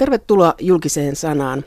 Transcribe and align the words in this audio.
Tervetuloa 0.00 0.54
julkiseen 0.60 1.16
sanaan, 1.16 1.64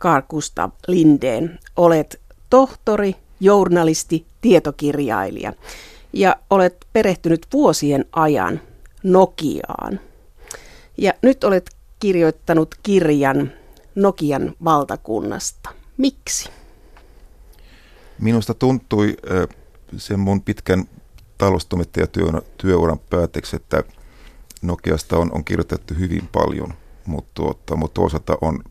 Carl 0.00 0.22
Gustav 0.30 0.70
Lindeen. 0.86 1.58
Olet 1.76 2.20
tohtori, 2.50 3.16
journalisti, 3.40 4.26
tietokirjailija 4.40 5.52
ja 6.12 6.36
olet 6.50 6.86
perehtynyt 6.92 7.46
vuosien 7.52 8.04
ajan 8.12 8.60
Nokiaan. 9.02 10.00
Ja 10.98 11.12
nyt 11.22 11.44
olet 11.44 11.70
kirjoittanut 12.00 12.74
kirjan 12.82 13.52
Nokian 13.94 14.54
valtakunnasta. 14.64 15.70
Miksi? 15.96 16.50
Minusta 18.18 18.54
tuntui 18.54 19.16
sen 19.96 20.20
mun 20.20 20.42
pitkän 20.42 20.84
taloustoimittajatyöuran 21.38 22.98
päätteeksi, 23.10 23.56
että 23.56 23.84
Nokiasta 24.62 25.18
on, 25.18 25.32
on 25.34 25.44
kirjoitettu 25.44 25.94
hyvin 25.94 26.28
paljon, 26.32 26.74
mutta, 27.06 27.30
tuota, 27.34 27.76
mutta 27.76 27.94
toisaalta 27.94 28.38
on 28.40 28.62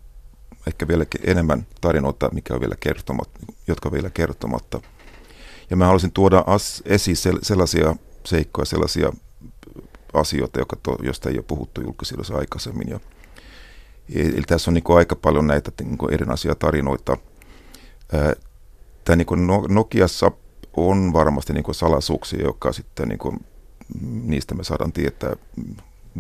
ehkä 0.68 0.88
vielä 0.88 1.06
enemmän 1.24 1.68
tarinoita, 1.82 2.30
mikä 2.34 2.54
on 2.54 2.60
vielä 2.60 2.76
kertomatta, 2.80 3.40
jotka 3.68 3.90
on 3.90 3.94
vielä 3.94 4.10
kertomatta. 4.10 4.82
Ja 5.70 5.76
mä 5.76 5.86
haluaisin 5.86 6.12
tuoda 6.12 6.44
as, 6.48 6.84
esiin 6.86 7.18
sellaisia 7.42 7.96
seikkoja, 8.26 8.66
sellaisia 8.66 9.14
asioita, 10.14 10.60
jotka 10.60 10.76
to, 10.84 10.98
joista 11.04 11.30
ei 11.30 11.36
ole 11.36 11.46
puhuttu 11.48 11.82
julkisuudessa 11.82 12.36
aikaisemmin. 12.36 12.90
Ja, 12.90 13.00
eli 14.16 14.44
tässä 14.48 14.72
on 14.72 14.74
niin 14.74 14.84
kuin 14.84 14.98
aika 14.98 15.16
paljon 15.16 15.48
näitä 15.48 15.72
niin 15.84 15.98
kuin 15.98 16.14
erinäisiä 16.14 16.56
tarinoita. 16.56 17.18
Tämä 19.06 19.16
niin 19.16 19.26
kuin 19.26 19.48
Nokiassa 19.70 20.32
on 20.78 21.14
varmasti 21.14 21.54
niin 21.54 21.64
kuin 21.64 21.76
salaisuuksia, 21.76 22.44
jotka 22.44 22.74
sitten 22.74 23.08
niin 23.08 23.20
kuin, 23.20 23.46
niistä 24.02 24.56
me 24.56 24.64
saadaan 24.64 24.94
tietää 24.94 25.36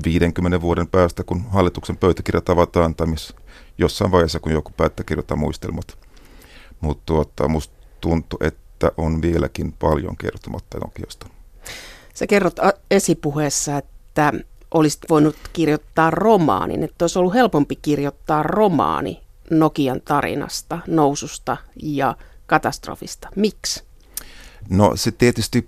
50 0.05 0.61
vuoden 0.61 0.87
päästä, 0.87 1.23
kun 1.23 1.43
hallituksen 1.49 1.97
pöytäkirjat 1.97 2.49
avataan 2.49 2.95
tai 2.95 3.07
miss, 3.07 3.33
jossain 3.77 4.11
vaiheessa, 4.11 4.39
kun 4.39 4.51
joku 4.51 4.71
päättää 4.77 5.03
kirjoittaa 5.03 5.37
muistelmat. 5.37 5.97
Mutta 6.81 7.03
tuota, 7.05 7.47
musta 7.47 7.73
tuntuu, 8.01 8.39
että 8.41 8.91
on 8.97 9.21
vieläkin 9.21 9.73
paljon 9.73 10.17
kertomatta 10.17 10.79
Nokiasta. 10.79 11.27
Sä 12.13 12.27
kerrot 12.27 12.55
esipuheessa, 12.91 13.77
että 13.77 14.33
olisit 14.71 15.01
voinut 15.09 15.35
kirjoittaa 15.53 16.11
romaanin, 16.11 16.83
että 16.83 17.03
olisi 17.03 17.19
ollut 17.19 17.33
helpompi 17.33 17.75
kirjoittaa 17.75 18.43
romaani 18.43 19.23
Nokian 19.49 20.01
tarinasta, 20.05 20.79
noususta 20.87 21.57
ja 21.83 22.15
katastrofista. 22.45 23.29
Miksi? 23.35 23.83
No 24.69 24.91
se 24.95 25.11
tietysti, 25.11 25.67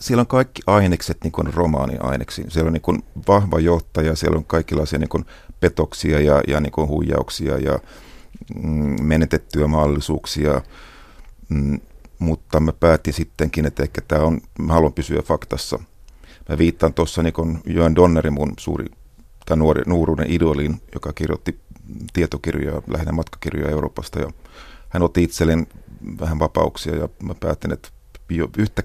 siellä 0.00 0.20
on 0.20 0.26
kaikki 0.26 0.62
ainekset 0.66 1.18
niin 1.24 1.32
kuin 1.32 1.54
romaaniaineksiin. 1.54 2.50
Siellä 2.50 2.68
on 2.68 2.72
niin 2.72 2.82
kuin 2.82 3.02
vahva 3.28 3.60
johtaja, 3.60 4.16
siellä 4.16 4.38
on 4.38 4.44
kaikenlaisia 4.44 4.98
niin 4.98 5.08
kuin 5.08 5.24
petoksia 5.60 6.20
ja, 6.20 6.42
ja 6.48 6.60
niin 6.60 6.72
kuin 6.72 6.88
huijauksia 6.88 7.58
ja 7.58 7.78
mm, 8.62 9.04
menetettyjä 9.04 9.66
mahdollisuuksia. 9.66 10.60
Mm, 11.48 11.80
mutta 12.18 12.60
mä 12.60 12.72
päätin 12.72 13.12
sittenkin, 13.12 13.66
että 13.66 13.82
ehkä 13.82 14.00
tämä 14.08 14.22
on, 14.22 14.40
mä 14.58 14.72
haluan 14.72 14.92
pysyä 14.92 15.22
faktassa. 15.22 15.78
Mä 16.48 16.58
viittaan 16.58 16.94
tuossa 16.94 17.22
niin 17.22 17.60
Joen 17.66 17.94
Donnerin 17.94 18.32
mun 18.32 18.52
suuri, 18.58 18.86
tai 19.46 19.56
nuori, 19.56 19.82
nuoruuden 19.86 20.30
idoliin, 20.30 20.80
joka 20.94 21.12
kirjoitti 21.12 21.60
tietokirjoja, 22.12 22.82
lähinnä 22.86 23.12
matkakirjoja 23.12 23.70
Euroopasta. 23.70 24.20
Ja 24.20 24.30
hän 24.88 25.02
otti 25.02 25.22
itselleen 25.22 25.66
vähän 26.20 26.38
vapauksia 26.38 26.96
ja 26.96 27.08
mä 27.22 27.34
päätin, 27.34 27.72
että 27.72 27.88
yhtä 28.58 28.82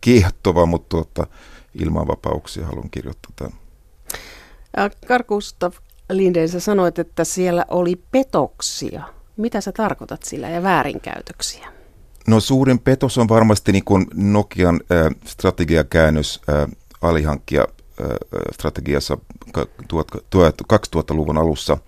kiehtova, 0.00 0.66
mutta 0.66 0.88
tuota, 0.88 1.26
ilman 1.74 2.08
vapauksia 2.08 2.66
haluan 2.66 2.90
kirjoittaa 2.90 3.32
tämän. 3.36 3.58
Karl 5.06 5.24
Gustav 5.28 5.72
Lindeen, 6.10 6.48
sä 6.48 6.60
sanoit, 6.60 6.98
että 6.98 7.24
siellä 7.24 7.64
oli 7.68 7.96
petoksia. 8.10 9.02
Mitä 9.36 9.60
sä 9.60 9.72
tarkoitat 9.72 10.22
sillä 10.22 10.48
ja 10.48 10.62
väärinkäytöksiä? 10.62 11.72
No 12.26 12.40
suurin 12.40 12.78
petos 12.78 13.18
on 13.18 13.28
varmasti 13.28 13.72
niin 13.72 13.84
kuin 13.84 14.06
Nokian 14.14 14.80
äh, 14.92 15.06
strategiakäännös 15.26 16.40
äh, 16.48 16.66
alihankkia 17.02 17.60
äh, 17.60 18.06
strategiassa 18.52 19.18
2000-luvun 20.72 21.38
alussa, 21.38 21.78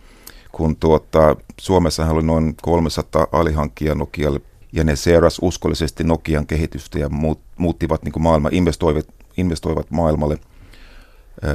kun 0.52 0.76
tuota, 0.76 1.36
Suomessa 1.60 2.10
oli 2.10 2.22
noin 2.22 2.54
300 2.62 3.26
alihankkia 3.32 3.94
Nokialle 3.94 4.40
ja 4.74 4.84
ne 4.84 4.96
seurasi 4.96 5.38
uskollisesti 5.42 6.04
Nokian 6.04 6.46
kehitystä 6.46 6.98
ja 6.98 7.08
muut, 7.08 7.40
muuttivat 7.56 8.02
niin 8.02 8.12
kuin 8.12 8.22
maailma, 8.22 8.48
investoivat, 8.52 9.06
investoivat 9.36 9.90
maailmalle. 9.90 10.38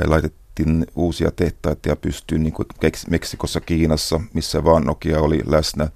Laitettiin 0.05 0.85
uusia 0.95 1.31
tehtaita 1.31 1.89
ja 1.89 1.95
pystyyn 1.95 2.43
niin 2.43 2.53
Meksikossa, 3.09 3.61
Kiinassa, 3.61 4.21
missä 4.33 4.63
vaan 4.63 4.83
Nokia 4.83 5.21
oli 5.21 5.41
läsnä. 5.45 5.89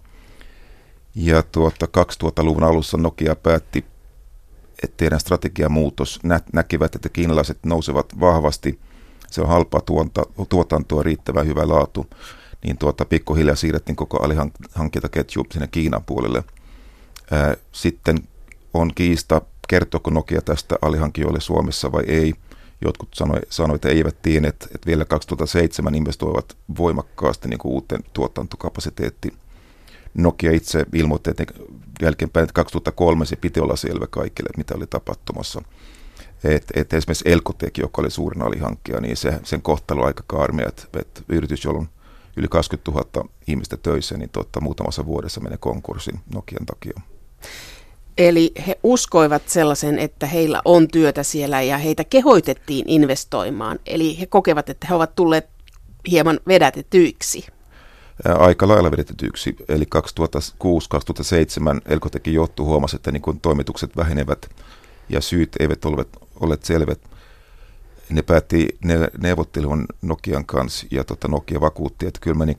Ja 1.16 1.44
tuota, 1.44 1.86
2000-luvun 1.86 2.64
alussa 2.64 2.98
Nokia 2.98 3.36
päätti, 3.36 3.86
että 4.84 4.98
tehdään 4.98 5.20
strategiamuutos. 5.20 6.20
Nä, 6.24 6.40
näkivät, 6.54 6.96
että 6.96 7.10
kiinalaiset 7.10 7.58
nousevat 7.66 8.20
vahvasti. 8.20 8.80
Se 9.32 9.42
on 9.42 9.48
halpaa 9.48 9.82
tuonta, 9.82 10.24
tuotantoa, 10.50 11.04
riittävän 11.04 11.48
hyvä 11.48 11.68
laatu. 11.68 12.08
Niin 12.64 12.78
tuota, 12.78 13.06
pikkuhiljaa 13.06 13.56
siirrettiin 13.56 13.96
koko 13.96 14.24
alihankintaketju 14.24 15.46
sinne 15.52 15.68
Kiinan 15.68 16.04
puolelle– 16.04 16.44
sitten 17.72 18.18
on 18.74 18.92
kiista, 18.96 19.42
kertooko 19.68 20.10
Nokia 20.10 20.42
tästä 20.42 20.76
alihankijoille 20.82 21.40
Suomessa 21.40 21.92
vai 21.92 22.04
ei. 22.08 22.34
Jotkut 22.82 23.10
sanoivat, 23.14 23.44
sanoi, 23.50 23.76
että 23.76 23.90
eivät 23.90 24.22
tienneet, 24.22 24.68
että 24.76 24.88
vielä 24.88 25.06
2007 25.06 25.96
investoivat 25.96 26.58
voimakkaasti 26.78 27.48
niin 27.48 27.60
uuteen 27.64 28.04
tuotantokapasiteettiin. 28.14 29.34
Nokia 30.14 30.52
itse 30.52 30.86
ilmoitti 30.94 31.30
että 31.30 31.46
jälkeenpäin, 32.02 32.44
että 32.44 32.54
2003 32.54 33.26
se 33.26 33.36
piti 33.36 33.60
olla 33.60 33.76
selvä 33.76 34.08
kaikille, 34.08 34.48
että 34.48 34.58
mitä 34.58 34.74
oli 34.78 34.88
tapahtumassa. 34.88 35.62
Et, 36.44 36.66
et 36.76 36.94
esimerkiksi 36.94 37.30
Elkotek, 37.30 37.78
joka 37.78 38.02
oli 38.02 38.12
suurin 38.12 38.42
alihankkija, 38.42 39.02
niin 39.02 39.18
se, 39.18 39.40
sen 39.44 39.62
kohtalo 39.62 40.02
on 40.02 40.08
aika 40.08 40.24
kaarmia, 40.28 40.68
että, 40.68 40.84
että 41.00 41.22
yritys, 41.30 41.64
jolla 41.64 41.80
on 41.80 41.90
yli 42.38 42.48
20 42.48 42.92
000 42.92 43.30
ihmistä 43.48 43.78
töissä, 43.78 44.18
niin 44.18 44.30
totta, 44.30 44.62
muutamassa 44.62 45.06
vuodessa 45.06 45.42
menee 45.42 45.58
konkurssin 45.58 46.20
Nokian 46.34 46.66
takia. 46.66 47.12
Eli 48.18 48.52
he 48.68 48.80
uskoivat 48.84 49.50
sellaisen, 49.50 50.00
että 50.00 50.26
heillä 50.26 50.62
on 50.66 50.88
työtä 50.88 51.24
siellä 51.24 51.62
ja 51.62 51.78
heitä 51.78 52.04
kehoitettiin 52.04 52.90
investoimaan. 52.90 53.80
Eli 53.86 54.20
he 54.20 54.26
kokevat, 54.26 54.70
että 54.70 54.88
he 54.88 54.96
ovat 54.96 55.16
tulleet 55.16 55.50
hieman 56.12 56.40
vedätetyiksi. 56.48 57.46
Aika 58.40 58.68
lailla 58.68 58.92
vedetetyiksi. 58.92 59.56
Eli 59.70 59.86
2006-2007 59.96 61.81
Elkotekin 61.86 62.34
johtu 62.34 62.66
huomasi, 62.66 62.96
että 62.96 63.12
niin 63.12 63.40
toimitukset 63.42 63.98
vähenevät 63.98 64.50
ja 65.10 65.22
syyt 65.22 65.56
eivät 65.60 65.86
ole 65.86 66.06
olleet 66.40 66.64
selvät. 66.64 67.00
Ne 68.10 68.22
päätti 68.22 68.68
ne, 68.84 69.08
neuvottelun 69.18 69.86
Nokian 70.02 70.46
kanssa 70.46 70.88
ja 70.92 71.04
tota 71.04 71.28
Nokia 71.28 71.62
vakuutti, 71.62 72.08
että 72.08 72.20
kyllä 72.20 72.38
me 72.38 72.46
niin 72.46 72.58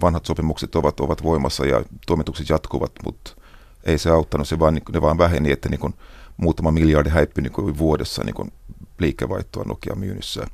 vanhat 0.00 0.26
sopimukset 0.26 0.74
ovat, 0.74 1.00
ovat 1.00 1.22
voimassa 1.22 1.66
ja 1.66 1.84
toimitukset 2.06 2.48
jatkuvat, 2.48 2.92
mutta 3.04 3.36
ei 3.86 3.98
se 3.98 4.10
auttanut, 4.10 4.48
se 4.48 4.58
vaan, 4.58 4.74
niin 4.74 4.84
ne 4.92 5.00
vaan 5.00 5.18
väheni, 5.18 5.52
että 5.52 5.68
niin 5.68 5.80
kuin 5.80 5.94
muutama 6.36 6.70
miljardi 6.70 7.10
häippi 7.10 7.42
niin 7.42 7.52
kuin 7.52 7.78
vuodessa 7.78 8.24
niin 8.24 8.34
kuin 8.34 8.52
liikevaihtoa 8.98 9.64
Nokia 9.64 9.94
myynnissä. 9.94 10.46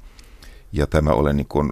Ja 0.73 0.87
tämä 0.87 1.11
oli 1.11 1.35
niin 1.35 1.49
kuin, 1.49 1.71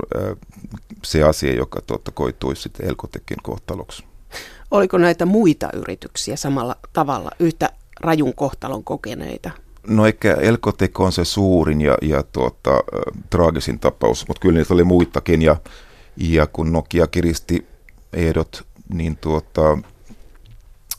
se 1.04 1.22
asia, 1.22 1.54
joka 1.54 1.80
tuotta 1.80 2.10
koitui 2.10 2.56
sitten 2.56 2.86
Elkotekin 2.86 3.36
kohtaloksi. 3.42 4.04
Oliko 4.70 4.98
näitä 4.98 5.26
muita 5.26 5.68
yrityksiä 5.74 6.36
samalla 6.36 6.76
tavalla 6.92 7.30
yhtä 7.38 7.70
rajun 8.00 8.34
kohtalon 8.34 8.84
kokeneita? 8.84 9.50
No 9.86 10.06
ehkä 10.06 10.34
Elkotek 10.34 11.00
on 11.00 11.12
se 11.12 11.24
suurin 11.24 11.80
ja, 11.80 11.98
ja 12.02 12.22
tuota, 12.22 12.70
traagisin 13.30 13.78
tapaus, 13.78 14.28
mutta 14.28 14.40
kyllä 14.40 14.58
niitä 14.58 14.74
oli 14.74 14.84
muitakin. 14.84 15.42
Ja, 15.42 15.56
ja 16.16 16.46
kun 16.46 16.72
Nokia 16.72 17.06
kiristi 17.06 17.66
ehdot, 18.12 18.66
niin 18.94 19.16
tuota, 19.16 19.78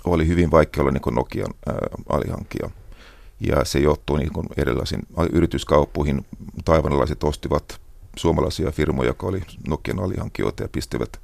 oli 0.05 0.27
hyvin 0.27 0.51
vaikea 0.51 0.81
olla 0.81 0.91
niin 0.91 1.15
Nokian 1.15 1.53
ää, 1.67 1.75
alihankkija. 2.09 2.69
Ja 3.39 3.65
se 3.65 3.79
johtuu 3.79 4.17
niin 4.17 4.33
kuin 4.33 4.47
erilaisiin 4.57 5.01
yrityskauppuihin. 5.31 6.25
Taivanalaiset 6.65 7.23
ostivat 7.23 7.81
suomalaisia 8.15 8.71
firmoja, 8.71 9.09
jotka 9.09 9.27
oli 9.27 9.41
Nokian 9.67 9.99
alihankkijoita 9.99 10.63
ja 10.63 10.69
pistivät 10.71 11.19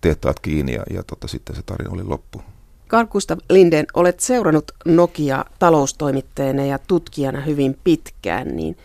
tehtaat 0.00 0.40
kiinni 0.40 0.72
ja, 0.72 0.82
ja 0.90 1.02
tota, 1.02 1.28
sitten 1.28 1.56
se 1.56 1.62
tarina 1.62 1.90
oli 1.90 2.04
loppu. 2.04 2.42
Carl 2.88 3.06
Gustav 3.06 3.38
Linden, 3.50 3.86
olet 3.94 4.20
seurannut 4.20 4.72
Nokia 4.84 5.44
taloustoimittajana 5.58 6.64
ja 6.64 6.78
tutkijana 6.78 7.40
hyvin 7.40 7.78
pitkään, 7.84 8.56
niin 8.56 8.76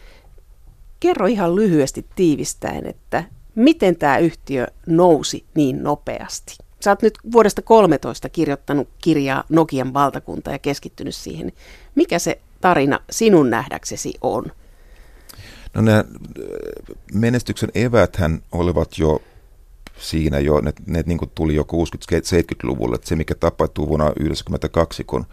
kerro 1.00 1.28
ihan 1.28 1.56
lyhyesti 1.56 2.06
tiivistäen, 2.16 2.86
että 2.86 3.24
miten 3.56 3.96
tämä 3.96 4.18
yhtiö 4.18 4.68
nousi 4.88 5.46
niin 5.56 5.84
nopeasti? 5.84 6.58
Sä 6.84 6.92
oot 6.92 7.02
nyt 7.02 7.18
vuodesta 7.32 7.62
13 7.62 8.30
kirjoittanut 8.30 8.90
kirjaa 9.02 9.44
Nokian 9.50 9.94
valtakunta 9.94 10.52
ja 10.52 10.60
keskittynyt 10.60 11.16
siihen. 11.16 11.52
Mikä 11.96 12.20
se 12.20 12.42
tarina 12.62 13.00
sinun 13.10 13.50
nähdäksesi 13.50 14.14
on? 14.22 14.46
No 15.74 15.82
nämä 15.82 16.04
menestyksen 17.14 17.70
eväthän 17.76 18.42
olivat 18.52 18.98
jo 18.98 19.22
siinä 19.98 20.40
jo, 20.40 20.62
ne, 20.62 20.74
ne 20.86 21.04
niin 21.06 21.20
tuli 21.36 21.56
jo 21.56 21.64
60-70-luvulla. 21.64 22.96
Että 22.96 23.08
se, 23.08 23.16
mikä 23.16 23.36
tapahtui 23.36 23.88
vuonna 23.88 24.06
1992, 24.06 25.04
kun 25.04 25.26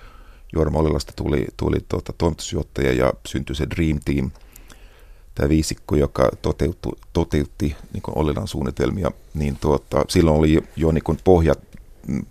Jorma 0.53 0.79
Olilasta 0.79 1.13
tuli, 1.17 1.47
tuli 1.57 1.79
tuota, 1.89 2.13
toimitusjohtaja 2.19 2.93
ja 2.93 3.13
syntyi 3.27 3.57
se 3.57 3.67
Dream 3.77 3.99
Team, 4.05 4.31
tämä 5.35 5.49
viisikko, 5.49 5.97
joka 5.97 6.31
toteutti, 6.43 6.89
toteutti 7.13 7.77
niin 7.93 8.03
Ollilan 8.07 8.49
suunnitelmia, 8.49 9.11
niin 9.35 9.57
tuota, 9.61 10.05
silloin 10.09 10.39
oli 10.39 10.63
jo 10.77 10.93
niin 10.93 11.05
kuin 11.05 11.19
pohjat 11.25 11.59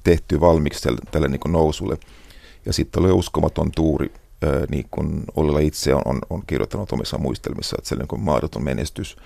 tehty 0.03 0.39
valmiiksi 0.39 0.83
tälle, 0.83 0.99
tälle 1.11 1.27
niin 1.27 1.39
nousulle. 1.47 1.97
Ja 2.65 2.73
sitten 2.73 3.03
oli 3.03 3.11
uskomaton 3.11 3.71
tuuri, 3.71 4.11
niin 4.69 4.85
kuin 4.91 5.23
Ollila 5.35 5.59
itse 5.59 5.95
on, 5.95 6.01
on, 6.05 6.19
on 6.29 6.43
kirjoittanut 6.47 6.91
omissa 6.91 7.17
muistelmissa, 7.17 7.75
että 7.77 7.89
se 7.89 7.95
oli 7.95 8.03
niin 8.11 8.23
mahdoton 8.23 8.63
menestys, 8.63 9.17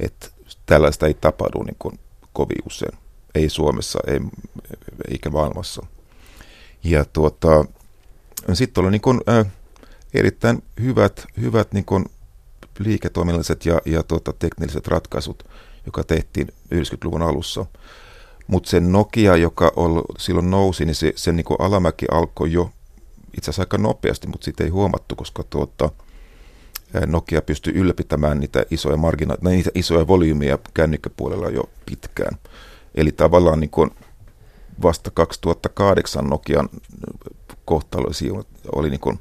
että 0.00 0.28
tällaista 0.66 1.06
ei 1.06 1.14
tapahdu 1.14 1.62
niin 1.62 1.76
kuin 1.78 1.98
kovin 2.32 2.62
usein. 2.66 2.98
Ei 3.34 3.48
Suomessa, 3.48 3.98
ei, 4.06 4.20
eikä 5.08 5.30
maailmassa. 5.30 5.86
Ja 6.84 7.04
tuota, 7.04 7.64
sitten 8.52 8.84
oli 8.84 8.90
niin 8.90 9.00
kuin, 9.00 9.20
ää, 9.26 9.44
erittäin 10.14 10.62
hyvät, 10.80 11.26
hyvät 11.40 11.72
niin 11.72 11.84
kuin 11.84 12.04
liiketoiminnalliset 12.82 13.66
ja, 13.66 13.80
ja 13.84 14.02
tuota, 14.02 14.32
teknilliset 14.32 14.86
ratkaisut, 14.86 15.44
joka 15.86 16.04
tehtiin 16.04 16.48
90-luvun 16.74 17.22
alussa. 17.22 17.66
Mutta 18.46 18.70
se 18.70 18.80
Nokia, 18.80 19.36
joka 19.36 19.72
ol, 19.76 20.02
silloin 20.18 20.50
nousi, 20.50 20.84
niin 20.84 20.94
se, 20.94 21.12
se 21.16 21.32
niin 21.32 21.46
alamäki 21.58 22.06
alkoi 22.10 22.52
jo 22.52 22.70
itse 23.36 23.50
asiassa 23.50 23.62
aika 23.62 23.78
nopeasti, 23.78 24.26
mutta 24.26 24.44
siitä 24.44 24.64
ei 24.64 24.70
huomattu, 24.70 25.16
koska 25.16 25.42
tuota, 25.42 25.90
Nokia 27.06 27.42
pystyi 27.42 27.72
ylläpitämään 27.72 28.40
niitä 28.40 28.64
isoja 28.70 28.96
margina- 28.96 29.50
niitä 29.50 29.70
isoja 29.74 30.06
volyymeja 30.06 30.58
kännykkäpuolella 30.74 31.48
jo 31.50 31.62
pitkään. 31.86 32.38
Eli 32.94 33.12
tavallaan 33.12 33.60
niin 33.60 33.70
kuin 33.70 33.90
vasta 34.82 35.10
2008 35.10 36.26
Nokian 36.26 36.68
kohtalo 37.64 38.10
oli 38.72 38.90
niin 38.90 39.00
kuin 39.00 39.20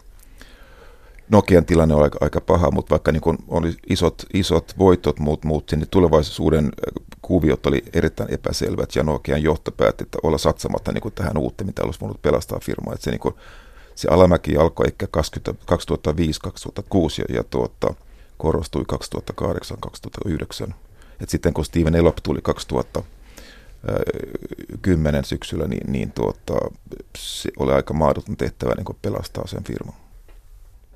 Nokian 1.32 1.66
tilanne 1.66 1.96
oli 1.96 2.04
aika, 2.04 2.18
aika 2.22 2.42
paha, 2.42 2.72
mutta 2.72 2.90
vaikka 2.90 3.12
niin 3.12 3.22
oli 3.48 3.76
isot, 3.90 4.26
isot 4.34 4.74
voitot 4.78 5.20
muut, 5.20 5.44
muut 5.44 5.72
niin 5.72 5.88
tulevaisuuden 5.92 6.72
kuviot 7.22 7.66
oli 7.66 7.84
erittäin 7.94 8.34
epäselvät 8.34 8.96
ja 8.96 9.04
Nokian 9.04 9.44
johto 9.44 9.72
päätti 9.72 10.04
että 10.04 10.18
olla 10.24 10.38
satsamatta 10.38 10.92
niin 10.92 11.14
tähän 11.16 11.38
uuteen, 11.38 11.68
mitä 11.68 11.84
olisi 11.84 12.02
voinut 12.02 12.22
pelastaa 12.22 12.60
firmaa. 12.60 12.94
Että 12.94 13.04
se, 13.04 13.12
niin 13.12 13.34
se 13.96 14.08
alamäki 14.12 14.58
alkoi 14.58 14.88
ehkä 14.88 15.06
2005-2006 15.06 15.10
ja, 17.18 17.26
ja 17.36 17.44
tuota, 17.44 17.94
korostui 18.38 18.84
2008-2009. 20.68 20.74
Et 21.20 21.30
sitten 21.30 21.54
kun 21.54 21.66
Steven 21.66 21.96
Elop 21.96 22.18
tuli 22.24 22.40
2010 22.42 25.26
syksyllä, 25.26 25.68
niin, 25.68 25.92
niin 25.92 26.12
tuota, 26.12 26.54
se 27.18 27.50
oli 27.60 27.74
aika 27.74 27.94
mahdoton 27.94 28.38
tehtävä 28.38 28.76
niin 28.76 28.98
pelastaa 29.02 29.48
sen 29.48 29.64
firman 29.64 30.01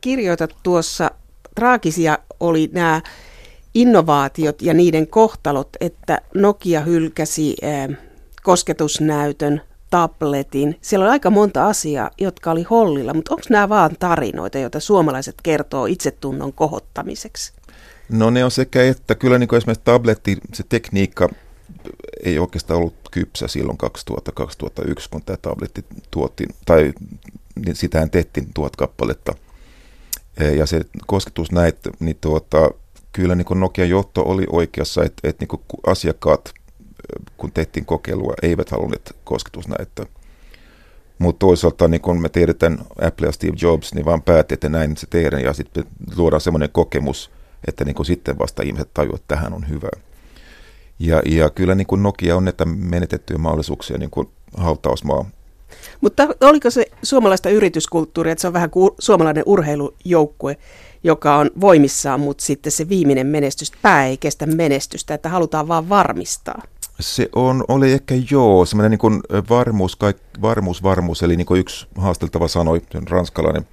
kirjoitat 0.06 0.56
tuossa, 0.64 1.12
traagisia 1.56 2.18
oli 2.40 2.70
nämä 2.74 3.02
innovaatiot 3.74 4.62
ja 4.62 4.74
niiden 4.74 5.08
kohtalot, 5.08 5.70
että 5.80 6.22
Nokia 6.34 6.82
hylkäsi 6.82 7.56
äh, 7.64 7.98
kosketusnäytön, 8.44 9.62
tabletin. 9.90 10.78
Siellä 10.82 11.04
oli 11.06 11.12
aika 11.12 11.30
monta 11.30 11.68
asiaa, 11.68 12.12
jotka 12.18 12.52
oli 12.52 12.64
hollilla, 12.64 13.14
mutta 13.14 13.34
onko 13.34 13.44
nämä 13.50 13.70
vaan 13.70 13.96
tarinoita, 14.00 14.58
joita 14.58 14.80
suomalaiset 14.80 15.36
kertoo 15.44 15.86
itsetunnon 15.86 16.54
kohottamiseksi? 16.54 17.54
No 18.10 18.30
ne 18.30 18.46
on 18.46 18.52
sekä 18.52 18.84
että. 18.84 19.16
Kyllä 19.16 19.40
niin 19.40 19.48
kuin 19.48 19.58
esimerkiksi 19.58 19.86
tabletti, 19.86 20.38
se 20.54 20.64
tekniikka 20.70 21.30
ei 22.24 22.40
oikeastaan 22.40 22.80
ollut 22.80 22.96
kypsä 23.12 23.48
silloin 23.48 23.78
2000-2001, 24.12 25.08
kun 25.12 25.22
tämä 25.26 25.38
tabletti 25.38 25.86
tuotiin, 26.12 26.50
tai 26.66 26.94
niin 27.66 27.76
sitähän 27.76 28.10
tehtiin 28.10 28.48
tuhat 28.54 28.76
kappaletta– 28.76 29.34
ja 30.40 30.66
se 30.66 30.82
kosketus 31.08 31.52
näitä, 31.52 31.90
niin 32.00 32.18
tuota, 32.22 32.70
kyllä 33.12 33.36
niin 33.36 33.60
Nokian 33.60 33.90
johto 33.90 34.22
oli 34.22 34.46
oikeassa, 34.52 35.04
että, 35.04 35.28
että 35.30 35.46
niin 35.46 35.62
asiakkaat, 35.88 36.54
kun 37.38 37.52
tehtiin 37.52 37.86
kokeilua, 37.86 38.34
eivät 38.42 38.72
halunneet 38.72 39.16
kosketusnäyttöä. 39.24 40.06
Mutta 41.20 41.40
toisaalta, 41.40 41.88
niin 41.88 42.02
kun 42.02 42.22
me 42.22 42.30
tiedetään 42.30 42.78
Apple 43.02 43.28
ja 43.28 43.32
Steve 43.32 43.58
Jobs, 43.62 43.94
niin 43.94 44.06
vaan 44.06 44.22
päätti, 44.22 44.54
että 44.54 44.70
näin 44.70 44.98
se 44.98 45.08
tehdään, 45.10 45.44
ja 45.44 45.54
sitten 45.54 45.84
luodaan 46.16 46.42
semmoinen 46.42 46.70
kokemus, 46.72 47.32
että 47.68 47.86
niin 47.86 48.06
sitten 48.06 48.40
vasta 48.40 48.64
ihmiset 48.64 48.94
tajuavat, 48.94 49.22
että 49.22 49.36
tähän 49.36 49.54
on 49.54 49.70
hyvä. 49.70 49.90
Ja, 51.00 51.22
ja 51.26 51.50
kyllä 51.50 51.76
niin 51.76 51.88
Nokia 51.98 52.36
on 52.36 52.46
näitä 52.46 52.66
menetettyjä 52.66 53.38
mahdollisuuksia 53.38 53.98
niin 53.98 54.12
hautausmaa 54.58 55.26
mutta 56.02 56.28
oliko 56.42 56.70
se 56.70 56.86
suomalaista 57.04 57.50
yrityskulttuuria, 57.50 58.32
että 58.32 58.42
se 58.42 58.48
on 58.48 58.54
vähän 58.54 58.70
kuin 58.70 58.92
suomalainen 59.00 59.44
urheilujoukkue, 59.46 60.58
joka 61.04 61.36
on 61.36 61.50
voimissaan, 61.62 62.20
mutta 62.20 62.46
sitten 62.46 62.72
se 62.72 62.90
viimeinen 62.90 63.28
menestys, 63.28 63.72
pää 63.82 64.06
ei 64.06 64.18
kestä 64.18 64.46
menestystä, 64.46 65.14
että 65.14 65.30
halutaan 65.30 65.68
vaan 65.68 65.90
varmistaa? 65.90 66.62
Se 67.00 67.30
on, 67.36 67.64
oli 67.68 67.92
ehkä 67.92 68.16
joo, 68.32 68.66
semmoinen 68.66 69.00
niin 69.02 69.22
varmuus, 69.50 69.96
kaik, 69.96 70.18
varmuus, 70.42 70.84
varmuus, 70.84 71.24
eli 71.24 71.36
niin 71.36 71.46
kuin 71.46 71.60
yksi 71.60 71.88
haasteltava 71.96 72.48
sanoi, 72.48 72.82
ranskalainen 73.10 73.68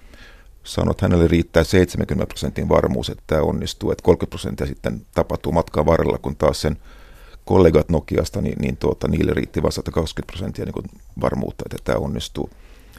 sanoi, 0.65 0.91
että 0.91 1.05
hänelle 1.05 1.29
riittää 1.29 1.65
70 1.65 2.27
prosentin 2.27 2.69
varmuus, 2.69 3.11
että 3.11 3.25
tämä 3.27 3.43
onnistuu, 3.43 3.91
että 3.91 4.03
30 4.03 4.31
prosenttia 4.31 4.67
sitten 4.67 5.07
tapahtuu 5.15 5.53
matkan 5.53 5.87
varrella, 5.87 6.19
kun 6.19 6.37
taas 6.37 6.61
sen 6.61 6.77
kollegat 7.45 7.89
Nokiasta, 7.89 8.41
niin, 8.41 8.59
niin 8.59 8.77
tuota, 8.77 9.09
niille 9.09 9.35
riitti 9.35 9.63
vasta 9.63 9.79
120 9.79 10.33
prosenttia 10.33 10.65
niin 10.65 11.01
varmuutta, 11.21 11.65
että 11.65 11.93
tämä 11.93 12.05
onnistuu. 12.05 12.51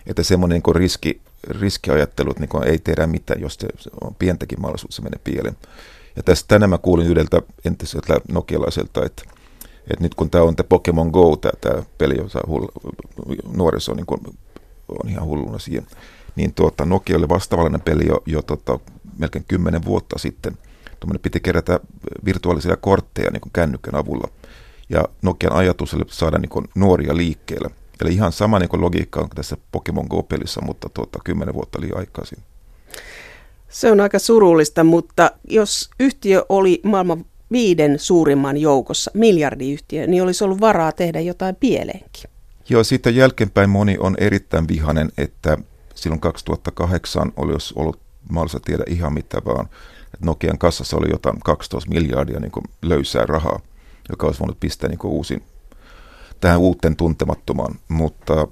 Että 0.06 0.24
semmoinen 0.24 0.62
niin 0.66 0.76
riski, 0.76 1.22
riskiajattelu, 1.48 2.32
että 2.32 2.44
niin 2.44 2.72
ei 2.72 2.80
tehdä 2.80 3.08
mitään, 3.08 3.42
jos 3.42 3.54
se 3.54 3.68
on 4.02 4.16
pientäkin 4.16 4.62
mahdollisuutta, 4.62 4.96
se 4.96 5.02
menee 5.02 5.20
pieleen. 5.24 5.58
Ja 6.16 6.24
tästä 6.24 6.48
tänään 6.48 6.70
mä 6.70 6.78
kuulin 6.78 7.08
yhdeltä 7.08 7.42
entiseltä 7.66 8.22
nokialaiselta, 8.28 9.06
että, 9.06 9.24
että 9.82 10.04
nyt 10.04 10.16
kun 10.16 10.30
tämä 10.30 10.44
on 10.44 10.56
tämä 10.56 10.68
Pokemon 10.68 11.08
Go, 11.08 11.36
tämä, 11.36 11.52
tämä 11.62 11.84
peli, 11.98 12.18
jossa 12.18 12.40
hull, 12.48 12.68
nuoriso 13.54 13.94
niin 13.94 14.06
kuin, 14.06 14.22
on 15.04 15.10
ihan 15.10 15.26
hulluna 15.26 15.60
siihen, 15.60 15.88
niin 16.36 16.54
tuota, 16.54 16.86
Nokia 16.86 17.18
oli 17.18 17.30
vastaavallinen 17.30 17.82
peli 17.82 18.08
jo, 18.08 18.24
jo 18.26 18.42
tota, 18.42 18.80
melkein 19.18 19.46
kymmenen 19.48 19.86
vuotta 19.86 20.20
sitten– 20.20 20.58
Tuommoinen 21.04 21.22
piti 21.22 21.40
kerätä 21.40 21.80
virtuaalisia 22.26 22.78
kortteja 22.78 23.32
niin 23.32 23.42
kuin 23.42 23.52
kännykän 23.54 23.96
avulla. 23.96 24.28
Ja 24.90 25.04
Nokian 25.22 25.54
ajatus 25.54 25.94
oli 25.94 26.04
saada 26.08 26.38
niin 26.38 26.50
kuin 26.50 26.68
nuoria 26.76 27.18
liikkeelle. 27.18 27.70
Eli 28.02 28.14
ihan 28.14 28.32
sama 28.32 28.60
niin 28.60 28.70
kuin 28.70 28.82
logiikka 28.82 29.20
on 29.22 29.30
tässä 29.36 29.58
Pokemon 29.72 30.06
Go-pelissä, 30.10 30.62
mutta 30.62 30.90
tuota, 30.90 31.20
kymmenen 31.24 31.54
vuotta 31.54 31.82
liian 31.82 31.98
aikaisin. 31.98 32.38
Se 33.70 33.92
on 33.92 34.00
aika 34.00 34.20
surullista, 34.20 34.84
mutta 34.84 35.32
jos 35.50 35.90
yhtiö 36.00 36.46
oli 36.50 36.82
maailman 36.84 37.26
viiden 37.52 38.00
suurimman 38.00 38.58
joukossa, 38.58 39.12
miljardiyhtiö, 39.14 40.08
niin 40.08 40.24
olisi 40.24 40.44
ollut 40.44 40.62
varaa 40.62 40.92
tehdä 40.92 41.20
jotain 41.20 41.56
pieleenkin. 41.56 42.30
Joo, 42.70 42.84
siitä 42.84 43.10
jälkeenpäin 43.10 43.70
moni 43.70 43.98
on 44.00 44.16
erittäin 44.20 44.68
vihanen, 44.68 45.12
että 45.18 45.58
silloin 45.96 46.22
2008 46.22 47.32
olisi 47.36 47.74
ollut 47.78 48.00
mahdollista 48.30 48.60
tiedä 48.60 48.84
ihan 48.88 49.14
mitä 49.14 49.42
vaan. 49.46 49.70
Nokian 50.24 50.58
kassassa 50.58 50.98
oli 50.98 51.08
jotain 51.12 51.40
12 51.40 51.90
miljardia 51.90 52.40
niin 52.40 52.52
kuin 52.52 52.64
löysää 52.82 53.26
rahaa, 53.26 53.60
joka 54.10 54.28
olisi 54.28 54.40
voinut 54.40 54.60
pistää 54.60 54.90
niin 54.90 55.00
kuin 55.00 55.12
uusin, 55.12 55.44
tähän 56.42 56.60
uuteen 56.60 56.96
tuntemattomaan, 56.96 57.76
mutta 57.88 58.48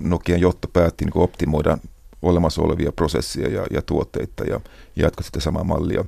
Nokian 0.00 0.40
johto 0.40 0.68
päätti 0.68 1.04
niin 1.04 1.12
kuin 1.12 1.22
optimoida 1.22 1.78
olemassa 2.22 2.62
olevia 2.62 2.92
prosesseja 2.92 3.48
ja, 3.48 3.66
ja 3.70 3.82
tuotteita 3.82 4.44
ja 4.44 4.60
jatkaa 4.96 5.24
sitä 5.24 5.40
samaa 5.40 5.64
mallia. 5.64 6.04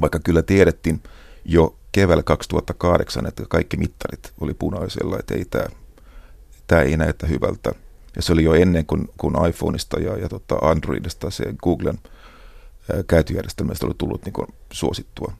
Vaikka 0.00 0.18
kyllä 0.18 0.42
tiedettiin 0.42 1.02
jo 1.44 1.74
keväällä 1.92 2.22
2008, 2.22 3.26
että 3.26 3.42
kaikki 3.48 3.76
mittarit 3.76 4.32
oli 4.40 4.54
punaisella, 4.54 5.18
että 5.18 5.34
ei 5.34 5.44
tämä, 5.44 5.64
tämä 6.66 6.82
ei 6.82 6.96
näytä 6.96 7.26
hyvältä. 7.26 7.72
Ja 8.16 8.22
se 8.22 8.32
oli 8.32 8.44
jo 8.44 8.54
ennen 8.54 8.86
kuin, 8.86 9.08
kuin 9.18 9.34
iPhoneista 9.48 10.00
ja, 10.00 10.16
ja 10.16 10.28
tota 10.28 10.54
Androidista 10.54 11.30
se 11.30 11.44
Googlen– 11.62 11.98
käytöjärjestelmästä 13.08 13.86
oli 13.86 13.94
tullut 13.98 14.24
niin 14.24 14.56
suosittua. 14.72 15.32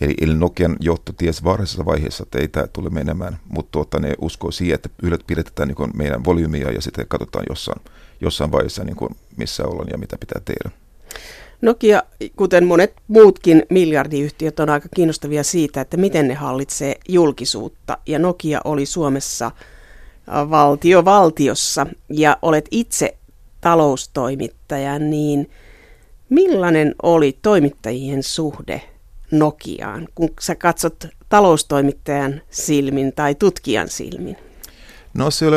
Eli, 0.00 0.14
eli 0.20 0.34
Nokian 0.34 0.76
johto 0.80 1.12
tiesi 1.12 1.44
varhaisessa 1.44 1.84
vaiheessa, 1.84 2.22
että 2.22 2.38
ei 2.38 2.48
tämä 2.48 2.66
tule 2.66 2.90
menemään, 2.90 3.38
mutta 3.48 3.72
tuota, 3.72 4.00
ne 4.00 4.14
uskoo 4.20 4.50
siihen, 4.50 4.74
että 4.74 4.88
ylläpidetään 5.02 5.68
niin 5.68 5.90
meidän 5.94 6.24
volyymia 6.24 6.70
ja 6.70 6.82
sitten 6.82 7.06
katsotaan 7.08 7.46
jossain, 7.48 7.80
jossain 8.20 8.52
vaiheessa, 8.52 8.84
niin 8.84 8.96
kuin 8.96 9.16
missä 9.36 9.64
ollaan 9.64 9.88
ja 9.90 9.98
mitä 9.98 10.16
pitää 10.18 10.42
tehdä. 10.44 10.76
Nokia, 11.62 12.02
kuten 12.36 12.66
monet 12.66 12.94
muutkin 13.08 13.62
miljardiyhtiöt, 13.70 14.60
on 14.60 14.70
aika 14.70 14.88
kiinnostavia 14.94 15.44
siitä, 15.44 15.80
että 15.80 15.96
miten 15.96 16.28
ne 16.28 16.34
hallitsee 16.34 16.96
julkisuutta. 17.08 17.98
Ja 18.06 18.18
Nokia 18.18 18.60
oli 18.64 18.86
Suomessa 18.86 19.50
valtio 20.50 21.04
valtiossa 21.04 21.86
ja 22.10 22.38
olet 22.42 22.68
itse 22.70 23.16
taloustoimittaja, 23.60 24.98
niin– 24.98 25.50
Millainen 26.28 26.94
oli 27.02 27.38
toimittajien 27.42 28.22
suhde 28.22 28.82
Nokiaan, 29.30 30.08
kun 30.14 30.30
sä 30.40 30.54
katsot 30.54 31.06
taloustoimittajan 31.28 32.40
silmin 32.50 33.12
tai 33.12 33.34
tutkijan 33.34 33.88
silmin? 33.88 34.36
No 35.14 35.30
se 35.30 35.46
oli 35.46 35.56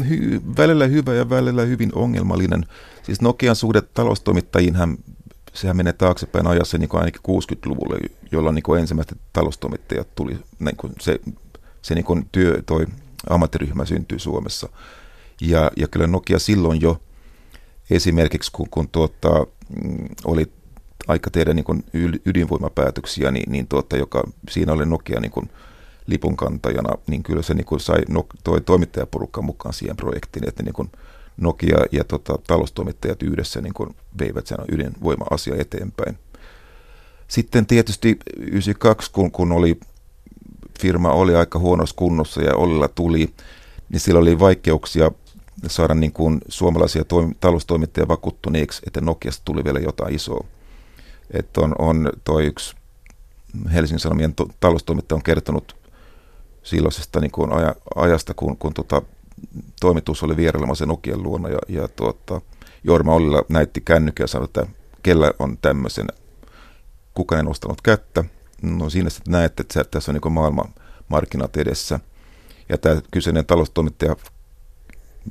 hy- 0.00 0.56
välillä 0.56 0.86
hyvä 0.86 1.14
ja 1.14 1.30
välillä 1.30 1.62
hyvin 1.62 1.94
ongelmallinen. 1.94 2.66
Siis 3.02 3.20
Nokian 3.20 3.56
suhde 3.56 3.80
taloustoimittajiin, 3.80 4.74
sehän 5.52 5.76
menee 5.76 5.92
taaksepäin 5.92 6.46
ajassa 6.46 6.78
niin 6.78 6.88
kuin 6.88 7.00
ainakin 7.00 7.22
60-luvulle, 7.28 7.98
jolloin 8.32 8.54
niin 8.54 8.78
ensimmäiset 8.80 9.18
taloustoimittajat 9.32 10.14
tuli, 10.14 10.38
niin 10.58 10.76
kuin 10.76 10.92
se, 11.00 11.20
se 11.82 11.94
niin 11.94 12.04
kuin 12.04 12.28
työ, 12.32 12.62
toi 12.66 12.86
ammattiryhmä 13.30 13.84
syntyi 13.84 14.18
Suomessa. 14.18 14.68
Ja, 15.40 15.70
ja 15.76 15.88
kyllä 15.88 16.06
Nokia 16.06 16.38
silloin 16.38 16.80
jo 16.80 17.00
esimerkiksi, 17.90 18.52
kun, 18.52 18.68
kun 18.70 18.88
tuota, 18.88 19.28
mm, 19.30 19.46
oli 20.24 20.52
aika 21.08 21.30
tehdä 21.30 21.54
niin 21.54 21.84
ydinvoimapäätöksiä, 22.26 23.30
niin, 23.30 23.52
niin 23.52 23.66
tuota, 23.66 23.96
joka, 23.96 24.22
siinä 24.50 24.72
oli 24.72 24.86
Nokia 24.86 25.20
niin 25.20 25.30
kuin 25.32 25.50
lipunkantajana, 26.06 26.98
niin 27.06 27.22
kyllä 27.22 27.42
se 27.42 27.54
niin 27.54 27.64
kuin 27.64 27.80
sai 27.80 28.00
no, 28.08 28.26
toi 28.44 28.60
toimittajaporukka 28.60 29.42
mukaan 29.42 29.74
siihen 29.74 29.96
projektiin, 29.96 30.48
että 30.48 30.62
niin 30.62 30.74
kuin 30.74 30.90
Nokia 31.36 31.78
ja 31.92 32.04
tota, 32.04 32.38
taloustoimittajat 32.46 33.22
yhdessä 33.22 33.60
niin 33.60 33.74
kuin 33.74 33.96
veivät 34.18 34.46
sen 34.46 34.58
ydinvoima-asia 34.72 35.56
eteenpäin. 35.58 36.18
Sitten 37.28 37.66
tietysti 37.66 38.18
92, 38.36 39.10
kun, 39.12 39.30
kun 39.30 39.52
oli, 39.52 39.80
firma 40.80 41.10
oli 41.10 41.34
aika 41.34 41.58
huonossa 41.58 41.96
kunnossa 41.96 42.42
ja 42.42 42.54
Ollilla 42.54 42.88
tuli, 42.88 43.34
niin 43.88 44.00
sillä 44.00 44.20
oli 44.20 44.38
vaikeuksia 44.38 45.10
saada 45.66 45.94
niin 45.94 46.12
kuin 46.12 46.40
suomalaisia 46.48 47.02
toim- 47.02 47.34
taloustoimittajia 47.40 48.08
vakuuttuneeksi, 48.08 48.82
että 48.86 49.00
Nokiasta 49.00 49.42
tuli 49.44 49.64
vielä 49.64 49.78
jotain 49.78 50.14
isoa. 50.14 50.46
Että 51.30 51.60
on, 51.60 51.74
on 51.78 52.12
toi 52.24 52.46
yksi 52.46 52.76
Helsingin 53.72 54.00
Sanomien 54.00 54.34
to- 54.34 54.48
taloustoimittaja 54.60 55.16
on 55.16 55.22
kertonut 55.22 55.76
silloisesta 56.62 57.20
niin 57.20 57.30
kuin 57.30 57.52
aja, 57.52 57.74
ajasta, 57.94 58.34
kun, 58.34 58.56
kun 58.56 58.74
tota, 58.74 59.02
toimitus 59.80 60.22
oli 60.22 60.36
vierailemassa 60.36 60.86
Nokian 60.86 61.22
luona 61.22 61.48
ja, 61.48 61.58
ja 61.68 61.88
tuota, 61.88 62.40
Jorma 62.84 63.14
Ollila 63.14 63.44
näytti 63.48 63.80
kännykkä 63.80 64.22
ja 64.22 64.26
sanoi, 64.28 64.44
että 64.44 64.66
kellä 65.02 65.32
on 65.38 65.58
tämmöisen, 65.62 66.06
kukaan 67.14 67.38
ei 67.38 67.44
nostanut 67.44 67.82
kättä. 67.82 68.24
No 68.62 68.90
siinä 68.90 69.10
sitten 69.10 69.32
näette, 69.32 69.60
että 69.60 69.84
tässä 69.84 70.12
on 70.12 70.18
niin 70.22 70.32
maailman 70.32 70.74
markkinat 71.08 71.56
edessä. 71.56 72.00
Ja 72.68 72.78
tämä 72.78 73.02
kyseinen 73.10 73.46
taloustoimittaja 73.46 74.16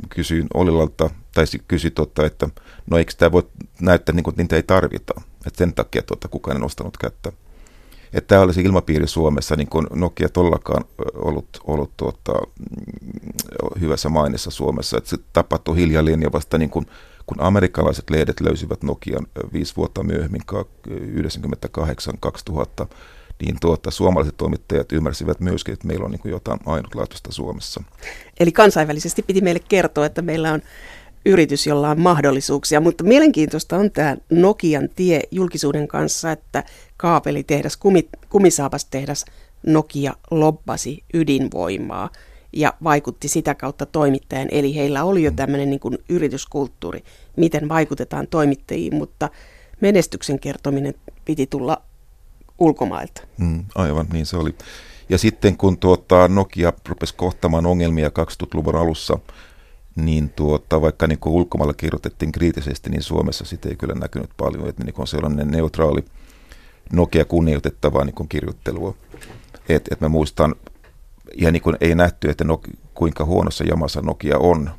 kysyi 0.09 0.45
Ollilalta, 0.53 1.09
tai 1.33 1.45
kysyi, 1.67 1.91
tuota, 1.91 2.25
että 2.25 2.49
no 2.89 2.97
eikö 2.97 3.13
tämä 3.17 3.31
voi 3.31 3.47
näyttää 3.81 4.15
niin 4.15 4.23
kuin, 4.23 4.35
niitä 4.37 4.55
ei 4.55 4.63
tarvita. 4.63 5.13
Että 5.47 5.57
sen 5.57 5.73
takia 5.73 6.01
tuota, 6.01 6.27
kukaan 6.27 6.57
ei 6.57 6.61
nostanut 6.61 6.97
kättä 6.97 7.31
että 8.13 8.27
tämä 8.27 8.41
olisi 8.41 8.61
ilmapiiri 8.61 9.07
Suomessa, 9.07 9.55
niin 9.55 9.67
kuin 9.67 9.87
Nokia 9.93 10.29
tollakaan 10.29 10.85
ollut, 11.15 11.47
ollut 11.63 11.91
tuota, 11.97 12.33
mm, 12.33 13.81
hyvässä 13.81 14.09
mainissa 14.09 14.51
Suomessa. 14.51 14.97
Että 14.97 15.09
se 15.09 15.17
tapahtui 15.33 15.77
hiljalleen 15.77 16.21
ja 16.21 16.31
vasta 16.31 16.57
niin 16.57 16.69
kuin, 16.69 16.85
kun 17.25 17.41
amerikkalaiset 17.41 18.09
lehdet 18.09 18.41
löysivät 18.41 18.83
Nokian 18.83 19.27
viisi 19.53 19.75
vuotta 19.75 20.03
myöhemmin, 20.03 20.41
98-2000, 20.47 20.51
niin 23.41 23.55
tuota, 23.61 23.91
suomalaiset 23.91 24.37
toimittajat 24.37 24.91
ymmärsivät 24.91 25.39
myöskin, 25.39 25.73
että 25.73 25.87
meillä 25.87 26.05
on 26.05 26.11
niin 26.11 26.21
jotain 26.25 26.59
ainutlaatuista 26.65 27.31
Suomessa. 27.31 27.83
Eli 28.39 28.51
kansainvälisesti 28.51 29.21
piti 29.21 29.41
meille 29.41 29.61
kertoa, 29.69 30.05
että 30.05 30.21
meillä 30.21 30.51
on 30.51 30.61
yritys, 31.25 31.67
jolla 31.67 31.89
on 31.89 31.99
mahdollisuuksia. 31.99 32.81
Mutta 32.81 33.03
mielenkiintoista 33.03 33.77
on 33.77 33.91
tämä 33.91 34.17
Nokian 34.29 34.89
tie 34.95 35.21
julkisuuden 35.31 35.87
kanssa, 35.87 36.31
että 36.31 36.63
kaapelitehdas, 36.97 37.77
kumi, 37.77 38.09
kumisaapastehdas 38.29 39.25
Nokia 39.65 40.13
lobbasi 40.31 41.03
ydinvoimaa 41.13 42.09
ja 42.53 42.73
vaikutti 42.83 43.27
sitä 43.27 43.55
kautta 43.55 43.85
toimittajan. 43.85 44.47
Eli 44.51 44.75
heillä 44.75 45.03
oli 45.03 45.23
jo 45.23 45.31
tämmöinen 45.31 45.69
niin 45.69 45.79
kuin 45.79 45.97
yrityskulttuuri, 46.09 47.03
miten 47.37 47.69
vaikutetaan 47.69 48.27
toimittajiin, 48.27 48.95
mutta 48.95 49.29
menestyksen 49.81 50.39
kertominen 50.39 50.93
piti 51.25 51.47
tulla 51.47 51.81
ulkomailta. 52.61 53.21
Mm, 53.37 53.65
aivan, 53.75 54.07
niin 54.13 54.25
se 54.25 54.37
oli. 54.37 54.55
Ja 55.09 55.17
sitten 55.17 55.57
kun 55.57 55.77
tuota, 55.77 56.27
Nokia 56.27 56.73
rupesi 56.89 57.15
kohtamaan 57.15 57.65
ongelmia 57.65 58.09
2000-luvun 58.09 58.75
alussa, 58.75 59.19
niin 59.95 60.29
tuota, 60.29 60.81
vaikka 60.81 61.07
niin 61.07 61.19
kuin 61.19 61.33
ulkomailla 61.33 61.73
kirjoitettiin 61.73 62.31
kriittisesti, 62.31 62.89
niin 62.89 63.03
Suomessa 63.03 63.45
sitä 63.45 63.69
ei 63.69 63.75
kyllä 63.75 63.93
näkynyt 63.93 64.29
paljon, 64.37 64.69
että 64.69 64.83
niin 64.83 64.95
on 64.97 65.07
sellainen 65.07 65.51
neutraali 65.51 66.05
Nokia 66.91 67.25
kunnioitettavaa 67.25 68.05
niin 68.05 68.29
kirjoittelua. 68.29 68.95
Et, 69.69 69.87
et 69.91 70.01
mä 70.01 70.09
muistan, 70.09 70.55
ja 71.37 71.51
niin 71.51 71.61
kuin 71.61 71.77
ei 71.81 71.95
nähty, 71.95 72.29
että 72.29 72.43
Nokia, 72.43 72.73
kuinka 72.93 73.25
huonossa 73.25 73.63
jamassa 73.63 74.01
Nokia 74.01 74.37
on. 74.37 74.69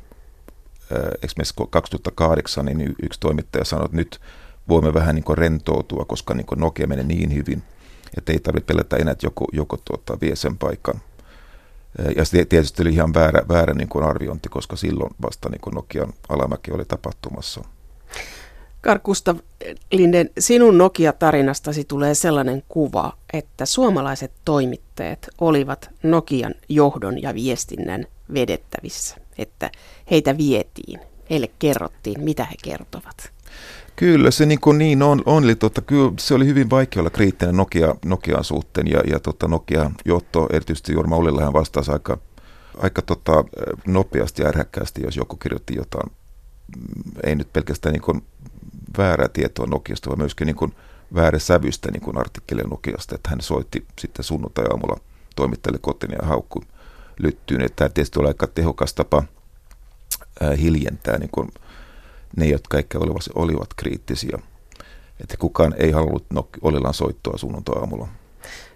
Esimerkiksi 1.23 1.53
2008 1.69 2.65
niin 2.65 2.95
yksi 3.03 3.19
toimittaja 3.19 3.65
sanoi, 3.65 3.85
että 3.85 3.97
nyt 3.97 4.21
voimme 4.69 4.93
vähän 4.93 5.15
niin 5.15 5.37
rentoutua, 5.37 6.05
koska 6.05 6.33
niin 6.33 6.45
Nokia 6.55 6.87
menee 6.87 7.05
niin 7.05 7.33
hyvin, 7.33 7.63
että 8.17 8.31
ei 8.31 8.39
tarvitse 8.39 8.65
pelätä 8.65 8.97
enää, 8.97 9.11
että 9.11 9.25
joku, 9.25 9.45
joku 9.51 9.77
tuota, 9.85 10.17
vie 10.21 10.35
sen 10.35 10.57
paikan. 10.57 11.01
Ja 12.15 12.25
se 12.25 12.45
tietysti 12.45 12.81
oli 12.81 12.93
ihan 12.93 13.13
väärä, 13.13 13.41
väärä 13.49 13.73
niin 13.73 13.89
kuin 13.89 14.05
arviointi, 14.05 14.49
koska 14.49 14.75
silloin 14.75 15.15
vasta 15.21 15.49
niin 15.49 15.61
kuin 15.61 15.73
Nokian 15.73 16.13
alamäki 16.29 16.71
oli 16.71 16.85
tapahtumassa. 16.85 17.61
Karkusta 18.81 19.35
Linden, 19.91 20.29
sinun 20.39 20.77
Nokia-tarinastasi 20.77 21.83
tulee 21.83 22.15
sellainen 22.15 22.63
kuva, 22.69 23.17
että 23.33 23.65
suomalaiset 23.65 24.31
toimittajat 24.45 25.27
olivat 25.41 25.89
Nokian 26.03 26.55
johdon 26.69 27.21
ja 27.21 27.33
viestinnän 27.33 28.05
vedettävissä, 28.33 29.15
että 29.37 29.71
heitä 30.11 30.37
vietiin, 30.37 30.99
heille 31.29 31.49
kerrottiin, 31.59 32.21
mitä 32.21 32.45
he 32.45 32.55
kertovat. 32.63 33.32
Kyllä 33.95 34.31
se 34.31 34.45
niin, 34.45 34.59
kuin 34.59 34.77
niin 34.77 35.03
on, 35.03 35.23
on 35.25 35.43
eli 35.43 35.55
tota, 35.55 35.81
kyllä 35.81 36.11
se 36.19 36.33
oli 36.33 36.45
hyvin 36.45 36.69
vaikea 36.69 37.01
olla 37.01 37.09
kriittinen 37.09 37.57
Nokia, 37.57 37.95
Nokian 38.05 38.43
suhteen 38.43 38.87
ja, 38.87 39.01
ja 39.09 39.19
tota, 39.19 39.47
Nokia 39.47 39.91
johto, 40.05 40.47
erityisesti 40.53 40.93
Jorma 40.93 41.15
Ollilahan 41.15 41.53
vastasi 41.53 41.91
aika, 41.91 42.17
aika 42.77 43.01
tota, 43.01 43.43
nopeasti 43.87 44.41
ja 44.41 44.47
ärhäkkäästi, 44.47 45.01
jos 45.03 45.17
joku 45.17 45.35
kirjoitti 45.35 45.75
jotain, 45.75 46.11
mm, 46.77 47.11
ei 47.23 47.35
nyt 47.35 47.53
pelkästään 47.53 47.93
niin 47.93 48.01
kuin 48.01 48.23
väärää 48.97 49.27
tietoa 49.27 49.65
Nokiasta, 49.65 50.09
vaan 50.09 50.19
myöskin 50.19 50.45
niin 50.45 50.55
kuin 50.55 50.75
väärä 51.15 51.39
sävystä 51.39 51.91
niin 51.91 52.01
kuin 52.01 52.17
artikkelia 52.17 52.67
Nokiasta, 52.67 53.15
että 53.15 53.29
hän 53.29 53.41
soitti 53.41 53.85
sitten 53.99 54.25
sunnuntai-aamulla 54.25 54.99
toimittajalle 55.35 55.79
kotiin 55.81 56.15
ja 56.21 56.27
haukku 56.27 56.63
lyttyyn. 57.19 57.61
Että 57.61 57.75
tämä 57.75 57.89
tietysti 57.89 58.19
oli 58.19 58.27
aika 58.27 58.47
tehokas 58.47 58.93
tapa 58.93 59.23
hiljentää 60.61 61.17
niin 61.17 61.29
kuin 61.31 61.49
ne, 62.37 62.45
jotka 62.45 62.77
ehkä 62.77 62.99
olivat, 62.99 63.21
olivat 63.35 63.69
kriittisiä. 63.75 64.39
Että 65.21 65.37
kukaan 65.37 65.73
ei 65.77 65.91
halunnut 65.91 66.25
Ollilan 66.61 66.93
soittoa 66.93 67.37
sunnuntai-aamulla. 67.37 68.07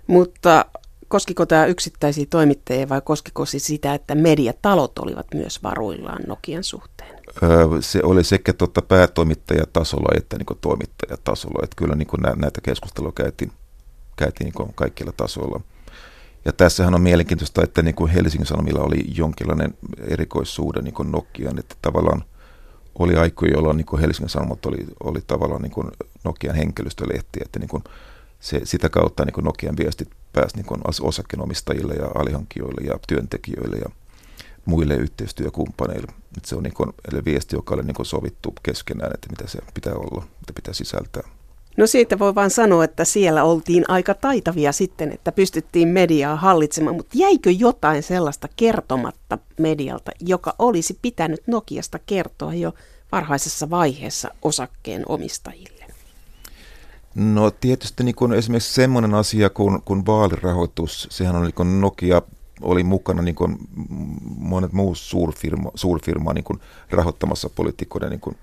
Mutta 0.08 0.66
koskiko 1.08 1.46
tämä 1.46 1.66
yksittäisiä 1.66 2.26
toimittajia 2.30 2.90
vai 2.90 3.02
koskiko 3.02 3.46
se 3.46 3.60
sitä, 3.60 3.94
että 3.94 4.16
mediatalot 4.16 5.00
olivat 5.00 5.28
myös 5.34 5.64
varuillaan 5.64 6.24
Nokian 6.28 6.64
suhteen? 6.64 7.20
Öö, 7.44 7.82
se 7.82 8.00
oli 8.04 8.24
sekä 8.24 8.54
tuota 8.54 8.82
päätoimittajatasolla 8.82 10.18
että 10.18 10.38
niin 10.38 10.58
toimittajatasolla. 10.62 11.60
Että 11.64 11.76
kyllä 11.76 11.96
niin 11.96 12.08
näitä 12.36 12.62
keskusteluja 12.62 13.12
käytiin, 13.12 13.52
käytiin 14.16 14.54
niin 14.58 14.74
kaikilla 14.76 15.12
tasoilla. 15.12 15.62
Ja 16.46 16.54
tässähän 16.54 16.96
on 16.96 17.02
mielenkiintoista, 17.02 17.64
että 17.64 17.82
niin 17.82 17.96
kuin 17.96 18.12
Helsingin 18.12 18.48
Sanomilla 18.48 18.84
oli 18.84 19.06
jonkinlainen 19.16 19.74
erikoissuhde 20.00 20.82
niin 20.82 21.12
Nokian, 21.12 21.60
että 21.60 21.76
tavallaan– 21.82 22.24
oli 23.00 23.16
aikoja, 23.16 23.52
jolloin 23.52 23.78
niin 23.78 24.00
Helsingin 24.00 24.30
Sanomat 24.30 24.66
oli, 24.66 24.86
oli 25.04 25.20
tavallaan 25.28 25.62
niin 25.62 25.72
kuin 25.72 25.88
Nokian 26.24 26.56
henkilöstölehti, 26.56 27.40
että 27.46 27.60
niin 27.60 27.70
kuin 27.70 27.84
se, 28.40 28.62
sitä 28.64 28.90
kautta 28.90 29.26
niin 29.26 29.34
kuin 29.34 29.46
Nokian 29.46 29.78
viestit 29.78 30.10
pääsi 30.34 30.56
niin 30.56 30.66
kuin 30.66 30.82
osakkeenomistajille 31.02 31.94
ja 31.94 32.08
alihankkijoille 32.16 32.88
ja 32.88 33.00
työntekijöille 33.08 33.78
ja 33.78 33.90
muille 34.66 34.96
yhteistyökumppaneille. 34.96 36.12
Että 36.38 36.50
se 36.50 36.56
on 36.56 36.64
niin 36.64 36.74
kuin, 36.74 36.94
eli 37.12 37.26
viesti, 37.26 37.56
joka 37.56 37.76
oli 37.76 37.84
niin 37.84 37.96
kuin 37.96 38.06
sovittu 38.06 38.54
keskenään, 38.64 39.12
että 39.14 39.28
mitä 39.30 39.48
se 39.48 39.60
pitää 39.74 39.94
olla, 39.94 40.26
mitä 40.40 40.54
pitää 40.56 40.74
sisältää. 40.74 41.37
No 41.78 41.88
siitä 41.88 42.20
voi 42.20 42.36
vain 42.36 42.50
sanoa, 42.50 42.84
että 42.84 43.06
siellä 43.06 43.44
oltiin 43.44 43.86
aika 43.88 44.14
taitavia 44.14 44.72
sitten, 44.72 45.12
että 45.12 45.32
pystyttiin 45.32 45.88
mediaa 45.88 46.36
hallitsemaan, 46.36 46.96
mutta 46.96 47.18
jäikö 47.18 47.52
jotain 47.52 48.04
sellaista 48.04 48.48
kertomatta 48.56 49.38
medialta, 49.60 50.12
joka 50.20 50.56
olisi 50.60 51.00
pitänyt 51.02 51.48
Nokiasta 51.48 52.00
kertoa 52.06 52.54
jo 52.54 52.74
varhaisessa 53.12 53.70
vaiheessa 53.70 54.30
osakkeen 54.42 55.04
omistajille? 55.10 55.86
No 57.16 57.52
tietysti 57.52 58.04
niin 58.04 58.16
kuin 58.16 58.34
esimerkiksi 58.34 58.74
semmoinen 58.74 59.14
asia 59.14 59.50
kuin, 59.50 59.82
kuin 59.82 60.06
vaalirahoitus, 60.06 61.08
sehän 61.12 61.36
on 61.36 61.44
niin 61.44 61.54
kuin 61.54 61.82
Nokia 61.82 62.22
oli 62.62 62.84
mukana 62.84 63.22
niin 63.22 63.36
kuin 63.36 63.58
monet 64.38 64.74
muut 64.74 64.98
suurfirma, 64.98 65.72
suurfirma 65.76 66.34
niin 66.34 66.44
kuin 66.44 66.60
rahoittamassa 66.90 67.50
poliitikoiden 67.50 68.10
niin 68.10 68.20
kuin 68.20 68.38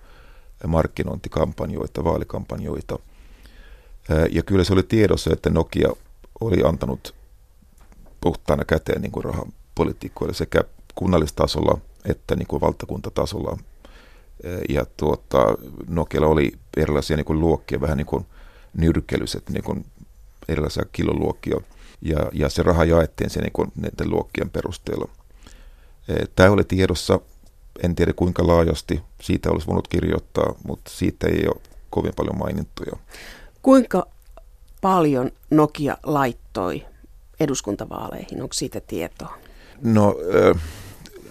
markkinointikampanjoita, 0.66 2.04
vaalikampanjoita– 2.04 2.98
ja 4.30 4.42
kyllä 4.42 4.64
se 4.64 4.72
oli 4.72 4.82
tiedossa, 4.82 5.32
että 5.32 5.50
Nokia 5.50 5.88
oli 6.40 6.62
antanut 6.64 7.14
puhtaana 8.20 8.64
käteen 8.64 9.02
niin 9.02 9.12
kuin 9.12 9.24
rahapolitiikoille 9.24 10.34
sekä 10.34 10.60
kunnallistasolla 10.94 11.78
että 12.04 12.36
niin 12.36 12.46
kuin 12.46 12.60
valtakuntatasolla. 12.60 13.58
Ja 14.68 14.86
tuota, 14.96 15.46
Nokialla 15.88 16.28
oli 16.28 16.52
erilaisia 16.76 17.16
niin 17.16 17.24
kuin 17.24 17.40
luokkia, 17.40 17.80
vähän 17.80 17.96
niin 17.96 18.06
kuin 18.06 18.26
nyrkelyset, 18.76 19.50
niin 19.50 19.64
kuin 19.64 19.86
erilaisia 20.48 20.84
kiloluokkia. 20.92 21.60
Ja, 22.02 22.18
ja 22.32 22.48
se 22.48 22.62
raha 22.62 22.84
jaettiin 22.84 23.30
sen 23.30 23.42
niin 23.42 23.72
näiden 23.76 24.10
luokkien 24.10 24.50
perusteella. 24.50 25.08
Tämä 26.36 26.50
oli 26.50 26.64
tiedossa, 26.64 27.20
en 27.82 27.94
tiedä 27.94 28.12
kuinka 28.12 28.46
laajasti, 28.46 29.02
siitä 29.22 29.50
olisi 29.50 29.66
voinut 29.66 29.88
kirjoittaa, 29.88 30.54
mutta 30.66 30.90
siitä 30.90 31.26
ei 31.26 31.46
ole 31.46 31.60
kovin 31.90 32.12
paljon 32.16 32.38
mainittuja. 32.38 32.96
Kuinka 33.64 34.06
paljon 34.80 35.30
Nokia 35.50 35.96
laittoi 36.02 36.86
eduskuntavaaleihin? 37.40 38.42
Onko 38.42 38.52
siitä 38.52 38.80
tietoa? 38.80 39.38
No, 39.82 40.16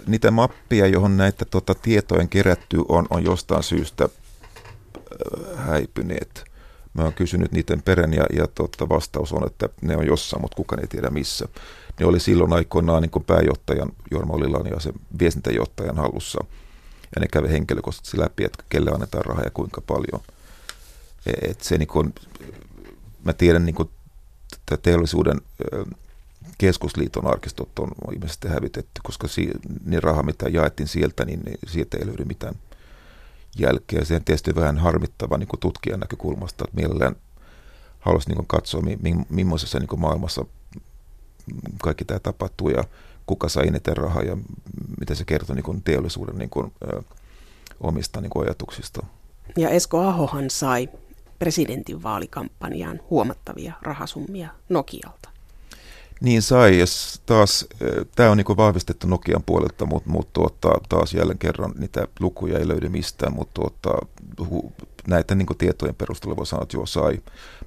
niitä 0.08 0.32
mappia, 0.32 0.88
johon 0.88 1.18
näitä 1.18 1.46
tota, 1.46 1.76
tietojen 1.76 2.30
kerätty 2.30 2.82
on, 2.90 3.08
on 3.10 3.24
jostain 3.24 3.64
syystä 3.64 4.10
häipyneet. 5.56 6.44
Mä 6.94 7.04
oon 7.04 7.14
kysynyt 7.14 7.52
niiden 7.52 7.82
perän 7.82 8.14
ja, 8.14 8.26
ja 8.36 8.48
tota, 8.48 8.90
vastaus 8.90 9.34
on, 9.34 9.46
että 9.46 9.70
ne 9.82 9.98
on 9.98 10.08
jossain, 10.08 10.42
mutta 10.42 10.56
kukaan 10.56 10.82
ei 10.82 10.88
tiedä 10.88 11.10
missä. 11.10 11.48
Ne 12.00 12.06
oli 12.06 12.20
silloin 12.20 12.54
aikoinaan 12.54 13.02
niin 13.02 13.12
kuin 13.12 13.26
pääjohtajan 13.26 13.92
Jorma 14.12 14.34
Olilan 14.34 14.66
ja 14.66 14.80
sen 14.80 14.94
viestintäjohtajan 15.20 15.98
hallussa. 15.98 16.46
Ja 17.16 17.20
ne 17.22 17.28
kävi 17.32 17.50
henkilökohtaisesti 17.50 18.20
läpi, 18.20 18.44
että 18.44 18.64
kelle 18.70 18.92
annetaan 18.92 19.26
rahaa 19.26 19.44
ja 19.44 19.52
kuinka 19.52 19.82
paljon. 19.82 20.22
Et 21.26 21.62
se 21.62 21.78
niin 21.78 21.88
kuin, 21.88 22.14
mä 23.24 23.34
tiedän 23.34 23.66
niin 23.66 23.76
kuin, 23.76 23.90
teollisuuden 24.82 25.42
keskusliiton 26.58 27.28
arkistot 27.28 27.80
on 27.80 27.92
ilmeisesti 28.14 28.48
hävitetty, 28.48 29.02
koska 29.04 29.28
si, 29.28 29.52
niin 29.86 30.04
raha, 30.04 30.24
mitä 30.24 30.50
jaettiin 30.50 30.88
sieltä, 30.88 31.26
niin, 31.26 31.42
sieltä 31.68 31.98
ei 31.98 32.08
löydy 32.08 32.26
mitään 32.26 32.56
jälkeä. 33.60 34.06
Se 34.06 34.16
on 34.16 34.24
tietysti 34.24 34.56
vähän 34.56 34.78
harmittava 34.78 35.38
niin 35.38 35.50
tutkijan 35.60 36.00
näkökulmasta, 36.00 36.66
että 36.68 36.76
mielellään 36.76 37.16
haluaisi 38.00 38.30
niin 38.30 38.48
katsoa, 38.48 38.82
mi, 38.82 38.98
mi, 39.02 39.16
millaisessa 39.30 39.80
niin 39.80 40.00
maailmassa 40.00 40.46
kaikki 41.82 42.06
tämä 42.06 42.20
tapahtuu 42.20 42.70
ja 42.70 42.84
kuka 43.26 43.50
sai 43.50 43.68
eniten 43.68 43.98
rahaa 43.98 44.24
ja 44.24 44.38
mitä 45.00 45.16
se 45.16 45.26
kertoo 45.26 45.56
niin 45.56 45.84
teollisuuden 45.84 46.38
niin 46.38 46.50
kuin, 46.50 46.72
ö, 46.94 47.02
omista 47.80 48.22
niin 48.22 48.32
ajatuksista. 48.46 49.06
Ja 49.58 49.70
Esko 49.70 50.00
Ahohan 50.00 50.50
sai 50.50 50.90
presidentin 51.40 52.04
vaalikampanjaan 52.04 53.00
huomattavia 53.10 53.74
rahasummia 53.82 54.50
Nokialta. 54.70 55.30
Niin 56.22 56.42
sai, 56.42 56.80
ja 56.80 56.86
taas 57.26 57.68
tämä 58.16 58.32
on 58.32 58.38
niin 58.38 58.58
vahvistettu 58.58 59.08
Nokian 59.08 59.44
puolelta, 59.46 59.86
mutta 59.86 60.10
mut 60.10 60.34
tuottaa 60.34 60.80
taas 60.90 61.14
jälleen 61.14 61.40
kerran 61.40 61.74
niitä 61.78 62.08
lukuja 62.20 62.60
ei 62.60 62.68
löydy 62.68 62.90
mistään, 62.90 63.34
mutta 63.34 63.54
tuottaa, 63.54 64.00
hu, 64.50 64.74
näitä 65.08 65.36
niin 65.36 65.48
tietojen 65.58 65.96
perusteella 65.96 66.38
voi 66.38 66.46
sanoa, 66.46 66.64
että 66.64 66.78
joo 66.78 66.86
sai, 66.86 67.20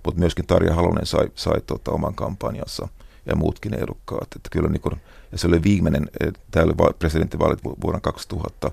mutta 0.05 0.21
myöskin 0.21 0.47
Tarja 0.47 0.75
Halonen 0.75 1.07
sai, 1.07 1.31
sai 1.35 1.61
tuota, 1.67 1.91
oman 1.91 2.15
kampanjansa 2.15 2.89
ja 3.27 3.37
muutkin 3.37 3.75
ehdokkaat. 3.75 4.29
Että 4.37 4.49
kyllä 4.53 4.69
niin 4.69 4.81
kuin, 4.81 5.01
ja 5.33 5.39
se 5.39 5.47
oli 5.47 5.63
viimeinen, 5.63 6.11
tämä 6.51 6.65
oli 6.65 6.95
presidenttivaalit 6.99 7.59
vuonna 7.65 8.01
2000, 8.01 8.71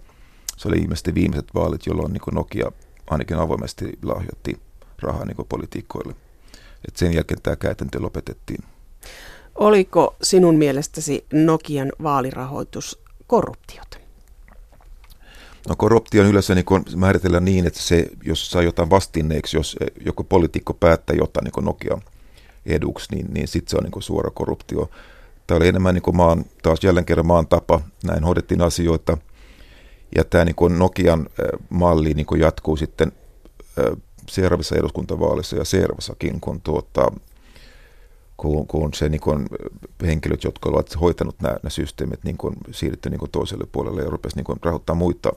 se 0.57 0.67
oli 0.67 0.77
ilmeisesti 0.77 1.13
viimeiset 1.13 1.47
vaalit, 1.55 1.85
jolloin 1.85 2.13
niin 2.13 2.21
Nokia 2.31 2.71
ainakin 3.07 3.37
avoimesti 3.37 3.99
lahjoitti 4.03 4.59
rahaa 5.03 5.25
niin 5.25 5.47
politiikkoille. 5.49 6.15
Et 6.87 6.97
sen 6.97 7.13
jälkeen 7.13 7.41
tämä 7.41 7.55
käytäntö 7.55 8.01
lopetettiin. 8.01 8.63
Oliko 9.55 10.15
sinun 10.21 10.55
mielestäsi 10.55 11.25
Nokian 11.33 11.91
vaalirahoitus 12.03 12.99
korruptiota? 13.27 13.97
No 15.69 15.75
korruptio 15.75 16.21
on 16.21 16.29
yleensä 16.29 16.55
niin 16.55 16.65
määritellään 16.95 17.45
niin, 17.45 17.67
että 17.67 17.79
se, 17.79 18.09
jos 18.23 18.51
saa 18.51 18.61
jotain 18.61 18.89
vastinneeksi, 18.89 19.57
jos 19.57 19.77
joku 20.05 20.23
poliitikko 20.23 20.73
päättää 20.73 21.15
jotain 21.15 21.43
niin 21.43 21.65
Nokia 21.65 21.97
eduksi, 22.65 23.15
niin, 23.15 23.33
niin 23.33 23.47
sitten 23.47 23.69
se 23.69 23.77
on 23.77 23.83
niin 23.83 24.03
suora 24.03 24.31
korruptio. 24.31 24.89
Tämä 25.47 25.57
oli 25.57 25.67
enemmän 25.67 25.95
niin 25.95 26.15
maan, 26.15 26.45
taas 26.63 26.83
jälleen 26.83 27.05
kerran 27.05 27.25
maan 27.25 27.47
tapa, 27.47 27.81
näin 28.03 28.23
hoidettiin 28.23 28.61
asioita. 28.61 29.17
Ja 30.15 30.23
tämä 30.23 30.45
niin 30.45 30.77
Nokian 30.77 31.29
malli 31.69 32.13
niin 32.13 32.27
jatkuu 32.39 32.77
sitten 32.77 33.11
seuraavissa 34.29 34.75
eduskuntavaalissa 34.75 35.55
ja 35.55 35.65
seuraavassakin, 35.65 36.41
kun, 36.41 36.61
tuota, 36.61 37.11
kun, 38.37 38.67
kun 38.67 38.93
se 38.93 39.09
niin 39.09 39.21
kun, 39.21 39.47
henkilöt, 40.01 40.43
jotka 40.43 40.69
ovat 40.69 41.01
hoitanut 41.01 41.35
nämä, 41.41 41.53
nämä 41.63 41.69
systeemit, 41.69 42.23
niin 42.23 42.37
kun, 42.37 42.55
siirrytty 42.71 43.09
niin 43.09 43.19
kun, 43.19 43.29
toiselle 43.31 43.65
puolelle 43.71 44.01
ja 44.01 44.09
rupesi 44.09 44.35
niin 44.35 44.43
kun, 44.43 44.57
rahoittaa 44.63 44.95
muita, 44.95 45.33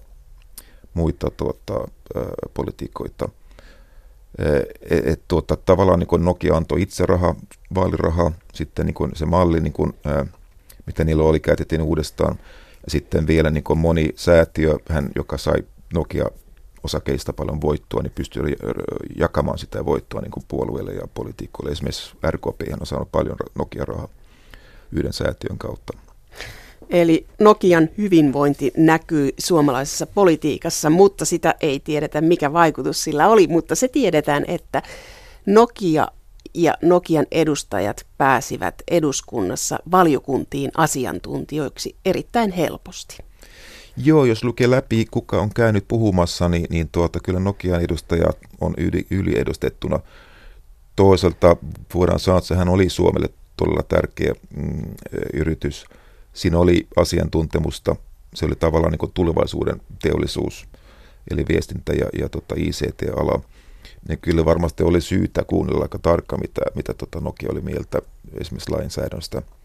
muita 0.95 1.31
tuota, 1.31 1.75
ä, 2.17 2.21
politiikoita. 2.55 3.29
Et, 4.91 5.07
et, 5.07 5.23
tuota, 5.29 5.57
tavallaan 5.57 5.99
niin 5.99 6.25
Nokia 6.25 6.57
antoi 6.57 6.83
itse 6.83 7.07
rahaa, 7.07 7.35
vaalirahaa, 7.75 8.33
sitten 8.55 8.87
niin 8.87 9.11
se 9.15 9.27
malli, 9.27 9.61
niin 9.61 9.73
kun, 9.73 9.95
ä, 10.07 10.27
mitä 10.87 11.05
niillä 11.05 11.23
oli, 11.23 11.41
käytettiin 11.41 11.83
uudestaan. 11.83 12.39
Ja 12.85 12.91
sitten 12.91 13.27
vielä 13.27 13.51
niin 13.51 13.65
moni 13.77 14.09
säätiö, 14.17 14.79
hän, 14.89 15.11
joka 15.15 15.39
sai 15.39 15.65
Nokia 15.95 16.31
osakeista 16.87 17.33
paljon 17.33 17.61
voittoa, 17.61 18.03
niin 18.03 18.13
pystyy 18.15 18.43
jakamaan 19.19 19.59
sitä 19.59 19.85
voittoa 19.85 20.21
niin 20.21 20.31
kuin 20.31 20.45
puolueille 20.49 20.93
ja 20.93 21.09
politiikoille. 21.15 21.73
Esimerkiksi 21.73 22.17
RKP 22.31 22.61
on 22.81 22.87
saanut 22.87 23.13
paljon 23.13 23.37
Nokia-rahaa 23.55 24.09
yhden 24.93 25.13
säätiön 25.13 25.59
kautta. 25.59 25.93
Eli 26.91 27.27
Nokian 27.41 27.89
hyvinvointi 27.99 28.73
näkyy 28.77 29.31
suomalaisessa 29.39 30.07
politiikassa, 30.07 30.91
mutta 30.91 31.25
sitä 31.25 31.55
ei 31.61 31.81
tiedetä, 31.81 32.21
mikä 32.21 32.53
vaikutus 32.53 33.05
sillä 33.05 33.29
oli. 33.29 33.47
Mutta 33.47 33.75
se 33.75 33.89
tiedetään, 33.89 34.45
että 34.49 34.83
Nokia 35.47 36.09
ja 36.55 36.75
Nokian 36.83 37.27
edustajat 37.31 38.07
pääsivät 38.19 38.75
eduskunnassa 38.91 39.79
valiokuntiin 39.91 40.71
asiantuntijoiksi 40.77 41.97
erittäin 42.05 42.53
helposti. 42.53 43.26
Joo, 43.97 44.25
jos 44.25 44.45
lukee 44.45 44.71
läpi, 44.71 45.07
kuka 45.11 45.41
on 45.41 45.51
käynyt 45.55 45.85
puhumassa, 45.89 46.49
niin, 46.49 46.67
niin 46.71 46.89
tuota, 46.93 47.21
kyllä 47.21 47.41
Nokian 47.41 47.83
edustajat 47.83 48.39
on 48.61 48.75
yli, 48.77 49.07
yliedustettuna. 49.11 50.01
Toisaalta 50.97 51.57
voidaan 51.95 52.21
sanoa, 52.21 52.39
että 52.39 52.49
sehän 52.49 52.69
oli 52.69 52.89
Suomelle 52.89 53.29
todella 53.57 53.83
tärkeä 53.83 54.33
mm, 54.57 54.95
yritys. 55.33 55.85
Siinä 56.33 56.59
oli 56.59 56.87
asiantuntemusta, 56.97 57.97
se 58.35 58.47
oli 58.47 58.55
tavallaan 58.55 58.93
niin 58.93 59.13
tulevaisuuden 59.15 59.83
teollisuus, 60.03 60.69
eli 61.31 61.45
viestintä 61.49 61.93
ja, 61.93 62.07
ja 62.19 62.29
tota 62.29 62.55
ICT-ala. 62.59 63.43
Niin 64.09 64.19
kyllä 64.19 64.45
varmasti 64.45 64.83
oli 64.83 65.01
syytä 65.01 65.45
kuunnella 65.45 65.83
aika 65.83 65.99
tarkkaan, 65.99 66.41
mitä, 66.41 66.61
mitä 66.75 66.95
tota 66.95 67.21
Nokia 67.21 67.49
oli 67.53 67.61
mieltä 67.61 67.99
esimerkiksi 68.41 68.71
lainsäädännöstä– 68.71 69.43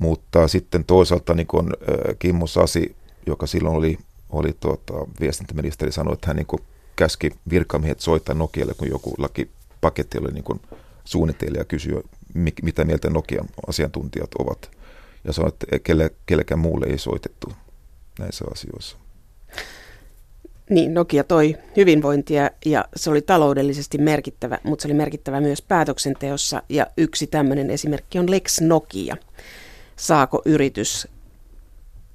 mutta 0.00 0.48
sitten 0.48 0.84
toisaalta 0.84 1.34
niin 1.34 1.46
kuin 1.46 1.70
Kimmo 2.18 2.46
Sasi, 2.46 2.96
joka 3.26 3.46
silloin 3.46 3.76
oli, 3.76 3.98
oli 4.30 4.56
tuota, 4.60 4.94
viestintäministeri, 5.20 5.92
sanoi, 5.92 6.14
että 6.14 6.26
hän 6.26 6.36
niin 6.36 6.46
kuin 6.46 6.62
käski 6.96 7.30
virkamiehet 7.50 8.00
soittaa 8.00 8.34
Nokialle, 8.34 8.74
kun 8.74 8.88
joku 8.88 9.14
lakipaketti 9.18 10.18
oli 10.18 10.32
niin 10.32 10.44
kuin 10.44 10.60
suunnitelija 11.04 11.64
kysyä, 11.64 12.00
mitä 12.62 12.84
mieltä 12.84 13.10
Nokian 13.10 13.48
asiantuntijat 13.66 14.30
ovat. 14.38 14.70
Ja 15.24 15.32
sanoi, 15.32 15.48
että 15.48 15.78
kelle, 15.78 16.10
kellekään 16.26 16.58
muulle 16.58 16.86
ei 16.86 16.98
soitettu 16.98 17.52
näissä 18.18 18.44
asioissa. 18.52 18.96
Niin, 20.70 20.94
Nokia 20.94 21.24
toi 21.24 21.56
hyvinvointia 21.76 22.50
ja 22.64 22.84
se 22.96 23.10
oli 23.10 23.22
taloudellisesti 23.22 23.98
merkittävä, 23.98 24.58
mutta 24.62 24.82
se 24.82 24.88
oli 24.88 24.94
merkittävä 24.94 25.40
myös 25.40 25.62
päätöksenteossa. 25.62 26.62
Ja 26.68 26.86
yksi 26.96 27.26
tämmöinen 27.26 27.70
esimerkki 27.70 28.18
on 28.18 28.30
Lex 28.30 28.60
Nokia 28.60 29.16
saako 30.00 30.42
yritys 30.44 31.08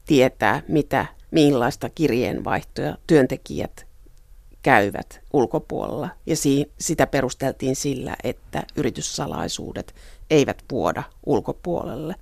tietää, 0.05 0.61
mitä, 0.67 1.05
millaista 1.31 1.89
kirjeenvaihtoja 1.89 2.97
työntekijät 3.07 3.85
käyvät 4.61 5.21
ulkopuolella. 5.33 6.09
Ja 6.25 6.35
si- 6.35 6.71
sitä 6.79 7.07
perusteltiin 7.07 7.75
sillä, 7.75 8.15
että 8.23 8.63
yrityssalaisuudet 8.75 9.95
eivät 10.29 10.63
vuoda 10.71 11.03
ulkopuolelle. 11.25 12.15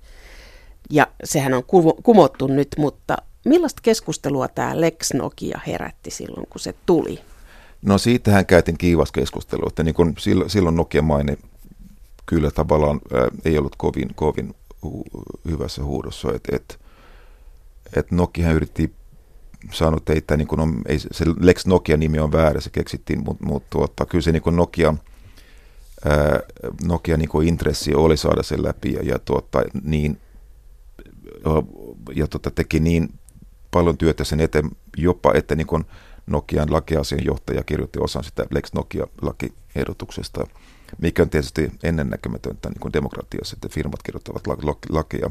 Ja 0.90 1.06
sehän 1.24 1.54
on 1.54 1.64
kumottu 2.02 2.46
nyt, 2.46 2.68
mutta 2.78 3.16
millaista 3.44 3.80
keskustelua 3.82 4.48
tämä 4.48 4.80
Lex 4.80 5.14
Nokia 5.14 5.60
herätti 5.66 6.10
silloin, 6.10 6.46
kun 6.50 6.60
se 6.60 6.74
tuli? 6.86 7.20
No 7.82 7.98
siitähän 7.98 8.46
käytin 8.46 8.78
kiivas 8.78 9.12
keskustelu, 9.12 9.68
että 9.68 9.82
niin 9.82 9.94
kun 9.94 10.14
silloin 10.46 10.76
Nokia 10.76 11.02
maine 11.02 11.36
kyllä 12.26 12.50
tavallaan 12.50 13.00
ei 13.44 13.58
ollut 13.58 13.76
kovin, 13.76 14.14
kovin 14.14 14.54
hyvässä 15.50 15.84
huudossa. 15.84 16.28
Että 16.34 16.56
et, 16.56 16.80
et 17.96 18.10
Nokia 18.10 18.52
yritti 18.52 18.94
saanut 19.72 20.04
teitä, 20.04 20.36
niin 20.36 20.60
on, 20.60 20.82
ei, 20.86 20.98
se 20.98 21.24
Lex 21.40 21.66
Nokia-nimi 21.66 22.18
on 22.18 22.32
väärä, 22.32 22.60
se 22.60 22.70
keksittiin, 22.70 23.24
mutta 23.24 23.46
mut, 23.46 23.70
tuota, 23.70 24.06
kyllä 24.06 24.22
se 24.22 24.32
niin 24.32 24.42
Nokia 24.56 24.94
ää, 26.04 26.40
Nokia 26.86 27.16
niin 27.16 27.42
intressi 27.44 27.94
oli 27.94 28.16
saada 28.16 28.42
sen 28.42 28.64
läpi 28.64 28.92
ja, 28.92 29.02
ja, 29.02 29.18
tuota, 29.18 29.62
niin, 29.82 30.20
ja 32.14 32.26
tuota, 32.26 32.50
teki 32.50 32.80
niin 32.80 33.08
paljon 33.70 33.98
työtä 33.98 34.24
sen 34.24 34.40
eteen 34.40 34.70
jopa, 34.96 35.32
että 35.34 35.56
niin 35.56 35.66
Nokian 36.26 36.72
lakiasianjohtaja 36.72 37.62
kirjoitti 37.62 37.98
osan 38.02 38.24
sitä 38.24 38.46
Lex 38.50 38.72
Nokia-lakiehdotuksesta, 38.72 40.46
mikä 40.98 41.22
on 41.22 41.30
tietysti 41.30 41.72
ennennäkemätöntä 41.82 42.68
niin 42.68 42.92
demokratiassa, 42.92 43.56
että 43.56 43.68
firmat 43.68 44.02
kirjoittavat 44.02 44.64
lakia. 44.90 45.30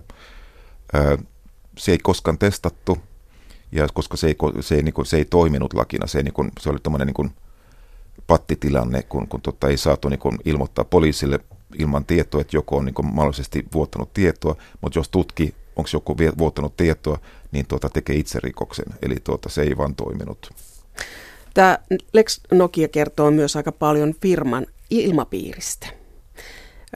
Se 1.77 1.91
ei 1.91 1.97
koskaan 1.97 2.37
testattu, 2.37 2.97
ja 3.71 3.87
koska 3.93 4.17
se 4.17 4.27
ei, 4.27 4.35
se 4.61 4.75
ei, 4.75 4.83
niin 4.83 4.93
kuin, 4.93 5.05
se 5.05 5.17
ei 5.17 5.25
toiminut 5.25 5.73
lakina, 5.73 6.07
se, 6.07 6.23
niin 6.23 6.33
kuin, 6.33 6.51
se 6.59 6.69
oli 6.69 6.79
tämmöinen 6.79 7.13
niin 7.17 7.31
pattitilanne, 8.27 9.03
kun, 9.03 9.27
kun 9.27 9.41
tota, 9.41 9.67
ei 9.67 9.77
saatu 9.77 10.09
niin 10.09 10.19
kuin, 10.19 10.37
ilmoittaa 10.45 10.85
poliisille 10.85 11.39
ilman 11.79 12.05
tietoa, 12.05 12.41
että 12.41 12.57
joku 12.57 12.77
on 12.77 12.85
niin 12.85 12.93
kuin, 12.93 13.15
mahdollisesti 13.15 13.65
vuottanut 13.73 14.13
tietoa, 14.13 14.55
mutta 14.81 14.99
jos 14.99 15.09
tutki, 15.09 15.55
onko 15.75 15.89
joku 15.93 16.17
vuottanut 16.37 16.77
tietoa, 16.77 17.17
niin 17.51 17.65
tuota, 17.67 17.89
tekee 17.89 18.15
itse 18.15 18.39
rikoksen. 18.43 18.85
Eli 19.01 19.15
tuota, 19.23 19.49
se 19.49 19.61
ei 19.61 19.77
vaan 19.77 19.95
toiminut. 19.95 20.49
Tämä 21.53 21.79
Lex 22.13 22.39
Nokia 22.51 22.87
kertoo 22.87 23.31
myös 23.31 23.55
aika 23.55 23.71
paljon 23.71 24.13
firman 24.21 24.65
ilmapiiristä. 24.89 25.87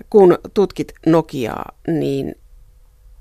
Kun 0.09 0.37
tutkit 0.53 0.93
Nokiaa, 1.05 1.71
niin 1.87 2.35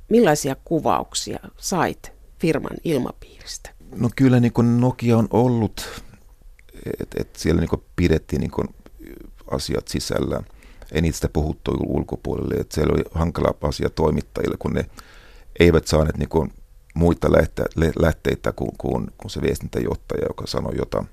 millaisia 0.08 0.56
kuvauksia 0.64 1.38
sait 1.56 2.12
firman 2.38 2.76
ilmapiiristä? 2.84 3.70
No 3.96 4.10
kyllä 4.16 4.40
niin 4.40 4.52
kuin 4.52 4.80
Nokia 4.80 5.18
on 5.18 5.28
ollut, 5.30 6.02
että 7.00 7.20
et 7.20 7.36
siellä 7.36 7.60
niin 7.60 7.68
kuin 7.70 7.82
pidettiin 7.96 8.40
niin 8.40 8.50
kuin 8.50 8.68
asiat 9.50 9.88
sisällä. 9.88 10.42
Ei 10.92 11.00
niistä 11.00 11.28
puhuttu 11.28 11.76
ulkopuolelle. 11.86 12.54
Että 12.54 12.74
siellä 12.74 12.94
oli 12.94 13.04
hankala 13.14 13.54
asia 13.62 13.90
toimittajille, 13.90 14.56
kun 14.58 14.72
ne 14.72 14.84
eivät 15.60 15.86
saaneet 15.86 16.16
niin 16.16 16.28
kuin 16.28 16.52
muita 16.94 17.28
lähteitä 17.96 18.52
kuin, 18.52 18.70
kuin, 18.78 19.06
kuin 19.18 19.30
se 19.30 19.42
viestintäjohtaja, 19.42 20.26
joka 20.28 20.46
sanoi 20.46 20.76
jotain. 20.76 21.08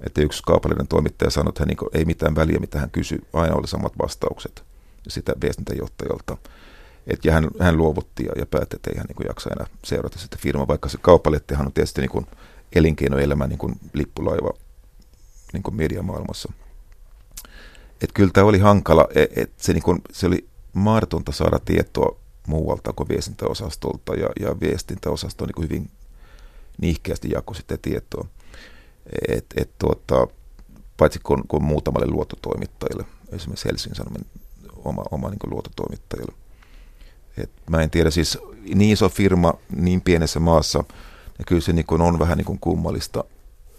Että 0.00 0.20
yksi 0.20 0.42
kaupallinen 0.42 0.88
toimittaja 0.88 1.30
sanoi, 1.30 1.48
että 1.48 1.60
hän 1.60 1.68
niin 1.68 1.90
ei 1.92 2.04
mitään 2.04 2.34
väliä, 2.34 2.58
mitä 2.58 2.78
hän 2.78 2.90
kysyi, 2.90 3.18
aina 3.32 3.54
oli 3.54 3.68
samat 3.68 3.92
vastaukset 4.02 4.64
sitä 5.08 5.32
viestintäjohtajalta. 5.42 6.36
Et, 7.06 7.24
ja 7.24 7.32
hän, 7.32 7.48
hän 7.60 7.76
luovutti 7.76 8.24
ja, 8.24 8.32
ja 8.36 8.46
päätti, 8.46 8.76
että 8.76 8.90
ei 8.90 8.96
hän 8.96 9.06
niin 9.08 9.26
jaksa 9.28 9.50
enää 9.50 9.66
seurata 9.84 10.18
sitä 10.18 10.36
firmaa, 10.40 10.68
vaikka 10.68 10.88
se 10.88 10.98
kaupallettihan 10.98 11.66
on 11.66 11.72
tietysti 11.72 12.00
niin 12.00 12.10
kuin, 12.10 12.26
elinkeinoelämän 12.74 13.48
niin 13.48 13.58
kuin, 13.58 13.74
lippulaiva 13.92 14.50
niin 15.52 15.62
kuin 15.62 15.74
mediamaailmassa. 15.74 16.52
Et 18.02 18.12
kyllä 18.14 18.30
tämä 18.32 18.46
oli 18.46 18.58
hankala, 18.58 19.08
että 19.14 19.40
et 19.40 19.52
se, 19.56 19.72
niin 19.72 19.82
kuin, 19.82 20.00
se 20.12 20.26
oli 20.26 20.48
mahdotonta 20.72 21.32
saada 21.32 21.58
tietoa 21.64 22.16
muualta 22.46 22.92
kuin 22.92 23.08
viestintäosastolta 23.08 24.14
ja, 24.14 24.28
ja 24.40 24.60
viestintäosasto 24.60 25.46
niin 25.46 25.54
kuin 25.54 25.68
hyvin 25.68 25.90
nihkeästi 26.80 27.30
jakoi 27.30 27.56
sitä 27.56 27.78
tietoa. 27.82 28.26
Et, 29.28 29.46
et, 29.56 29.70
tuota, 29.78 30.26
paitsi 30.96 31.20
kun, 31.22 31.44
kun 31.48 31.64
muutamalle 31.64 32.06
luottotoimittajille, 32.06 33.04
esimerkiksi 33.32 33.68
Helsingin 33.68 33.96
Sanomien 33.96 34.26
oma, 34.76 35.02
oma 35.10 35.30
niin 35.30 35.38
luottotoimittajille. 35.50 36.32
Et 37.36 37.50
mä 37.70 37.82
en 37.82 37.90
tiedä, 37.90 38.10
siis 38.10 38.38
niin 38.74 38.92
iso 38.92 39.08
firma 39.08 39.54
niin 39.76 40.00
pienessä 40.00 40.40
maassa, 40.40 40.84
ja 41.38 41.44
kyllä 41.46 41.60
se 41.60 41.72
niin 41.72 41.86
kuin 41.86 42.02
on 42.02 42.18
vähän 42.18 42.38
niin 42.38 42.46
kuin 42.46 42.58
kummallista. 42.58 43.24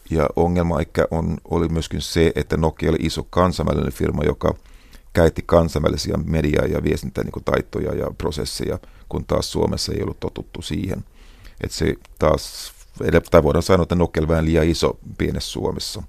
Ja 0.09 0.29
ongelma 0.35 0.79
ehkä 0.79 1.07
on, 1.11 1.37
oli 1.45 1.67
myöskin 1.67 2.01
se, 2.01 2.31
että 2.35 2.57
Nokia 2.57 2.89
oli 2.89 2.97
iso 3.01 3.23
kansainvälinen 3.29 3.93
firma, 3.93 4.23
joka 4.23 4.55
käytti 5.13 5.43
kansainvälisiä 5.45 6.17
media- 6.25 6.65
ja 6.65 6.83
viestintätaitoja 6.83 7.91
niin 7.91 7.99
ja 7.99 8.11
prosesseja, 8.17 8.79
kun 9.09 9.25
taas 9.25 9.51
Suomessa 9.51 9.93
ei 9.93 10.01
ollut 10.01 10.19
totuttu 10.19 10.61
siihen. 10.61 11.05
Että 11.61 11.77
se 11.77 11.95
taas, 12.19 12.73
tai 13.31 13.43
voidaan 13.43 13.63
sanoa, 13.63 13.83
että 13.83 13.95
Nokia 13.95 14.27
vähän 14.27 14.45
liian 14.45 14.65
iso 14.65 14.97
pienessä 15.17 15.51
Suomessa. 15.51 16.03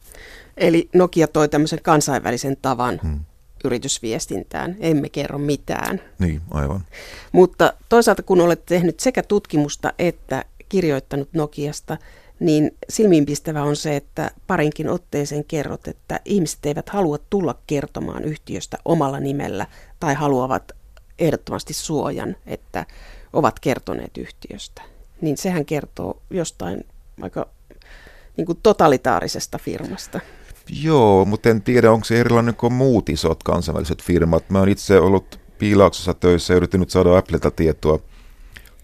Eli 0.57 0.88
Nokia 0.94 1.29
toi 1.29 1.49
tämmöisen 1.49 1.83
kansainvälisen 1.83 2.57
tavan 2.62 3.01
hmm 3.03 3.20
yritysviestintään. 3.64 4.77
Emme 4.81 5.09
kerro 5.09 5.38
mitään. 5.38 6.01
Niin, 6.18 6.42
aivan. 6.51 6.81
Mutta 7.33 7.72
toisaalta 7.88 8.22
kun 8.22 8.40
olet 8.40 8.66
tehnyt 8.66 9.01
sekä 9.01 9.22
tutkimusta 9.22 9.92
että 9.99 10.44
kirjoittanut 10.68 11.29
Nokiasta, 11.33 11.96
niin 12.40 12.70
silmiinpistävä 12.88 13.62
on 13.62 13.77
se, 13.77 13.96
että 13.96 14.31
parinkin 14.46 14.88
otteeseen 14.88 15.44
kerrot, 15.44 15.88
että 15.88 16.20
ihmiset 16.25 16.66
eivät 16.66 16.88
halua 16.88 17.18
tulla 17.31 17.59
kertomaan 17.66 18.25
yhtiöstä 18.25 18.79
omalla 18.85 19.20
nimellä 19.20 19.66
tai 20.01 20.14
haluavat 20.14 20.72
ehdottomasti 21.18 21.75
suojan, 21.75 22.37
että 22.46 22.87
ovat 23.33 23.61
kertoneet 23.61 24.16
yhtiöstä. 24.18 24.83
Niin 25.20 25.37
sehän 25.37 25.64
kertoo 25.64 26.22
jostain 26.31 26.85
aika 27.22 27.48
niin 28.37 28.46
kuin 28.46 28.59
totalitaarisesta 28.62 29.59
firmasta. 29.59 30.20
Joo, 30.83 31.24
mutta 31.24 31.48
en 31.48 31.62
tiedä, 31.62 31.92
onko 31.92 32.05
se 32.05 32.20
erilainen 32.20 32.55
kuin 32.55 32.72
muut 32.72 33.09
isot 33.09 33.42
kansainväliset 33.42 34.02
firmat. 34.02 34.50
Mä 34.50 34.59
oon 34.59 34.68
itse 34.68 35.00
ollut 35.00 35.40
piilauksessa 35.59 36.14
töissä 36.14 36.52
ja 36.55 36.57
yrittänyt 36.57 36.90
saada 36.90 37.18
Applelta 37.18 37.50
tietoa 37.50 37.98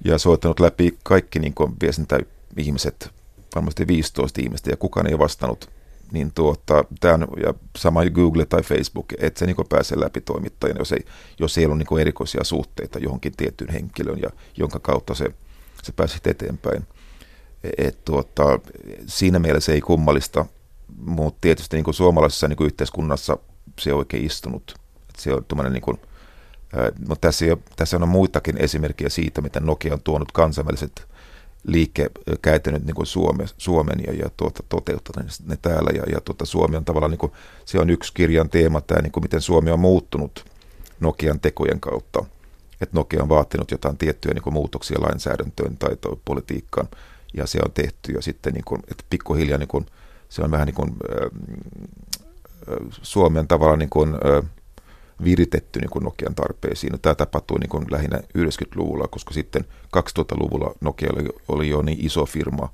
ja 0.04 0.18
soittanut 0.18 0.60
läpi 0.60 0.98
kaikki 1.02 1.38
niin 1.38 1.54
viestintäihmiset, 1.82 3.10
varmasti 3.54 3.86
15 3.86 4.40
ihmistä, 4.42 4.70
ja 4.70 4.76
kukaan 4.76 5.06
ei 5.06 5.18
vastannut. 5.18 5.70
Niin 6.12 6.32
tuota, 6.34 6.84
tämän, 7.00 7.28
ja 7.46 7.54
sama 7.78 8.04
Google 8.04 8.46
tai 8.46 8.62
Facebook, 8.62 9.06
että 9.18 9.38
se 9.38 9.46
niin 9.46 9.56
pääsee 9.68 10.00
läpi 10.00 10.20
toimittajana, 10.20 10.80
jos 10.80 10.92
ei, 10.92 11.04
jos 11.40 11.58
ei 11.58 11.66
ole 11.66 11.74
niin 11.74 12.00
erikoisia 12.00 12.44
suhteita 12.44 12.98
johonkin 12.98 13.32
tiettyyn 13.36 13.72
henkilöön, 13.72 14.20
ja 14.20 14.30
jonka 14.56 14.78
kautta 14.78 15.14
se, 15.14 15.28
se 15.82 15.92
pääsi 15.92 16.18
eteenpäin. 16.24 16.86
Et, 17.78 18.04
tuota, 18.04 18.60
siinä 19.06 19.38
mielessä 19.38 19.72
ei 19.72 19.80
kummallista 19.80 20.46
mutta 20.98 21.38
tietysti 21.40 21.76
niin 21.76 21.84
kuin 21.84 21.94
suomalaisessa 21.94 22.48
niin 22.48 22.56
kuin 22.56 22.66
yhteiskunnassa 22.66 23.38
se 23.80 23.92
on 23.92 23.98
oikein 23.98 24.26
istunut. 24.26 24.74
Että 25.08 25.22
se 25.22 25.32
on 25.32 25.72
niin 25.72 25.82
kuin, 25.82 26.00
mutta 27.08 27.28
tässä, 27.28 27.44
tässä 27.76 27.96
on 27.96 28.08
muitakin 28.08 28.56
esimerkkejä 28.56 29.08
siitä, 29.08 29.40
miten 29.40 29.66
Nokia 29.66 29.94
on 29.94 30.02
tuonut 30.02 30.32
kansainväliset 30.32 31.06
liikkekäytännöt 31.66 32.84
niin 32.84 33.06
Suomen, 33.06 33.48
Suomen 33.58 34.00
ja, 34.06 34.12
ja 34.12 34.30
tuota, 34.36 34.62
toteuttanut 34.68 35.30
ne 35.46 35.58
täällä. 35.62 35.90
Ja, 35.94 36.02
ja 36.12 36.20
tuota, 36.20 36.44
Suomi 36.44 36.76
on 36.76 36.84
tavallaan, 36.84 37.10
niin 37.10 37.18
kuin, 37.18 37.32
se 37.64 37.80
on 37.80 37.90
yksi 37.90 38.14
kirjan 38.14 38.50
teema, 38.50 38.80
tämä, 38.80 39.02
niin 39.02 39.12
kuin 39.12 39.24
miten 39.24 39.40
Suomi 39.40 39.70
on 39.70 39.80
muuttunut 39.80 40.44
Nokian 41.00 41.40
tekojen 41.40 41.80
kautta. 41.80 42.24
Että 42.82 42.96
Nokia 42.96 43.22
on 43.22 43.28
vaatinut 43.28 43.70
jotain 43.70 43.98
tiettyjä 43.98 44.34
niin 44.34 44.42
kuin 44.42 44.54
muutoksia 44.54 45.00
lainsäädäntöön 45.00 45.76
tai 45.76 45.96
politiikkaan, 46.24 46.88
ja 47.34 47.46
se 47.46 47.58
on 47.64 47.72
tehty. 47.72 48.12
Ja 48.12 48.22
sitten 48.22 48.52
niin 48.52 48.64
kuin, 48.64 48.82
että 48.90 49.04
pikkuhiljaa 49.10 49.58
niin 49.58 49.68
kuin, 49.68 49.86
se 50.28 50.42
on 50.42 50.50
vähän 50.50 50.66
niin 50.66 50.74
kuin 50.74 50.96
Suomen 53.02 53.48
tavalla 53.48 53.76
niin 53.76 53.90
kuin, 53.90 54.14
viritetty 55.24 55.80
niin 55.80 55.90
kuin 55.90 56.04
Nokian 56.04 56.34
tarpeisiin. 56.34 57.00
Tämä 57.02 57.14
tapahtui 57.14 57.58
niin 57.58 57.70
kuin 57.70 57.86
lähinnä 57.90 58.20
90-luvulla, 58.38 59.08
koska 59.08 59.34
sitten 59.34 59.64
2000-luvulla 59.96 60.74
Nokia 60.80 61.10
oli, 61.12 61.28
oli 61.48 61.68
jo 61.68 61.82
niin 61.82 62.06
iso 62.06 62.26
firma, 62.26 62.68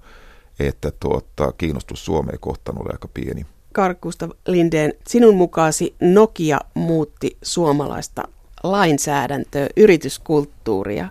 että 0.58 0.92
tuota, 1.00 1.52
kiinnostus 1.52 2.04
Suomeen 2.04 2.38
kohtaan 2.40 2.80
oli 2.80 2.88
aika 2.92 3.08
pieni. 3.14 3.46
Karkusta 3.72 4.28
Lindeen, 4.46 4.94
sinun 5.08 5.36
mukaasi 5.36 5.94
Nokia 6.00 6.60
muutti 6.74 7.36
suomalaista 7.42 8.22
lainsäädäntöä, 8.62 9.66
yrityskulttuuria 9.76 11.08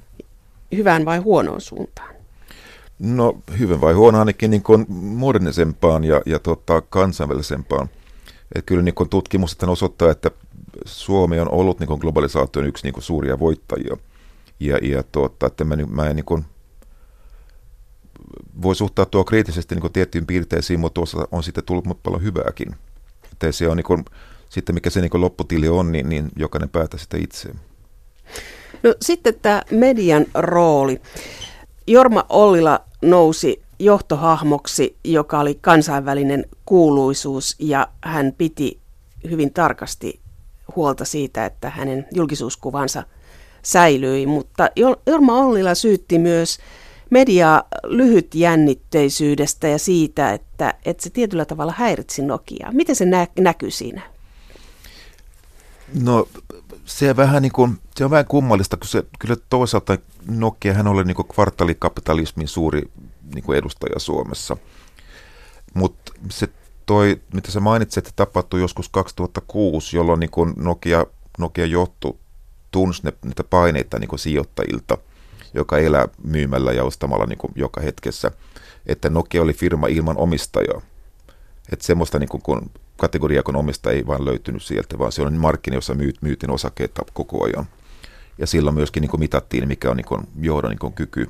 hyvään 0.76 1.06
vai 1.06 1.18
huonoon 1.18 1.62
suuntaan? 1.62 2.16
No 3.00 3.38
hyvin 3.60 3.82
vai 3.82 3.94
huono 3.94 4.20
ainakin 4.20 4.52
niin 4.52 4.64
kuin 4.64 4.86
modernisempaan 4.90 6.04
ja, 6.04 6.22
ja 6.26 6.40
tota, 6.40 6.82
kansainvälisempaan. 6.82 7.90
Et 8.56 8.66
kyllä 8.66 8.84
niin 8.84 8.96
kuin 8.96 9.10
tutkimukset 9.10 9.64
osoittaa, 9.64 10.12
että 10.12 10.32
Suomi 10.86 11.40
on 11.40 11.52
ollut 11.52 11.80
niin 11.80 11.88
kuin 11.88 12.00
globalisaation 12.00 12.68
yksi 12.68 12.84
niin 12.84 12.94
kuin 12.94 13.04
suuria 13.04 13.40
voittajia. 13.40 13.98
Ja, 14.60 14.78
ja 14.82 15.04
tuota, 15.12 15.48
että 15.48 15.64
mä, 15.64 15.76
mä 15.90 16.10
en 16.10 16.16
niin 16.16 16.26
kuin, 16.26 16.46
voi 18.62 18.76
suhtautua 18.76 19.24
kriittisesti 19.24 19.76
niin 19.76 19.82
kuin 19.82 19.94
tiettyyn 19.94 20.26
piirteisiin, 20.26 20.80
mutta 20.80 20.94
tuossa 20.94 21.28
on 21.32 21.44
sitten 21.44 21.64
tullut 21.64 22.04
paljon 22.04 22.24
hyvääkin. 22.24 22.76
Että 23.32 23.52
se 23.52 23.68
on 23.68 23.78
niin 23.78 23.86
kuin, 23.86 24.06
sitten 24.50 24.76
mikä 24.76 24.90
se 24.90 25.02
niin 25.02 25.22
lopputili 25.22 25.68
on, 25.68 25.92
niin, 25.92 26.10
niin 26.10 26.30
jokainen 26.36 26.70
päätä 26.70 26.98
sitä 26.98 27.18
itse. 27.18 27.50
No 28.84 28.96
sitten 29.02 29.34
tämä 29.42 29.62
median 29.72 30.26
rooli. 30.34 31.02
Jorma 31.88 32.26
Ollila 32.30 32.80
nousi 33.02 33.62
johtohahmoksi, 33.80 34.98
joka 35.04 35.40
oli 35.40 35.58
kansainvälinen 35.62 36.46
kuuluisuus 36.66 37.56
ja 37.60 37.88
hän 38.04 38.34
piti 38.38 38.80
hyvin 39.30 39.54
tarkasti 39.54 40.20
huolta 40.76 41.06
siitä, 41.06 41.46
että 41.46 41.70
hänen 41.70 42.08
julkisuuskuvansa 42.14 43.04
säilyi. 43.62 44.26
Mutta 44.26 44.70
Jorma 45.08 45.40
Ollila 45.40 45.76
syytti 45.76 46.20
myös 46.20 46.58
mediaa 47.10 47.64
lyhytjännitteisyydestä 47.84 49.68
ja 49.68 49.78
siitä, 49.78 50.34
että, 50.34 50.74
että 50.86 51.04
se 51.04 51.10
tietyllä 51.10 51.46
tavalla 51.46 51.74
häiritsi 51.78 52.22
Nokiaa. 52.22 52.72
Miten 52.72 52.96
se 52.96 53.06
nä- 53.06 53.28
näkyy 53.40 53.72
siinä? 53.72 54.02
No 55.94 56.28
se, 56.86 57.16
vähän 57.16 57.42
niin 57.42 57.52
kuin, 57.52 57.80
se 57.96 58.06
on 58.06 58.12
vähän 58.12 58.26
kummallista, 58.26 58.78
kun 58.78 58.88
se 58.88 59.04
kyllä 59.20 59.36
toisaalta 59.50 59.98
Nokia 60.28 60.74
hän 60.74 60.88
oli 60.88 61.04
niin 61.04 61.16
kuin 61.16 61.28
kvartaalikapitalismin 61.28 62.48
suuri 62.48 62.82
niin 63.34 63.44
kuin 63.44 63.58
edustaja 63.58 64.00
Suomessa. 64.00 64.58
Mutta 65.74 66.12
se 66.30 66.48
toi, 66.86 67.22
mitä 67.34 67.52
sä 67.52 67.60
mainitsit, 67.60 68.08
että 68.08 68.26
tapahtui 68.26 68.62
joskus 68.62 68.90
2006, 68.90 69.98
jolloin 69.98 70.20
niin 70.20 70.30
kuin 70.30 70.54
Nokia, 70.58 71.06
Nokia 71.38 71.66
johtu 71.66 72.20
tunsi 72.72 73.02
ne, 73.04 73.14
niitä 73.26 73.44
paineita 73.44 74.00
niin 74.00 74.08
kuin 74.08 74.20
sijoittajilta, 74.20 74.98
joka 75.54 75.78
elää 75.78 76.08
myymällä 76.24 76.72
ja 76.72 76.84
ostamalla 76.84 77.26
niin 77.26 77.38
kuin 77.38 77.54
joka 77.56 77.82
hetkessä, 77.82 78.32
että 78.86 79.10
Nokia 79.10 79.42
oli 79.42 79.54
firma 79.54 79.88
ilman 79.88 80.18
omistajaa. 80.18 80.82
Että 81.72 81.86
semmoista 81.86 82.20
niin 82.20 82.30
kuin, 82.30 82.42
kun 82.42 82.72
kategoria 82.98 83.44
kun 83.44 83.56
omistaja 83.56 83.96
ei 83.96 84.08
vaan 84.08 84.26
löytynyt 84.26 84.64
sieltä, 84.64 85.00
vaan 85.00 85.12
se 85.12 85.22
on 85.22 85.34
markkina, 85.34 85.78
jossa 85.78 85.94
myyt, 85.94 86.22
myytin 86.22 86.50
osakkeita 86.50 87.02
koko 87.14 87.46
ajan. 87.46 87.66
Ja 88.38 88.48
silloin 88.48 88.76
myöskin 88.76 89.02
niin 89.02 89.20
mitattiin, 89.20 89.68
mikä 89.68 89.92
on 89.92 89.98
niin 89.98 90.28
johdon 90.42 90.76
niin 90.82 90.94
kyky, 90.94 91.30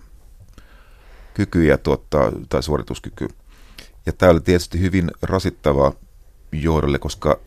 kyky 1.33 1.65
ja 1.65 1.77
tuottaa, 1.77 2.31
tai 2.49 2.63
suorituskyky. 2.63 3.27
Ja 4.05 4.13
tämä 4.13 4.31
oli 4.31 4.41
tietysti 4.41 4.79
hyvin 4.79 5.11
rasittava 5.21 5.93
johdolle, 6.51 6.99
koska 6.99 7.39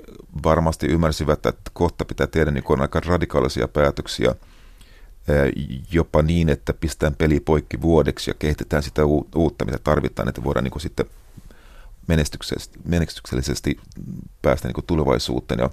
varmasti 0.42 0.86
ymmärsivät, 0.86 1.46
että 1.46 1.70
kohta 1.72 2.04
pitää 2.04 2.26
tehdä 2.26 2.50
niin 2.50 2.80
aika 2.80 3.00
radikaalisia 3.00 3.68
päätöksiä, 3.68 4.34
jopa 5.92 6.22
niin, 6.22 6.48
että 6.48 6.74
pistetään 6.74 7.14
peli 7.14 7.40
poikki 7.40 7.80
vuodeksi 7.80 8.30
ja 8.30 8.34
kehitetään 8.34 8.82
sitä 8.82 9.02
uutta, 9.34 9.64
mitä 9.64 9.78
tarvitaan, 9.84 10.28
että 10.28 10.44
voidaan 10.44 10.64
niin 10.64 10.80
sitten 10.80 11.06
menestyksellisesti, 12.06 12.78
menestyksellisesti 12.84 13.80
päästä 14.42 14.68
niin 14.68 14.86
tulevaisuuteen. 14.86 15.60
Ja, 15.60 15.70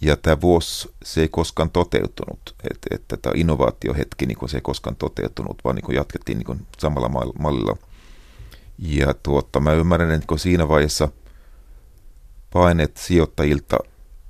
ja 0.00 0.16
tämä 0.16 0.40
vuosi, 0.40 0.88
se 1.04 1.20
ei 1.20 1.28
koskaan 1.28 1.70
toteutunut, 1.70 2.54
että, 2.70 2.94
että 2.94 3.16
tämä 3.16 3.32
innovaatiohetki 3.36 4.26
niin 4.26 4.48
se 4.48 4.56
ei 4.56 4.60
koskaan 4.60 4.96
toteutunut, 4.96 5.58
vaan 5.64 5.76
niin 5.76 5.94
jatkettiin 5.94 6.38
niin 6.38 6.66
samalla 6.78 7.32
mallilla. 7.38 7.76
Ja 8.78 9.14
tuotta, 9.22 9.60
mä 9.60 9.72
ymmärrän, 9.72 10.10
että 10.10 10.38
siinä 10.38 10.68
vaiheessa 10.68 11.08
paineet 12.52 12.96
sijoittajilta 12.96 13.78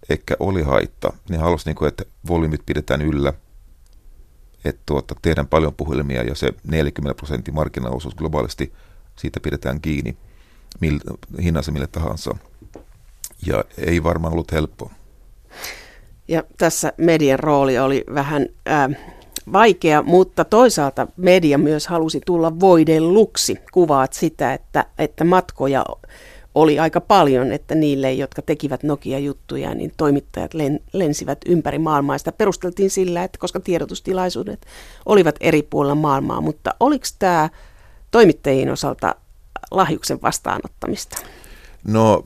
ehkä 0.08 0.36
oli 0.40 0.62
haitta. 0.62 1.12
Ne 1.28 1.36
halusivat, 1.36 1.66
niin 1.66 1.76
kuin, 1.76 1.88
että 1.88 2.04
volyymit 2.28 2.66
pidetään 2.66 3.02
yllä, 3.02 3.32
että 4.64 4.82
tuota, 4.86 5.14
tehdään 5.22 5.48
paljon 5.48 5.74
puhelimia 5.74 6.22
ja 6.22 6.34
se 6.34 6.52
40 6.64 7.16
prosentin 7.16 7.54
markkinaosuus 7.54 8.14
globaalisti, 8.14 8.72
siitä 9.16 9.40
pidetään 9.40 9.80
kiinni 9.80 10.16
mil, 10.80 11.00
hinnassa 11.42 11.72
mille 11.72 11.86
tahansa. 11.86 12.36
Ja 13.46 13.64
ei 13.78 14.02
varmaan 14.02 14.32
ollut 14.32 14.52
helppoa. 14.52 14.90
Ja 16.28 16.42
tässä 16.58 16.92
median 16.96 17.38
rooli 17.38 17.78
oli 17.78 18.04
vähän 18.14 18.46
äh, 18.68 18.88
vaikea, 19.52 20.02
mutta 20.02 20.44
toisaalta 20.44 21.06
media 21.16 21.58
myös 21.58 21.86
halusi 21.86 22.20
tulla 22.26 22.60
voidelluksi. 22.60 23.56
Kuvaat 23.72 24.12
sitä, 24.12 24.54
että, 24.54 24.86
että 24.98 25.24
matkoja 25.24 25.84
oli 26.54 26.78
aika 26.78 27.00
paljon, 27.00 27.52
että 27.52 27.74
niille, 27.74 28.12
jotka 28.12 28.42
tekivät 28.42 28.82
Nokia-juttuja, 28.82 29.74
niin 29.74 29.92
toimittajat 29.96 30.54
len, 30.54 30.80
lensivät 30.92 31.38
ympäri 31.46 31.78
maailmaa. 31.78 32.18
Sitä 32.18 32.32
perusteltiin 32.32 32.90
sillä, 32.90 33.24
että 33.24 33.38
koska 33.38 33.60
tiedotustilaisuudet 33.60 34.66
olivat 35.06 35.34
eri 35.40 35.62
puolilla 35.62 35.94
maailmaa, 35.94 36.40
mutta 36.40 36.74
oliko 36.80 37.06
tämä 37.18 37.48
toimittajien 38.10 38.72
osalta 38.72 39.14
lahjuksen 39.70 40.22
vastaanottamista? 40.22 41.18
No, 41.84 42.24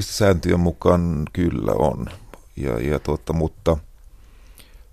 sääntöjen 0.00 0.60
mukaan 0.60 1.22
kyllä 1.32 1.72
on, 1.72 2.06
ja, 2.56 2.80
ja 2.80 2.98
tuota, 2.98 3.32
mutta 3.32 3.76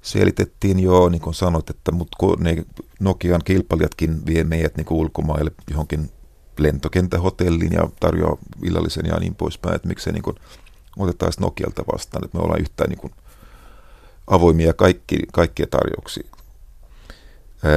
selitettiin 0.01 0.79
jo, 0.79 1.09
niin 1.09 1.21
kuin 1.21 1.33
sanoit, 1.33 1.69
että 1.69 1.91
kun 2.17 2.37
ne 2.39 2.65
Nokian 2.99 3.41
kilpailijatkin 3.45 4.25
vie 4.25 4.43
meidät 4.43 4.77
niin 4.77 4.87
ulkomaille 4.89 5.51
johonkin 5.69 6.11
lentokenttähotelliin 6.57 7.73
ja 7.73 7.89
tarjoaa 7.99 8.37
illallisen 8.63 9.05
ja 9.05 9.19
niin 9.19 9.35
poispäin, 9.35 9.75
että 9.75 9.87
miksei 9.87 10.13
niin 10.13 10.23
kuin, 10.23 10.35
otetaan 10.97 11.31
Nokialta 11.39 11.83
vastaan, 11.93 12.25
että 12.25 12.37
me 12.37 12.43
ollaan 12.43 12.61
yhtään 12.61 12.89
niin 12.89 12.99
kuin, 12.99 13.13
avoimia 14.27 14.73
kaikki, 14.73 15.17
kaikkia 15.31 15.67
tarjouksia. 15.67 16.29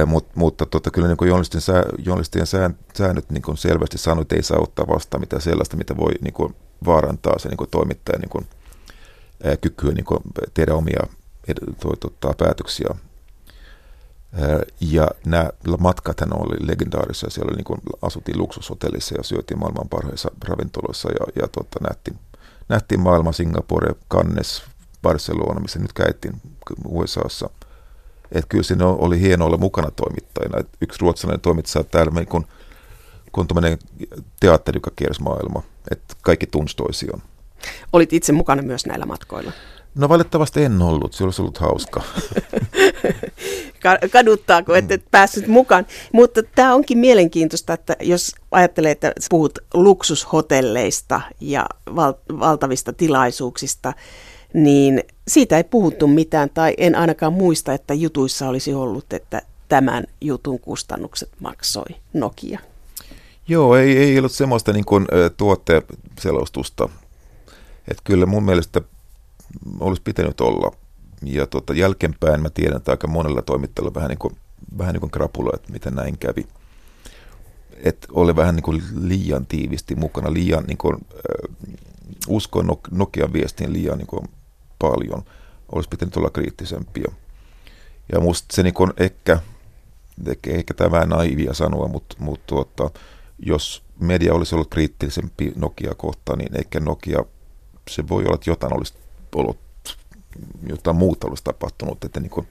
Mut, 0.05 0.35
mutta 0.35 0.65
tota, 0.65 0.91
kyllä 0.91 1.07
niin 1.07 1.17
journalistien, 1.21 1.61
sää, 1.61 1.83
journalistien 1.97 2.47
sään, 2.47 2.77
säännöt 2.93 3.29
niin 3.29 3.41
kuin 3.41 3.57
selvästi 3.57 3.97
sanoo, 3.97 4.21
että 4.21 4.35
ei 4.35 4.43
saa 4.43 4.59
ottaa 4.61 4.87
vastaan 4.87 5.21
mitään 5.21 5.41
sellaista, 5.41 5.77
mitä 5.77 5.97
voi 5.97 6.11
niin 6.21 6.33
kuin, 6.33 6.55
vaarantaa 6.85 7.39
se 7.39 7.49
niin 7.49 7.57
kuin, 7.57 7.69
toimittajan 7.69 8.21
niin 8.21 8.29
kuin, 8.29 8.47
ää, 9.43 9.57
kykyä 9.57 9.91
niin 9.91 10.05
kuin, 10.05 10.19
tehdä 10.53 10.73
omia 10.73 11.07
ed, 11.47 11.57
to, 11.79 11.95
tota, 11.99 12.33
päätöksiä. 12.37 12.87
Ää, 14.33 14.59
ja 14.81 15.07
nämä 15.25 15.49
matkathan 15.79 16.41
oli 16.41 16.67
legendaarisia. 16.67 17.29
Siellä 17.29 17.55
niin 17.55 17.65
kuin, 17.65 17.81
asuttiin 18.01 18.37
luksushotellissa 18.37 19.15
ja 19.17 19.23
syötiin 19.23 19.59
maailman 19.59 19.89
parhaissa 19.89 20.31
ravintoloissa 20.47 21.09
ja, 21.11 21.41
ja 21.41 21.47
tota, 21.47 21.79
nähtiin, 21.89 22.19
nähtiin 22.69 23.01
maailma 23.01 23.31
Singapore, 23.31 23.95
Cannes, 24.11 24.63
Barcelona, 25.01 25.59
missä 25.59 25.79
nyt 25.79 25.93
käytiin 25.93 26.41
USAssa– 26.85 27.49
että 28.31 28.47
kyllä 28.49 28.63
siinä 28.63 28.85
oli 28.87 29.19
hieno 29.19 29.45
olla 29.45 29.57
mukana 29.57 29.91
toimittajana. 29.91 30.59
Et 30.59 30.67
yksi 30.81 30.99
ruotsalainen 31.01 31.41
toimittaja 31.41 31.83
täällä 31.83 32.11
meni 32.11 32.25
kun, 32.25 32.45
kun 33.31 33.47
tämmöinen 33.47 33.77
teatteri, 34.39 34.77
joka 34.77 34.91
kiersi 34.95 35.21
maailma. 35.21 35.63
Että 35.91 36.15
kaikki 36.21 36.47
tunsi 36.47 36.75
toisiaan. 36.75 37.21
Olit 37.93 38.13
itse 38.13 38.31
mukana 38.31 38.61
myös 38.61 38.85
näillä 38.85 39.05
matkoilla? 39.05 39.51
No 39.95 40.09
valitettavasti 40.09 40.63
en 40.63 40.81
ollut, 40.81 41.13
se 41.13 41.23
olisi 41.23 41.41
ollut 41.41 41.57
hauska. 41.57 42.01
Kaduttaako, 44.11 44.75
että 44.75 44.93
et 44.93 45.03
päässyt 45.11 45.47
mukaan. 45.47 45.85
Mutta 46.13 46.43
tämä 46.43 46.75
onkin 46.75 46.97
mielenkiintoista, 46.97 47.73
että 47.73 47.95
jos 48.01 48.35
ajattelee, 48.51 48.91
että 48.91 49.13
puhut 49.29 49.59
luksushotelleista 49.73 51.21
ja 51.39 51.65
val- 51.95 52.13
valtavista 52.39 52.93
tilaisuuksista, 52.93 53.93
niin 54.53 55.03
siitä 55.27 55.57
ei 55.57 55.63
puhuttu 55.63 56.07
mitään, 56.07 56.49
tai 56.53 56.73
en 56.77 56.95
ainakaan 56.95 57.33
muista, 57.33 57.73
että 57.73 57.93
jutuissa 57.93 58.49
olisi 58.49 58.73
ollut, 58.73 59.13
että 59.13 59.41
tämän 59.69 60.03
jutun 60.21 60.59
kustannukset 60.59 61.29
maksoi 61.39 61.85
Nokia. 62.13 62.59
Joo, 63.47 63.75
ei, 63.75 63.97
ei 63.97 64.19
ollut 64.19 64.31
semmoista 64.31 64.73
niin 64.73 64.85
kuin, 64.85 65.07
tuotteselostusta. 65.37 66.89
Että 67.87 68.03
kyllä 68.03 68.25
mun 68.25 68.43
mielestä 68.43 68.81
olisi 69.79 70.01
pitänyt 70.01 70.41
olla. 70.41 70.71
Ja 71.23 71.47
tota, 71.47 71.73
jälkeenpäin 71.73 72.41
mä 72.41 72.49
tiedän, 72.49 72.77
että 72.77 72.91
aika 72.91 73.07
monella 73.07 73.41
toimittajalla 73.41 73.93
vähän 73.93 74.09
niin 74.09 74.19
kuin, 74.19 74.37
vähän 74.77 74.93
niin 74.93 75.01
kuin 75.01 75.11
krapula, 75.11 75.51
että 75.53 75.71
miten 75.71 75.95
näin 75.95 76.17
kävi. 76.17 76.47
Että 77.83 78.07
oli 78.11 78.35
vähän 78.35 78.55
niin 78.55 78.63
kuin 78.63 78.83
liian 79.01 79.45
tiivisti 79.45 79.95
mukana, 79.95 80.33
liian 80.33 80.63
niin 80.63 80.77
kuin, 80.77 80.95
äh, 80.95 81.75
uskoin 82.27 82.67
Nokian 82.91 83.33
viestiin 83.33 83.73
liian 83.73 83.97
niin 83.97 84.07
kuin, 84.07 84.29
paljon. 84.79 85.23
Olisi 85.71 85.89
pitänyt 85.89 86.17
olla 86.17 86.29
kriittisempiä. 86.29 87.11
Ja 88.11 88.19
musta 88.19 88.55
se 88.55 88.63
niin 88.63 88.73
kuin 88.73 88.93
ehkä, 88.97 89.39
ehkä, 90.47 90.73
tämä 90.73 91.05
naivia 91.05 91.53
sanoa, 91.53 91.87
mutta, 91.87 92.15
mutta 92.19 92.45
tuota, 92.47 92.89
jos 93.39 93.83
media 93.99 94.33
olisi 94.33 94.55
ollut 94.55 94.69
kriittisempi 94.69 95.53
Nokia 95.55 95.95
kohtaan, 95.95 96.39
niin 96.39 96.59
ehkä 96.59 96.79
Nokia, 96.79 97.25
se 97.89 98.07
voi 98.09 98.23
olla, 98.23 98.35
että 98.35 98.49
jotain 98.49 98.77
olisi 98.77 98.93
ollut, 99.35 99.57
jotain 100.69 100.97
muuta 100.97 101.27
olisi 101.27 101.43
tapahtunut, 101.43 102.03
että, 102.03 102.19
niin 102.19 102.29
kuin, 102.29 102.47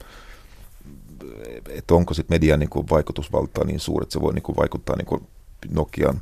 että 1.69 1.93
onko 1.93 2.13
sitten 2.13 2.35
median 2.35 2.59
niin 2.59 2.69
kuin 2.69 2.89
vaikutusvaltaa 2.89 3.63
niin 3.63 3.79
suuri, 3.79 4.03
että 4.03 4.13
se 4.13 4.21
voi 4.21 4.33
niin 4.33 4.43
kuin 4.43 4.55
vaikuttaa 4.55 4.95
niin 4.95 5.05
kuin 5.05 5.27
Nokian 5.69 6.21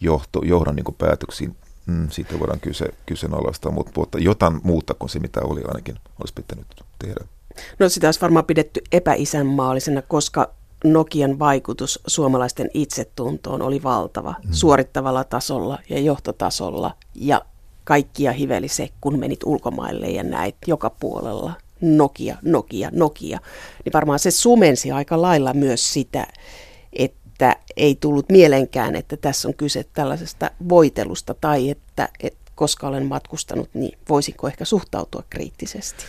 johto, 0.00 0.40
johdon 0.44 0.76
niin 0.76 0.84
kuin 0.84 0.96
päätöksiin 0.98 1.56
mm, 1.86 2.08
siitä 2.10 2.38
voidaan 2.38 2.60
kyse, 2.60 2.86
kyseenalaistaa, 3.06 3.72
mutta, 3.72 3.92
mutta 3.96 4.18
jotain 4.18 4.60
muuta 4.64 4.94
kuin 4.94 5.10
se, 5.10 5.18
mitä 5.18 5.40
oli 5.40 5.62
ainakin, 5.68 5.98
olisi 6.20 6.34
pitänyt 6.34 6.66
tehdä. 6.98 7.24
No 7.78 7.88
sitä 7.88 8.06
olisi 8.06 8.20
varmaan 8.20 8.44
pidetty 8.44 8.80
epäisänmaallisena, 8.92 10.02
koska 10.02 10.50
Nokian 10.84 11.38
vaikutus 11.38 12.00
suomalaisten 12.06 12.70
itsetuntoon 12.74 13.62
oli 13.62 13.82
valtava 13.82 14.34
mm. 14.44 14.52
suorittavalla 14.52 15.24
tasolla 15.24 15.78
ja 15.88 16.00
johtotasolla 16.00 16.94
ja 17.14 17.42
kaikkia 17.84 18.32
hiveli 18.32 18.68
se, 18.68 18.88
kun 19.00 19.18
menit 19.18 19.44
ulkomaille 19.44 20.06
ja 20.06 20.22
näit 20.22 20.56
joka 20.66 20.90
puolella 20.90 21.52
Nokia, 21.80 22.36
Nokia, 22.42 22.90
Nokia, 22.92 23.38
niin 23.84 23.92
varmaan 23.92 24.18
se 24.18 24.30
sumensi 24.30 24.92
aika 24.92 25.22
lailla 25.22 25.54
myös 25.54 25.92
sitä, 25.92 26.26
että 26.92 27.25
ei 27.76 27.94
tullut 27.94 28.28
mielenkään, 28.28 28.96
että 28.96 29.16
tässä 29.16 29.48
on 29.48 29.54
kyse 29.54 29.84
tällaisesta 29.92 30.50
voitelusta 30.68 31.34
tai 31.34 31.70
että, 31.70 32.08
että 32.20 32.52
koska 32.54 32.88
olen 32.88 33.06
matkustanut, 33.06 33.70
niin 33.74 33.98
voisinko 34.08 34.48
ehkä 34.48 34.64
suhtautua 34.64 35.22
kriittisesti? 35.30 36.04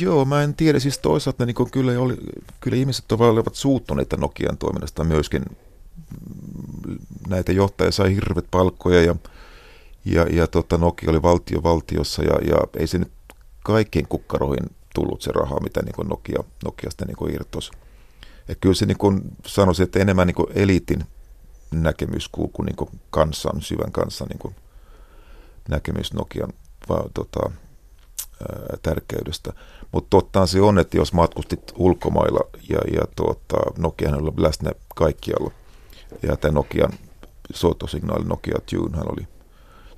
Joo, 0.00 0.24
mä 0.24 0.42
en 0.42 0.54
tiedä. 0.54 0.78
Siis 0.78 0.98
toisaalta 0.98 1.46
niin 1.46 1.70
kyllä, 1.72 2.00
oli, 2.00 2.16
kyllä 2.60 2.76
ihmiset 2.76 3.12
olivat 3.12 3.54
suuttuneita 3.54 4.16
Nokian 4.16 4.58
toiminnasta 4.58 5.04
myöskin. 5.04 5.44
Näitä 7.28 7.52
johtajia 7.52 7.90
sai 7.90 8.14
hirvet 8.14 8.44
palkkoja 8.50 9.02
ja, 9.02 9.14
ja, 10.04 10.22
ja 10.22 10.46
tota, 10.46 10.78
Nokia 10.78 11.10
oli 11.10 11.22
valtio 11.22 11.62
valtiossa 11.62 12.22
ja, 12.22 12.38
ja 12.48 12.56
ei 12.76 12.86
se 12.86 12.98
nyt 12.98 13.12
kaikkien 13.62 14.08
kukkaroihin 14.08 14.70
tullut 14.94 15.22
se 15.22 15.32
raha, 15.32 15.60
mitä 15.60 15.82
niin 15.82 16.08
Nokia, 16.08 16.44
Nokiasta 16.64 17.04
niin 17.04 17.34
irtosi. 17.34 17.70
Et 18.48 18.58
kyllä 18.60 18.74
se 18.74 18.86
niin 18.86 18.98
kuin 18.98 19.20
sanoisin, 19.46 19.84
että 19.84 19.98
enemmän 19.98 20.26
niin 20.26 20.34
kuin 20.34 20.48
eliitin 20.54 21.04
näkemys 21.70 22.28
kuin, 22.28 22.50
kuin, 22.52 22.66
niin 22.66 22.76
kuin 22.76 22.90
kansan, 23.10 23.62
syvän 23.62 23.92
kansan 23.92 24.28
niin 24.28 24.38
kuin 24.38 24.54
näkemys 25.68 26.12
Nokian 26.12 26.52
va, 26.88 27.04
tota, 27.14 27.50
ää, 27.50 28.76
tärkeydestä. 28.82 29.52
Mutta 29.92 30.10
totta 30.10 30.46
se 30.46 30.60
on, 30.60 30.78
että 30.78 30.96
jos 30.96 31.12
matkustit 31.12 31.72
ulkomailla 31.76 32.40
ja, 32.68 32.78
ja 32.92 33.02
tuota, 33.16 33.56
Nokia 33.78 34.16
oli 34.16 34.32
läsnä 34.36 34.70
kaikkialla, 34.94 35.50
ja 36.22 36.36
tämä 36.36 36.52
Nokian 36.52 36.92
soittosignaali 37.54 38.24
Nokia 38.24 38.58
Tune, 38.70 38.96
hän 38.96 39.12
oli, 39.12 39.28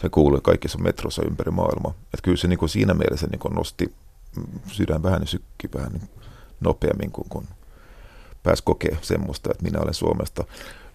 se 0.01 0.09
kuului 0.09 0.41
kaikissa 0.43 0.79
metrossa 0.79 1.23
ympäri 1.27 1.51
maailmaa. 1.51 1.95
Et 2.15 2.21
kyllä 2.23 2.37
se 2.37 2.49
niin 2.49 2.59
kuin 2.59 2.69
siinä 2.69 2.95
mielessä 2.95 3.27
niin 3.27 3.39
kuin 3.39 3.55
nosti 3.55 3.95
sydän 4.67 5.03
vähän 5.03 5.27
sykki 5.27 5.69
vähän 5.75 5.93
niin 5.93 6.09
nopeammin 6.61 7.13
kuin 7.13 7.29
kun 7.29 7.45
pääsi 8.43 8.63
kokea 8.63 8.97
semmoista, 9.03 9.51
että 9.51 9.65
minä 9.65 9.81
olen 9.81 9.95
Suomesta. 9.95 10.45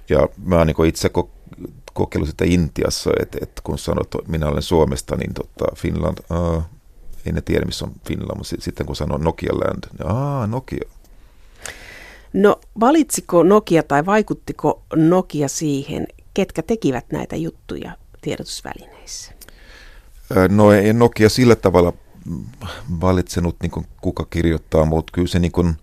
Ja 0.10 0.30
mä 0.46 0.58
oon 0.58 0.68
niin 0.68 0.86
itse 0.86 1.10
kokeillut 1.94 2.30
sitä 2.30 2.46
Intiassa, 2.48 3.12
että, 3.22 3.38
että 3.42 3.62
kun 3.64 3.78
sanot, 3.78 4.16
että 4.16 4.32
minä 4.32 4.48
olen 4.48 4.62
Suomesta, 4.62 5.16
niin 5.16 5.34
tota, 5.34 5.66
Finland, 5.76 6.18
uh, 6.32 6.64
ei 7.26 7.32
ne 7.32 7.42
tiedä 7.42 7.66
missä 7.66 7.86
on 7.86 7.92
Finland, 8.08 8.38
mutta 8.38 8.56
sitten 8.60 8.86
kun 8.86 8.96
sanoo 8.96 9.18
Nokia 9.18 9.54
Land, 9.54 9.84
niin 10.00 10.12
aa, 10.12 10.48
Nokia. 10.48 10.90
No 12.34 12.60
valitsiko 12.80 13.44
Nokia 13.44 13.84
tai 13.84 14.06
vaikuttiko 14.06 14.82
Nokia 14.96 15.48
siihen, 15.48 16.08
ketkä 16.34 16.64
tekivät 16.64 17.06
näitä 17.12 17.36
juttuja 17.36 17.92
tiedotusvälineissä? 18.22 19.34
No 20.50 20.72
ei 20.72 20.94
Nokia 20.94 21.30
sillä 21.30 21.56
tavalla 21.56 21.94
valitsenut, 23.02 23.56
niin 23.62 23.72
kuin 23.72 23.86
kuka 24.02 24.26
kirjoittaa, 24.30 24.86
mutta 24.86 25.12
kyllä 25.12 25.28
se 25.28 25.40
niin 25.40 25.52
kuin, 25.52 25.78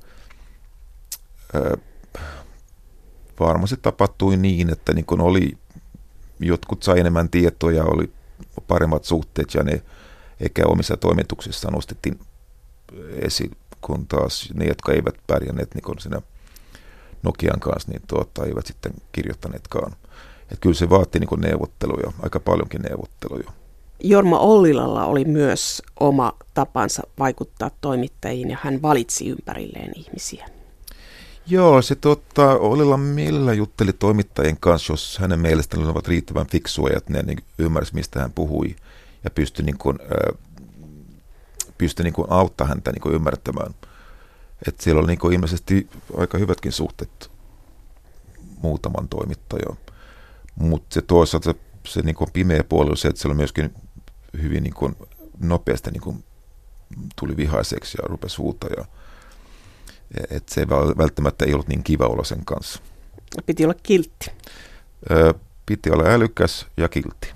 varmasti 3.40 3.76
tapahtui 3.82 4.36
niin, 4.36 4.72
että 4.72 4.92
niin 4.92 5.04
kuin 5.04 5.20
oli, 5.20 5.58
jotkut 6.40 6.82
sai 6.82 7.00
enemmän 7.00 7.28
tietoja, 7.28 7.84
oli 7.84 8.12
paremmat 8.68 9.04
suhteet 9.04 9.54
ja 9.54 9.62
ne 9.62 9.82
eikä 10.40 10.66
omissa 10.66 10.96
toimituksissa 10.96 11.70
nostettiin 11.70 12.20
esiin, 13.14 13.50
kun 13.80 14.06
taas 14.06 14.48
ne, 14.54 14.64
jotka 14.64 14.92
eivät 14.92 15.14
pärjänneet 15.26 15.74
niin 15.74 16.00
siinä 16.00 16.22
Nokian 17.22 17.60
kanssa, 17.60 17.90
niin 17.92 18.02
tuota, 18.06 18.44
eivät 18.44 18.66
sitten 18.66 18.92
kirjoittaneetkaan. 19.12 19.92
Et 20.52 20.58
kyllä 20.60 20.74
se 20.74 20.90
vaati 20.90 21.18
niin 21.18 21.40
neuvotteluja, 21.40 22.12
aika 22.22 22.40
paljonkin 22.40 22.82
neuvotteluja. 22.82 23.52
Jorma 24.04 24.38
Ollilalla 24.38 25.04
oli 25.04 25.24
myös 25.24 25.82
oma 26.00 26.32
tapansa 26.54 27.02
vaikuttaa 27.18 27.70
toimittajiin 27.80 28.50
ja 28.50 28.58
hän 28.62 28.82
valitsi 28.82 29.28
ympärilleen 29.28 29.92
ihmisiä. 29.96 30.48
Joo, 31.46 31.82
se 31.82 31.94
tota, 31.94 32.50
Ollila 32.58 32.96
millä 32.96 33.52
jutteli 33.52 33.92
toimittajien 33.92 34.56
kanssa, 34.60 34.92
jos 34.92 35.18
hänen 35.18 35.40
mielestään 35.40 35.86
olivat 35.86 36.08
riittävän 36.08 36.46
fiksuja, 36.46 36.96
että 36.96 37.12
ne 37.12 37.22
niin 37.22 37.44
ymmärsi, 37.58 37.94
mistä 37.94 38.20
hän 38.20 38.32
puhui 38.32 38.76
ja 39.24 39.30
pystyi, 39.30 39.64
niin 39.64 39.78
kuin, 39.78 39.98
äh, 40.02 40.38
pystyi 41.78 42.04
niin 42.04 42.14
kuin 42.14 42.26
auttaa 42.30 42.66
häntä 42.66 42.92
niin 42.92 43.02
kuin 43.02 43.14
ymmärtämään. 43.14 43.74
Että 44.68 44.82
siellä 44.82 44.98
oli 44.98 45.06
niin 45.06 45.18
kuin 45.18 45.34
ilmeisesti 45.34 45.88
aika 46.16 46.38
hyvätkin 46.38 46.72
suhteet 46.72 47.30
muutaman 48.62 49.08
toimittajan. 49.08 49.76
Mutta 50.54 50.94
se 50.94 51.02
toisaalta 51.02 51.52
se, 51.52 51.58
se 51.88 52.02
niin 52.02 52.14
kuin 52.14 52.32
pimeä 52.32 52.64
puoli 52.64 52.90
on 52.90 52.96
se, 52.96 53.08
että 53.08 53.20
siellä 53.20 53.34
myöskin 53.34 53.74
hyvin 54.42 54.62
niin 54.62 54.74
kuin 54.74 54.96
nopeasti 55.38 55.90
niin 55.90 56.02
kuin 56.02 56.24
tuli 57.20 57.36
vihaiseksi 57.36 57.98
ja 58.02 58.08
rupesi 58.08 58.36
huutaa. 58.36 58.70
Ja, 58.76 58.84
että 60.30 60.54
se 60.54 60.68
välttämättä 60.98 61.44
ei 61.44 61.54
ollut 61.54 61.68
niin 61.68 61.82
kiva 61.82 62.06
olla 62.06 62.24
sen 62.24 62.44
kanssa. 62.44 62.80
Piti 63.46 63.64
olla 63.64 63.74
kiltti. 63.82 64.30
Ö, 65.10 65.34
piti 65.66 65.90
olla 65.90 66.04
älykäs 66.04 66.66
ja 66.76 66.88
kiltti. 66.88 67.28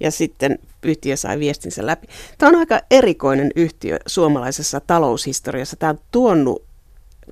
Ja 0.00 0.10
sitten 0.10 0.58
yhtiö 0.82 1.16
sai 1.16 1.38
viestinsä 1.38 1.86
läpi. 1.86 2.06
Tämä 2.38 2.50
on 2.50 2.56
aika 2.56 2.80
erikoinen 2.90 3.50
yhtiö 3.56 3.98
suomalaisessa 4.06 4.80
taloushistoriassa. 4.80 5.76
Tämä 5.76 5.90
on 5.90 5.98
tuonut 6.10 6.62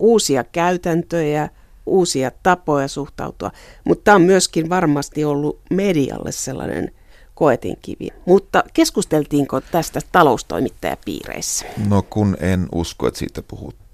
uusia 0.01 0.45
käytäntöjä, 0.45 1.49
uusia 1.87 2.31
tapoja 2.43 2.89
suhtautua, 2.89 3.51
mutta 3.85 4.05
tämä 4.05 4.15
on 4.15 4.23
myöskin 4.23 4.69
varmasti 4.69 5.25
ollut 5.25 5.61
medialle 5.71 6.33
sellainen– 6.33 6.91
koetinkivi. 7.37 8.09
Mutta 8.27 8.65
keskusteltiinko 8.73 9.61
tästä 9.61 10.01
taloustoimittajapiireissä? 10.13 11.67
No 11.89 12.03
kun 12.03 12.37
en 12.41 12.69
usko, 12.73 13.09
että 13.09 13.19
siitä 13.19 13.43
puhuttiin. 13.43 13.86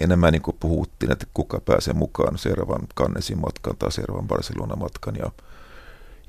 Enemmän 0.00 0.32
niin 0.32 0.42
kuin 0.42 0.56
puhuttiin, 0.60 1.12
että 1.12 1.26
kuka 1.34 1.60
pääsee 1.60 1.94
mukaan 1.94 2.38
seuraavan 2.38 2.86
Kannesin 2.94 3.40
matkan 3.40 3.76
tai 3.76 3.92
seuraavan 3.92 4.28
Barcelona 4.28 4.76
matkan 4.76 5.16
ja, 5.16 5.30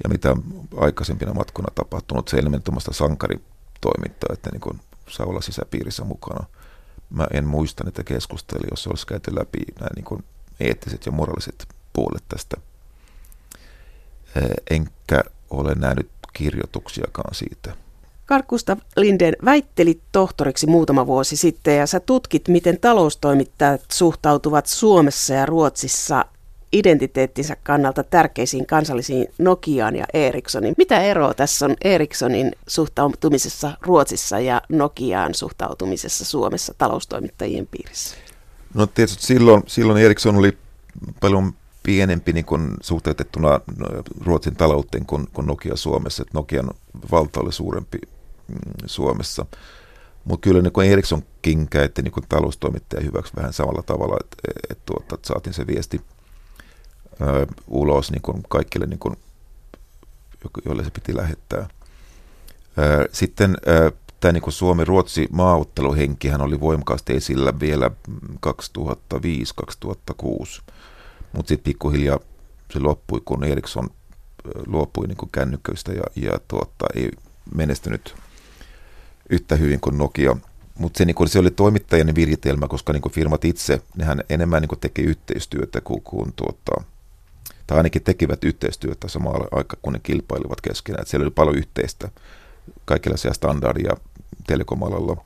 ja 0.04 0.10
mitä 0.10 0.36
aikaisempina 0.78 1.34
matkona 1.34 1.68
tapahtunut. 1.76 2.28
Se 2.28 2.38
elementumasta 2.38 2.94
sankaritoimintaa, 2.94 4.34
että 4.34 4.50
niin 4.52 4.62
kuin 4.62 4.80
saa 5.10 5.26
olla 5.26 5.42
sisäpiirissä 5.42 6.04
mukana. 6.04 6.46
Mä 7.10 7.28
en 7.34 7.46
muista 7.48 7.84
että 7.88 8.04
keskusteli, 8.04 8.68
jos 8.72 8.88
olisi 8.88 9.08
käyty 9.08 9.36
läpi 9.36 9.60
nämä 9.80 9.90
niin 9.96 10.06
kuin 10.06 10.24
eettiset 10.60 11.06
ja 11.06 11.12
moraaliset 11.12 11.68
puolet 11.94 12.24
tästä. 12.30 12.58
Enkä 14.70 15.24
ole 15.50 15.76
nähnyt 15.76 16.10
kirjoituksiakaan 16.34 17.36
siitä. 17.36 17.76
Karkusta 18.28 18.78
Linden 18.96 19.36
väittelit 19.46 20.02
tohtoriksi 20.12 20.68
muutama 20.68 21.08
vuosi 21.08 21.36
sitten 21.36 21.78
ja 21.78 21.88
sä 21.88 22.00
tutkit, 22.00 22.48
miten 22.48 22.80
taloustoimittajat 22.80 23.82
suhtautuvat 23.92 24.66
Suomessa 24.66 25.34
ja 25.34 25.46
Ruotsissa 25.46 26.26
identiteettinsä 26.74 27.56
kannalta 27.64 28.04
tärkeisiin 28.04 28.66
kansallisiin 28.66 29.28
Nokiaan 29.38 29.96
ja 29.96 30.06
Ericssonin. 30.14 30.74
Mitä 30.78 31.02
eroa 31.02 31.34
tässä 31.34 31.66
on 31.66 31.76
Ericssonin 31.84 32.52
suhtautumisessa 32.68 33.78
Ruotsissa 33.82 34.40
ja 34.40 34.62
Nokiaan 34.70 35.34
suhtautumisessa 35.34 36.26
Suomessa 36.26 36.74
taloustoimittajien 36.78 37.68
piirissä? 37.68 38.16
No 38.74 38.88
tietysti 38.88 39.24
silloin, 39.24 39.64
silloin 39.68 40.02
Ericsson 40.02 40.36
oli 40.36 40.58
paljon 41.20 41.54
pienempi 41.84 42.34
niin 42.34 42.46
kuin 42.46 42.74
suhteutettuna 42.82 43.62
Ruotsin 44.26 44.56
talouteen 44.56 45.06
kuin, 45.06 45.28
kuin 45.34 45.48
Nokia 45.48 45.76
Suomessa. 45.76 46.22
Että 46.22 46.38
Nokian 46.38 46.70
valta 47.12 47.40
oli 47.40 47.54
suurempi 47.54 47.98
Suomessa. 48.86 49.46
Mutta 50.26 50.44
kyllä 50.44 50.62
niin 50.62 50.92
Ericssonkin 50.92 51.70
käytti 51.70 52.02
niin 52.02 52.12
kuin 52.12 52.26
taloustoimittaja 52.30 53.04
hyväksi 53.04 53.34
vähän 53.36 53.54
samalla 53.54 53.84
tavalla, 53.84 54.18
että 54.22 54.38
et, 54.70 54.86
tuota, 54.86 55.16
et 55.16 55.26
saatiin 55.26 55.54
se 55.54 55.68
viesti 55.68 56.02
ö, 57.22 57.48
ulos 57.68 58.12
niin 58.12 58.22
kuin 58.22 58.44
kaikille, 58.50 58.86
niin 58.86 59.00
kuin, 59.00 59.16
joille 60.66 60.84
se 60.84 60.92
piti 60.92 61.16
lähettää. 61.16 61.68
Ö, 62.78 63.10
sitten 63.12 63.58
ö, 63.68 63.92
tämä 64.20 64.32
niin 64.32 64.52
Suomi-Ruotsi 64.52 65.28
maaotteluhenkihän 65.32 66.42
oli 66.42 66.60
voimakkaasti 66.60 67.16
esillä 67.16 67.60
vielä 67.60 67.92
2005-2006 68.48 68.52
mutta 71.34 71.50
sitten 71.50 71.64
pikkuhiljaa 71.64 72.20
se 72.74 72.80
loppui, 72.80 73.22
kun 73.26 73.44
Ericsson 73.44 73.90
luopui 74.66 75.08
niin 75.08 75.18
kännyköistä 75.32 75.94
ja, 75.94 76.04
ja 76.16 76.40
tuota, 76.48 76.86
ei 76.96 77.12
menestynyt 77.56 78.16
yhtä 79.30 79.56
hyvin 79.56 79.80
kuin 79.80 79.98
Nokia. 79.98 80.38
Mutta 80.80 80.98
se, 80.98 81.06
niin 81.06 81.28
se 81.28 81.40
oli 81.40 81.52
toimittajan 81.52 82.16
viritelmä, 82.16 82.68
koska 82.68 82.94
niin 82.94 83.12
firmat 83.12 83.46
itse, 83.46 83.82
nehän 83.98 84.24
enemmän 84.30 84.62
niin 84.62 84.80
teki 84.80 85.02
yhteistyötä 85.02 85.82
kuin, 85.82 86.02
kuin 86.02 86.34
tuota, 86.36 86.84
tai 87.68 87.78
ainakin 87.78 88.04
tekivät 88.04 88.44
yhteistyötä 88.44 89.08
samalla 89.08 89.48
aikaa, 89.52 89.80
kun 89.82 89.94
ne 89.94 90.00
kilpailivat 90.04 90.62
keskenään. 90.62 91.02
Et 91.02 91.08
siellä 91.08 91.24
oli 91.24 91.32
paljon 91.32 91.58
yhteistä, 91.58 92.10
kaikenlaisia 92.86 93.34
standardia 93.34 93.98
telekomalalla. 94.48 95.26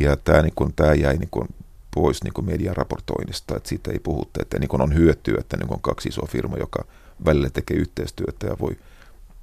Ja 0.00 0.16
tämä 0.16 0.42
niin 0.42 0.74
tämä 0.76 0.94
jäi 0.94 1.16
niin 1.16 1.30
kuin 1.30 1.48
pois 1.94 2.24
niin 2.24 2.32
kuin 2.32 2.44
median 2.44 2.76
raportoinnista, 2.76 3.56
että 3.56 3.68
siitä 3.68 3.90
ei 3.90 3.98
puhuta, 3.98 4.42
että 4.42 4.58
niin 4.58 4.68
kuin 4.68 4.82
on 4.82 4.94
hyötyä, 4.94 5.36
että 5.40 5.56
niin 5.56 5.66
kuin 5.66 5.76
on 5.76 5.82
kaksi 5.82 6.08
isoa 6.08 6.28
firmaa, 6.30 6.58
joka 6.58 6.84
välillä 7.24 7.50
tekee 7.50 7.76
yhteistyötä 7.76 8.46
ja 8.46 8.56
voi 8.60 8.76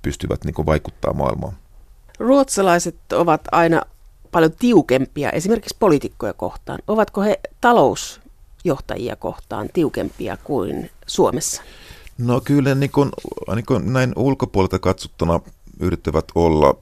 pystyvät 0.01 0.45
niin 0.45 0.53
kuin 0.53 0.65
vaikuttaa 0.65 1.13
maailmaan. 1.13 1.53
Ruotsalaiset 2.24 3.13
ovat 3.13 3.41
aina 3.51 3.82
paljon 4.32 4.51
tiukempia 4.51 5.30
esimerkiksi 5.30 5.76
poliitikkoja 5.80 6.34
kohtaan. 6.34 6.80
Ovatko 6.88 7.21
he 7.21 7.39
talousjohtajia 7.61 9.15
kohtaan 9.15 9.69
tiukempia 9.74 10.38
kuin 10.43 10.91
Suomessa? 11.07 11.61
No 12.17 12.41
kyllä 12.41 12.76
niin 12.76 12.91
kuin, 12.91 13.11
niin 13.55 13.65
kuin 13.65 13.93
näin 13.93 14.13
ulkopuolelta 14.15 14.80
katsottuna 14.80 15.39
yrittävät 15.80 16.26
olla 16.36 16.76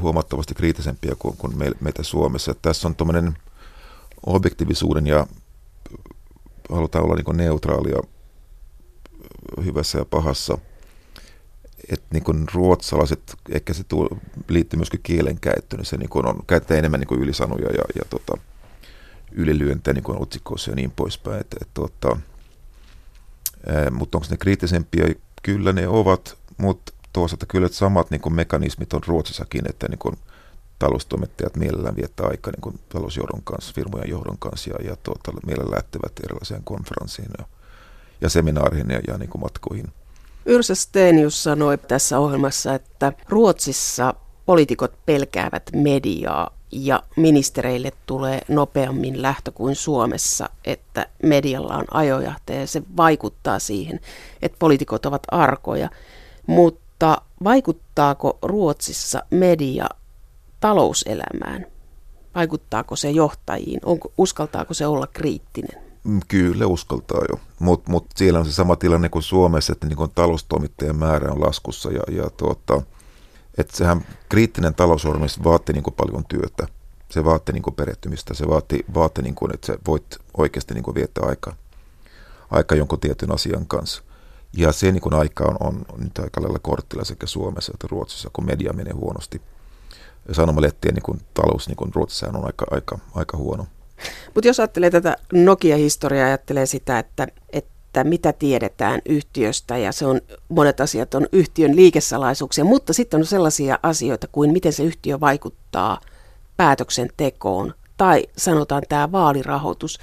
huomattavasti 0.00 0.54
kriittisempiä 0.54 1.12
kuin, 1.18 1.36
kuin 1.36 1.54
meitä 1.80 2.02
Suomessa. 2.02 2.54
Tässä 2.62 2.88
on 2.88 2.94
tuommoinen 2.94 3.36
objektiivisuuden 4.26 5.06
ja 5.06 5.26
halutaan 6.70 7.04
olla 7.04 7.14
niin 7.14 7.36
neutraalia 7.36 7.98
hyvässä 9.64 9.98
ja 9.98 10.04
pahassa. 10.04 10.58
Että 11.88 12.06
niin 12.12 12.24
kuin 12.24 12.46
ruotsalaiset, 12.54 13.36
ehkä 13.50 13.72
se 13.72 13.84
tuo, 13.84 14.08
liittyy 14.48 14.76
myöskin 14.76 15.00
kielenkäyttöön, 15.02 15.78
niin 15.78 15.86
se 15.86 15.96
niin 15.96 16.08
kuin 16.08 16.26
on, 16.26 16.38
käytetään 16.46 16.78
enemmän 16.78 17.00
niin 17.00 17.08
kuin 17.08 17.20
ylisanoja 17.20 17.66
ja, 17.66 17.84
ja 17.94 18.02
tota, 18.10 18.38
ylilyöntejä 19.32 19.94
niin 19.94 20.20
otsikoissa 20.20 20.70
ja 20.70 20.76
niin 20.76 20.90
poispäin. 20.90 21.40
Et, 21.40 21.56
et, 21.60 21.68
tota, 21.74 22.16
ää, 23.66 23.90
mutta 23.90 24.18
onko 24.18 24.26
ne 24.30 24.36
kriittisempiä? 24.36 25.06
Kyllä 25.42 25.72
ne 25.72 25.88
ovat, 25.88 26.38
mutta 26.56 26.92
toisaalta 27.12 27.46
kyllä 27.46 27.68
samat 27.68 28.10
niin 28.10 28.20
kuin 28.20 28.34
mekanismit 28.34 28.92
on 28.92 29.02
Ruotsissakin, 29.06 29.70
että 29.70 29.88
niin 29.88 29.98
kuin 29.98 30.16
taloustoimittajat 30.78 31.56
mielellään 31.56 31.96
viettää 31.96 32.26
aikaa 32.26 32.52
niin 32.52 32.80
talousjohdon 32.88 33.42
kanssa, 33.44 33.72
firmojen 33.74 34.10
johdon 34.10 34.38
kanssa 34.38 34.70
ja, 34.70 34.90
ja 34.90 34.96
tuota, 34.96 35.32
mielellään 35.46 35.74
lähtevät 35.74 36.12
erilaiseen 36.24 36.64
konferenssiin 36.64 37.28
ja, 37.38 37.44
ja 38.20 38.28
seminaariin 38.28 38.90
ja, 38.90 39.00
ja 39.08 39.18
niin 39.18 39.30
kuin 39.30 39.42
matkoihin. 39.42 39.92
Yrsä 40.46 40.74
Stenius 40.74 41.42
sanoi 41.42 41.78
tässä 41.78 42.18
ohjelmassa, 42.18 42.74
että 42.74 43.12
Ruotsissa 43.28 44.14
poliitikot 44.46 44.92
pelkäävät 45.06 45.62
mediaa 45.72 46.50
ja 46.72 47.02
ministereille 47.16 47.92
tulee 48.06 48.40
nopeammin 48.48 49.22
lähtö 49.22 49.52
kuin 49.52 49.74
Suomessa, 49.74 50.50
että 50.64 51.06
medialla 51.22 51.76
on 51.76 51.84
ajojahte 51.90 52.60
ja 52.60 52.66
se 52.66 52.82
vaikuttaa 52.96 53.58
siihen, 53.58 54.00
että 54.42 54.56
poliitikot 54.58 55.06
ovat 55.06 55.22
arkoja. 55.30 55.90
Mutta 56.46 57.22
vaikuttaako 57.44 58.38
Ruotsissa 58.42 59.22
media 59.30 59.86
talouselämään? 60.60 61.66
Vaikuttaako 62.34 62.96
se 62.96 63.10
johtajiin? 63.10 63.80
Onko, 63.84 64.12
uskaltaako 64.18 64.74
se 64.74 64.86
olla 64.86 65.06
kriittinen? 65.06 65.85
Mm, 66.06 66.20
kyllä 66.28 66.66
uskaltaa 66.66 67.20
jo, 67.30 67.40
mutta 67.58 67.90
mut 67.90 68.06
siellä 68.16 68.38
on 68.38 68.46
se 68.46 68.52
sama 68.52 68.76
tilanne 68.76 69.08
kuin 69.08 69.22
Suomessa, 69.22 69.72
että 69.72 69.86
niin 69.86 70.10
taloustoimittajien 70.14 70.96
määrä 70.96 71.32
on 71.32 71.40
laskussa 71.40 71.90
ja, 71.90 72.02
ja 72.08 72.30
tuota, 72.30 72.82
että 73.58 73.76
sehän 73.76 74.06
kriittinen 74.28 74.74
talousorganismi 74.74 75.44
vaatii 75.44 75.72
niin 75.72 75.94
paljon 75.96 76.24
työtä. 76.28 76.66
Se 77.10 77.24
vaatii 77.24 77.52
niin 77.52 77.74
perehtymistä, 77.76 78.34
se 78.34 78.48
vaatii, 78.48 78.84
vaatii 78.94 79.24
niin 79.24 79.34
kuin, 79.34 79.54
että 79.54 79.66
sä 79.66 79.78
voit 79.86 80.18
oikeasti 80.36 80.74
niin 80.74 80.94
viettää 80.94 81.24
aikaa 81.28 81.54
aika 82.50 82.74
jonkun 82.74 83.00
tietyn 83.00 83.32
asian 83.32 83.66
kanssa. 83.66 84.02
Ja 84.52 84.72
se 84.72 84.92
niin 84.92 85.14
aika 85.14 85.44
on, 85.44 85.56
on 85.60 85.84
nyt 85.98 86.18
aika 86.18 86.42
lailla 86.42 86.58
korttilla 86.58 87.04
sekä 87.04 87.26
Suomessa 87.26 87.72
että 87.74 87.86
Ruotsissa, 87.90 88.30
kun 88.32 88.46
media 88.46 88.72
menee 88.72 88.92
huonosti. 88.92 89.42
Sanomalehtien 90.32 90.94
niin 90.94 91.20
talous 91.34 91.68
niin 91.68 91.94
Ruotsissa 91.94 92.28
on 92.28 92.46
aika, 92.46 92.66
aika, 92.70 92.98
aika 93.14 93.36
huono. 93.36 93.66
Mutta 94.34 94.48
jos 94.48 94.60
ajattelee 94.60 94.90
tätä 94.90 95.16
Nokia-historiaa, 95.32 96.26
ajattelee 96.26 96.66
sitä, 96.66 96.98
että, 96.98 97.26
että 97.52 98.04
mitä 98.04 98.32
tiedetään 98.32 99.00
yhtiöstä 99.06 99.78
ja 99.78 99.92
se 99.92 100.06
on, 100.06 100.20
monet 100.48 100.80
asiat 100.80 101.14
on 101.14 101.26
yhtiön 101.32 101.76
liikesalaisuuksia, 101.76 102.64
mutta 102.64 102.92
sitten 102.92 103.20
on 103.20 103.26
sellaisia 103.26 103.78
asioita 103.82 104.26
kuin 104.32 104.52
miten 104.52 104.72
se 104.72 104.82
yhtiö 104.82 105.20
vaikuttaa 105.20 106.00
päätöksentekoon 106.56 107.74
tai 107.96 108.26
sanotaan 108.36 108.82
tämä 108.88 109.12
vaalirahoitus. 109.12 110.00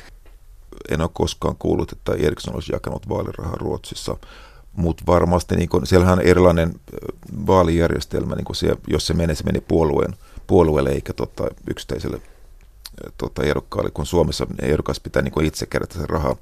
En 0.90 1.02
ole 1.02 1.10
koskaan 1.14 1.56
kuullut, 1.60 1.92
että 1.92 2.12
Ericsson 2.12 2.56
olisi 2.56 2.74
jakanut 2.74 3.10
vaalirahaa 3.10 3.56
Ruotsissa, 3.56 4.18
mutta 4.74 5.04
varmasti 5.08 5.56
niin 5.56 5.70
kun, 5.70 5.88
siellähän 5.88 6.20
on 6.20 6.26
erilainen 6.26 6.74
vaalijärjestelmä, 7.48 8.36
niin 8.36 8.56
se, 8.56 8.76
jos 8.88 9.08
se 9.08 9.14
menee, 9.14 9.36
se 9.36 9.44
meni 9.44 9.62
puolueen, 9.62 10.14
puolueelle 10.48 10.90
eikä 10.90 11.14
tota, 11.14 11.44
yksittäiselle 11.70 12.22
tota, 13.18 13.44
ehdokkaalle, 13.44 13.92
kun 13.92 14.06
Suomessa 14.06 14.48
ehdokas 14.62 15.00
pitää 15.00 15.22
niin 15.22 15.46
itse 15.46 15.66
kerätä 15.66 15.94
sen 15.94 16.10
rahaa, 16.10 16.36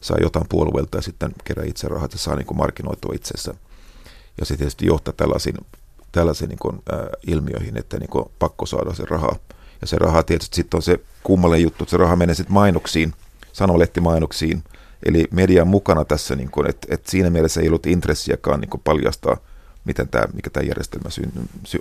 saa 0.00 0.18
jotain 0.20 0.46
puolueelta 0.48 0.98
ja 0.98 1.02
sitten 1.02 1.32
kerää 1.44 1.64
itse 1.64 1.88
rahat 1.88 2.12
ja 2.12 2.18
saa 2.18 2.36
niin 2.36 2.56
markkinoitua 2.56 3.14
itsessä. 3.14 3.54
Ja 4.40 4.46
se 4.46 4.56
tietysti 4.56 4.86
johtaa 4.86 5.14
tällaisiin, 5.16 5.56
tällaisiin 6.12 6.48
niin 6.48 6.58
kuin, 6.58 6.82
ää, 6.92 7.08
ilmiöihin, 7.26 7.76
että 7.76 7.98
niin 7.98 8.10
kuin, 8.10 8.24
pakko 8.38 8.66
saada 8.66 8.94
se 8.94 9.04
rahaa. 9.10 9.36
Ja 9.80 9.86
se 9.86 9.98
raha 9.98 10.22
tietysti 10.22 10.56
sitten 10.56 10.78
on 10.78 10.82
se 10.82 11.00
kummallinen 11.22 11.62
juttu, 11.62 11.84
että 11.84 11.90
se 11.90 11.96
raha 11.96 12.16
menee 12.16 12.34
sitten 12.34 12.54
mainoksiin, 12.54 13.14
sanomalehtimainoksiin, 13.52 14.62
eli 15.06 15.28
median 15.30 15.68
mukana 15.68 16.04
tässä, 16.04 16.36
niin 16.36 16.50
kuin, 16.50 16.66
että, 16.66 16.86
että 16.90 17.10
siinä 17.10 17.30
mielessä 17.30 17.60
ei 17.60 17.68
ollut 17.68 17.86
intressiäkaan 17.86 18.60
niin 18.60 18.70
kuin 18.70 18.82
paljastaa– 18.84 19.36
miten 19.88 20.08
tämä, 20.08 20.24
mikä 20.34 20.50
tämä 20.50 20.66
järjestelmä 20.66 21.08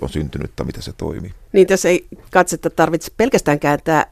on 0.02 0.10
syntynyt 0.10 0.52
tai 0.56 0.66
miten 0.66 0.84
se 0.84 0.94
toimii. 0.98 1.32
Niin 1.54 1.68
tässä 1.68 1.90
ei 1.90 2.08
katsetta 2.32 2.70
tarvitse 2.70 3.12
pelkästään 3.18 3.60
kääntää 3.60 4.06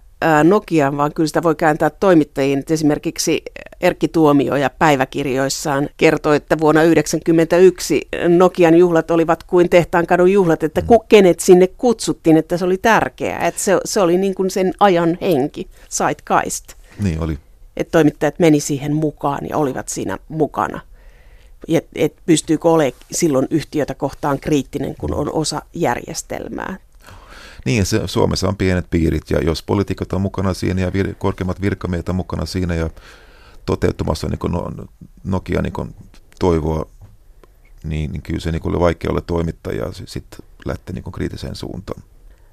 Nokiaan, 0.43 0.97
vaan 0.97 1.13
kyllä 1.13 1.27
sitä 1.27 1.43
voi 1.43 1.55
kääntää 1.55 1.89
toimittajiin. 1.89 2.63
Esimerkiksi 2.69 3.43
Erkki 3.81 4.07
Tuomio 4.07 4.55
ja 4.55 4.69
päiväkirjoissaan 4.69 5.89
kertoi, 5.97 6.35
että 6.35 6.59
vuonna 6.59 6.81
1991 6.81 8.07
Nokian 8.37 8.75
juhlat 8.75 9.11
olivat 9.11 9.43
kuin 9.43 9.69
Tehtaankadun 9.69 10.31
juhlat, 10.31 10.63
että 10.63 10.81
mm. 10.81 10.87
kenet 11.09 11.39
sinne 11.39 11.67
kutsuttiin, 11.67 12.37
että 12.37 12.57
se 12.57 12.65
oli 12.65 12.77
tärkeää. 12.77 13.47
Että 13.47 13.61
se, 13.61 13.77
se 13.85 14.01
oli 14.01 14.17
niin 14.17 14.35
kuin 14.35 14.49
sen 14.49 14.73
ajan 14.79 15.17
henki, 15.21 15.67
zeitgeist. 15.89 16.73
Niin 17.03 17.19
oli. 17.19 17.37
Että 17.77 17.91
toimittajat 17.91 18.39
meni 18.39 18.59
siihen 18.59 18.95
mukaan 18.95 19.49
ja 19.49 19.57
olivat 19.57 19.87
siinä 19.87 20.17
mukana 20.27 20.81
et, 21.67 21.87
et 21.95 22.13
pystyykö 22.25 22.69
olemaan 22.69 23.01
silloin 23.11 23.47
yhtiötä 23.49 23.93
kohtaan 23.93 24.39
kriittinen, 24.39 24.95
kun 24.95 25.13
on 25.13 25.33
osa 25.33 25.61
järjestelmää. 25.73 26.77
Niin, 27.65 27.85
se, 27.85 28.01
Suomessa 28.05 28.47
on 28.47 28.55
pienet 28.55 28.85
piirit 28.89 29.29
ja 29.29 29.39
jos 29.39 29.63
poliitikot 29.63 30.13
on 30.13 30.21
mukana 30.21 30.53
siinä 30.53 30.81
ja 30.81 30.93
vir, 30.93 31.15
korkeimmat 31.17 31.61
virkamiehet 31.61 32.09
on 32.09 32.15
mukana 32.15 32.45
siinä 32.45 32.75
ja 32.75 32.89
toteuttamassa 33.65 34.27
niin 34.27 34.51
no, 34.51 34.71
Nokia 35.23 35.61
niin 35.61 35.95
toivoa, 36.39 36.85
niin, 37.83 38.11
niin 38.11 38.21
kyllä 38.21 38.39
se 38.39 38.51
niin 38.51 38.67
oli 38.67 38.79
vaikea 38.79 39.11
olla 39.11 39.21
toimittaja 39.21 39.85
ja 39.85 39.91
sitten 40.05 40.39
lähteä 40.65 40.93
niin 40.93 41.11
kriittiseen 41.11 41.55
suuntaan. 41.55 42.03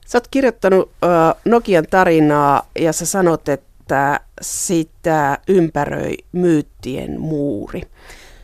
Sä 0.07 0.19
oot 0.19 0.29
kirjoittanut 0.29 0.83
uh, 0.83 1.41
Nokian 1.45 1.87
tarinaa 1.91 2.69
ja 2.79 2.93
sä 2.93 3.07
sanot, 3.07 3.49
että 3.49 4.21
sitä 4.41 5.39
ympäröi 5.49 6.17
myyttien 6.33 7.21
muuri. 7.21 7.83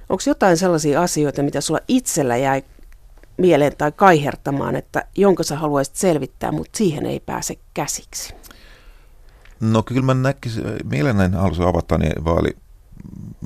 Onko 0.08 0.22
jotain 0.26 0.56
sellaisia 0.56 1.02
asioita, 1.02 1.42
mitä 1.42 1.60
sulla 1.60 1.80
itsellä 1.88 2.36
jäi 2.36 2.62
mieleen 3.36 3.76
tai 3.76 3.92
kaihertamaan, 3.92 4.76
että 4.76 5.06
jonka 5.16 5.42
sä 5.42 5.56
haluaisit 5.56 5.96
selvittää, 5.96 6.52
mutta 6.52 6.76
siihen 6.78 7.06
ei 7.06 7.20
pääse 7.20 7.58
käsiksi? 7.74 8.34
No 9.60 9.82
kyllä 9.82 10.02
mä 10.02 10.14
näkisin, 10.14 10.64
mielelläni 10.84 11.36
haluaisin 11.36 11.64
avata 11.64 11.98
niin 11.98 12.24
vaali, 12.24 12.56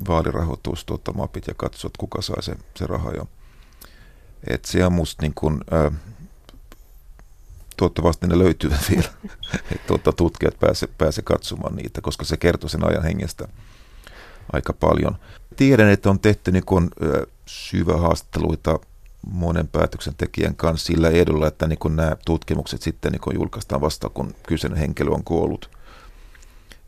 vaalirahoitus, 0.07 0.85
tuota, 0.85 1.13
mapit 1.13 1.47
ja 1.47 1.53
katsoa, 1.53 1.87
että 1.87 1.99
kuka 1.99 2.21
sai 2.21 2.43
se, 2.43 2.55
se 2.75 2.87
raha. 2.87 3.11
Ja, 3.11 3.25
et 4.47 4.65
se 4.65 4.85
on 4.85 4.93
musta 4.93 5.21
niin 5.21 5.33
kuin, 5.35 5.59
äh, 5.73 5.93
toivottavasti 7.77 8.27
ne 8.27 8.39
löytyvät 8.39 8.79
vielä, 8.91 9.09
että 9.71 9.87
tuota, 9.87 10.13
tutkijat 10.13 10.59
pääse, 10.59 10.87
pääse 10.87 11.21
katsomaan 11.21 11.75
niitä, 11.75 12.01
koska 12.01 12.25
se 12.25 12.37
kertoo 12.37 12.69
sen 12.69 12.87
ajan 12.87 13.03
hengestä 13.03 13.47
aika 14.53 14.73
paljon. 14.73 15.17
Tiedän, 15.55 15.89
että 15.89 16.09
on 16.09 16.19
tehty 16.19 16.51
niin 16.51 16.65
kuin, 16.65 16.89
syvä 17.45 17.97
haastatteluita 17.97 18.79
monen 19.31 19.67
päätöksentekijän 19.67 20.55
kanssa 20.55 20.85
sillä 20.85 21.09
edulla, 21.09 21.47
että 21.47 21.67
niin 21.67 21.79
kuin 21.79 21.95
nämä 21.95 22.15
tutkimukset 22.25 22.81
sitten 22.81 23.11
niin 23.11 23.21
kuin 23.21 23.35
julkaistaan 23.35 23.81
vasta, 23.81 24.09
kun 24.09 24.35
kyseinen 24.47 24.79
henkilö 24.79 25.11
on 25.11 25.23
kuollut. 25.23 25.69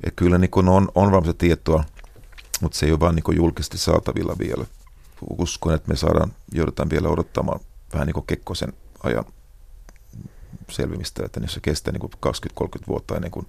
Ja 0.05 0.11
kyllä 0.11 0.37
niin 0.37 0.51
kuin 0.51 0.69
on, 0.69 0.89
on 0.95 1.11
varmasti 1.11 1.33
tietoa, 1.37 1.83
mutta 2.61 2.77
se 2.77 2.85
ei 2.85 2.91
ole 2.91 2.99
vain 2.99 3.15
niin 3.15 3.37
julkisesti 3.37 3.77
saatavilla 3.77 4.35
vielä. 4.39 4.65
Uskon, 5.37 5.73
että 5.73 5.89
me 5.89 5.95
saadaan, 5.95 6.33
joudutaan 6.53 6.89
vielä 6.89 7.09
odottamaan 7.09 7.59
vähän 7.93 8.07
niin 8.07 8.13
kuin 8.13 8.25
Kekkosen 8.27 8.73
ajan 9.03 9.25
selvimistä, 10.69 11.25
että 11.25 11.41
se 11.47 11.59
kestää 11.59 11.93
niin 11.93 12.11
20-30 12.63 12.87
vuotta 12.87 13.15
ennen 13.15 13.31
kuin 13.31 13.47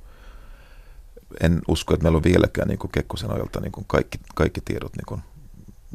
en 1.41 1.61
usko, 1.69 1.95
että 1.95 2.05
meillä 2.05 2.17
on 2.17 2.25
vieläkään 2.25 2.69
niin 2.69 2.79
kuin 2.79 2.93
Kekkosen 2.93 3.31
ajalta 3.31 3.61
niin 3.61 3.73
kuin 3.73 3.85
kaikki, 3.89 4.19
kaikki 4.35 4.61
tiedot 4.65 4.93
niin 4.97 5.07
kuin 5.07 5.21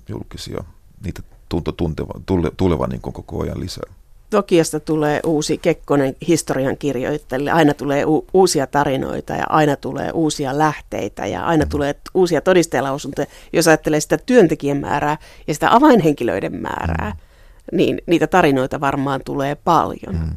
julkisia. 0.10 0.64
Niitä 1.04 1.22
tuntuu 1.50 1.74
tuntevan, 1.74 2.24
tule, 2.26 2.52
tulevan 2.58 2.90
niin 2.90 3.02
kuin 3.02 3.14
koko 3.14 3.44
ajan 3.44 3.60
lisää. 3.60 3.94
Nokiasta 4.32 4.80
tulee 4.80 5.20
uusi 5.26 5.58
Kekkonen 5.58 6.16
historian 6.28 6.78
kirjoittajille. 6.78 7.52
Aina 7.52 7.74
tulee 7.74 8.06
u- 8.06 8.28
uusia 8.34 8.68
tarinoita 8.68 9.34
ja 9.34 9.46
aina 9.50 9.76
tulee 9.76 10.12
uusia 10.12 10.58
lähteitä 10.58 11.26
ja 11.26 11.46
aina 11.46 11.66
mm. 11.66 11.70
tulee 11.70 11.96
uusia 12.14 12.42
todistajalausuntoja. 12.42 13.28
Jos 13.54 13.68
ajattelee 13.68 14.00
sitä 14.00 14.18
työntekijän 14.26 14.78
määrää 14.78 15.18
ja 15.48 15.54
sitä 15.54 15.76
avainhenkilöiden 15.76 16.56
määrää, 16.56 17.10
mm. 17.10 17.78
niin 17.78 18.02
niitä 18.06 18.28
tarinoita 18.28 18.80
varmaan 18.80 19.22
tulee 19.26 19.56
paljon. 19.56 20.16
Mm. 20.16 20.30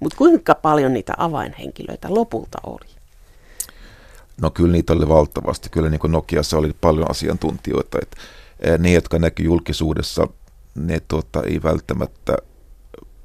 Mutta 0.00 0.16
kuinka 0.16 0.54
paljon 0.54 0.92
niitä 0.92 1.14
avainhenkilöitä 1.16 2.14
lopulta 2.14 2.58
oli? 2.66 3.01
No 4.40 4.50
kyllä 4.50 4.72
niitä 4.72 4.92
oli 4.92 5.08
valtavasti. 5.08 5.68
Kyllä 5.68 5.90
niin 5.90 6.00
Nokiassa 6.08 6.58
oli 6.58 6.72
paljon 6.80 7.10
asiantuntijoita. 7.10 7.98
Että 8.02 8.16
ne, 8.78 8.92
jotka 8.92 9.18
näkyy 9.18 9.46
julkisuudessa, 9.46 10.28
ne 10.74 11.00
tuota, 11.00 11.42
ei 11.42 11.62
välttämättä 11.62 12.36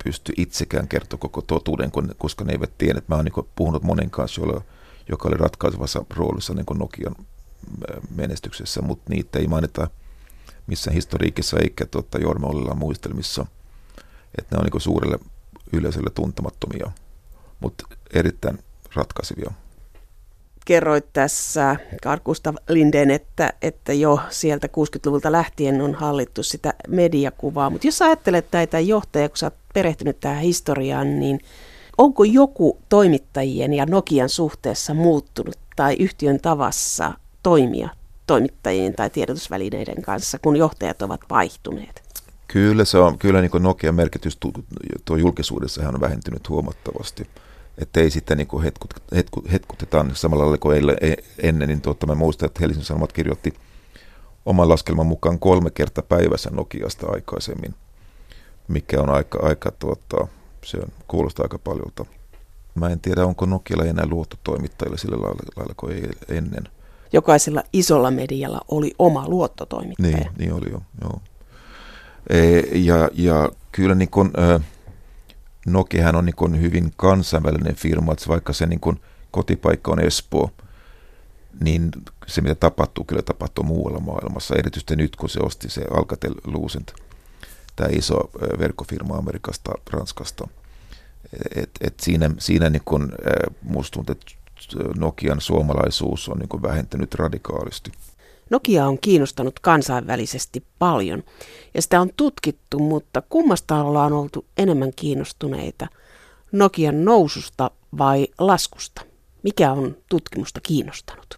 pysty 0.03 0.33
itsekään 0.37 0.87
kertoa 0.87 1.19
koko 1.19 1.41
totuuden, 1.41 1.91
koska 2.17 2.45
ne 2.45 2.51
eivät 2.51 2.77
tiedä. 2.77 3.01
Mä 3.07 3.15
oon 3.15 3.25
niin 3.25 3.47
puhunut 3.55 3.83
monen 3.83 4.09
kanssa, 4.09 4.41
jolla, 4.41 4.61
joka 5.09 5.29
oli 5.29 5.37
ratkaisevassa 5.37 6.05
roolissa 6.09 6.53
niin 6.53 6.65
kuin 6.65 6.79
Nokian 6.79 7.15
menestyksessä, 8.15 8.81
mutta 8.81 9.13
niitä 9.13 9.39
ei 9.39 9.47
mainita 9.47 9.87
missään 10.67 10.95
historiikissa 10.95 11.57
eikä 11.59 11.85
tuota, 11.85 12.17
Jorma 12.17 12.47
Ollilan 12.47 12.77
muistelmissa. 12.77 13.45
että 14.37 14.55
ne 14.55 14.59
on 14.59 14.69
niin 14.71 14.81
suurelle 14.81 15.19
yleisölle 15.73 16.09
tuntemattomia, 16.09 16.91
mutta 17.59 17.87
erittäin 18.13 18.59
ratkaisivia 18.95 19.51
kerroit 20.67 21.05
tässä, 21.13 21.75
Carl 22.03 22.21
Gustav 22.25 22.55
Linden, 22.69 23.11
että, 23.11 23.53
että 23.61 23.93
jo 23.93 24.19
sieltä 24.29 24.67
60-luvulta 24.67 25.31
lähtien 25.31 25.81
on 25.81 25.95
hallittu 25.95 26.43
sitä 26.43 26.73
mediakuvaa. 26.87 27.69
Mutta 27.69 27.87
jos 27.87 28.01
ajattelet 28.01 28.45
näitä 28.51 28.79
johtajia, 28.79 29.29
kun 29.29 29.37
sä 29.37 29.45
oot 29.45 29.53
perehtynyt 29.73 30.19
tähän 30.19 30.41
historiaan, 30.41 31.19
niin 31.19 31.39
onko 31.97 32.23
joku 32.23 32.77
toimittajien 32.89 33.73
ja 33.73 33.85
Nokian 33.85 34.29
suhteessa 34.29 34.93
muuttunut 34.93 35.57
tai 35.75 35.95
yhtiön 35.99 36.39
tavassa 36.39 37.13
toimia 37.43 37.89
toimittajien 38.27 38.93
tai 38.93 39.09
tiedotusvälineiden 39.09 40.01
kanssa, 40.01 40.39
kun 40.39 40.55
johtajat 40.55 41.01
ovat 41.01 41.21
vaihtuneet? 41.29 42.03
Kyllä, 42.47 42.85
se 42.85 42.97
on, 42.97 43.17
kyllä 43.17 43.41
niin 43.41 43.51
Nokian 43.59 43.95
merkitys 43.95 44.37
tuo 45.05 45.17
julkisuudessa 45.17 45.89
on 45.89 46.01
vähentynyt 46.01 46.49
huomattavasti 46.49 47.27
että 47.77 47.99
ei 47.99 48.09
sitten 48.09 48.37
niin 48.37 48.61
hetkut, 48.63 48.93
hetkut, 49.15 49.51
hetkutetaan 49.51 50.11
samalla 50.15 50.43
lailla 50.43 50.57
kuin 50.57 50.89
e, 51.01 51.15
ennen, 51.37 51.69
niin 51.69 51.81
tuotta, 51.81 52.07
mä 52.07 52.15
muistan, 52.15 52.47
että 52.47 52.59
Helsingin 52.59 52.85
Sanomat 52.85 53.13
kirjoitti 53.13 53.53
oman 54.45 54.69
laskelman 54.69 55.07
mukaan 55.07 55.39
kolme 55.39 55.71
kertaa 55.71 56.03
päivässä 56.09 56.49
Nokiasta 56.49 57.07
aikaisemmin, 57.09 57.75
mikä 58.67 59.01
on 59.01 59.09
aika, 59.09 59.39
aika 59.41 59.71
tuota, 59.71 60.27
se 60.65 60.77
kuulostaa 61.07 61.43
aika 61.43 61.59
paljolta. 61.59 62.05
Mä 62.75 62.89
en 62.89 62.99
tiedä, 62.99 63.25
onko 63.25 63.45
Nokialla 63.45 63.85
enää 63.85 64.05
luottotoimittajille 64.05 64.97
sillä 64.97 65.17
lailla, 65.21 65.43
lailla 65.55 65.73
kuin 65.77 65.93
ei 65.93 66.37
ennen. 66.37 66.63
Jokaisella 67.13 67.63
isolla 67.73 68.11
medialla 68.11 68.61
oli 68.67 68.95
oma 68.99 69.27
luottotoimittaja. 69.27 70.17
Niin, 70.17 70.31
niin 70.37 70.53
oli 70.53 70.71
jo, 70.71 70.81
joo. 71.01 71.21
E, 72.29 72.59
ja, 72.59 73.09
ja 73.13 73.49
kyllä 73.71 73.95
niin 73.95 74.09
kun, 74.09 74.31
äh, 74.39 74.61
Nokiahan 75.67 76.15
on 76.15 76.25
niin 76.25 76.61
hyvin 76.61 76.93
kansainvälinen 76.95 77.75
firma, 77.75 78.13
että 78.13 78.25
vaikka 78.27 78.53
se 78.53 78.65
niin 78.65 78.81
kotipaikka 79.31 79.91
on 79.91 79.99
Espoo, 79.99 80.51
niin 81.61 81.91
se 82.27 82.41
mitä 82.41 82.55
tapahtuu, 82.55 83.03
kyllä 83.03 83.21
tapahtuu 83.21 83.63
muualla 83.63 83.99
maailmassa. 83.99 84.55
Erityisesti 84.55 84.95
nyt, 84.95 85.15
kun 85.15 85.29
se 85.29 85.39
osti 85.39 85.69
se 85.69 85.81
Alcatel 85.91 86.35
Lucent, 86.43 86.93
tämä 87.75 87.89
iso 87.91 88.29
verkkofirma 88.59 89.15
Amerikasta, 89.15 89.71
Ranskasta. 89.91 90.47
Et, 91.55 91.69
et 91.81 91.99
siinä 91.99 92.31
siinä 92.39 92.69
niin 92.69 92.81
kun, 92.85 93.11
musta 93.61 93.93
tuntuu, 93.93 94.15
että 94.15 94.31
Nokian 94.99 95.41
suomalaisuus 95.41 96.29
on 96.29 96.37
niin 96.37 96.61
vähentynyt 96.61 97.15
radikaalisti. 97.15 97.91
Nokia 98.49 98.87
on 98.87 98.97
kiinnostanut 98.99 99.59
kansainvälisesti 99.59 100.63
paljon 100.79 101.23
ja 101.73 101.81
sitä 101.81 102.01
on 102.01 102.09
tutkittu, 102.17 102.79
mutta 102.79 103.23
kummasta 103.29 103.83
ollaan 103.83 104.13
oltu 104.13 104.45
enemmän 104.57 104.91
kiinnostuneita? 104.95 105.87
Nokian 106.51 107.05
noususta 107.05 107.71
vai 107.97 108.27
laskusta? 108.39 109.01
Mikä 109.43 109.71
on 109.71 109.95
tutkimusta 110.09 110.59
kiinnostanut? 110.63 111.35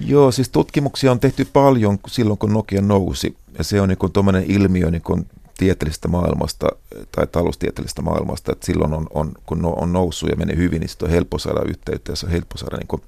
Joo, 0.00 0.32
siis 0.32 0.48
tutkimuksia 0.48 1.12
on 1.12 1.20
tehty 1.20 1.44
paljon 1.44 1.98
silloin, 2.08 2.38
kun 2.38 2.52
Nokia 2.52 2.82
nousi. 2.82 3.36
Ja 3.58 3.64
se 3.64 3.80
on 3.80 3.88
niin 3.88 4.12
tuommoinen 4.12 4.44
ilmiö 4.48 4.90
niin 4.90 5.02
kuin 5.02 5.26
tieteellisestä 5.58 6.08
maailmasta 6.08 6.68
tai 7.12 7.26
taloustieteellisestä 7.26 8.02
maailmasta, 8.02 8.52
että 8.52 8.66
silloin 8.66 8.92
on, 8.92 9.06
on, 9.14 9.32
kun 9.46 9.64
on 9.64 9.92
noussut 9.92 10.30
ja 10.30 10.36
menee 10.36 10.56
hyvin, 10.56 10.80
niin 10.80 10.90
on 11.02 11.10
helppo 11.10 11.38
saada 11.38 11.60
yhteyttä 11.68 12.12
ja 12.12 12.16
se 12.16 12.26
on 12.26 12.32
helppo 12.32 12.58
saada 12.58 12.76
niin 12.76 13.00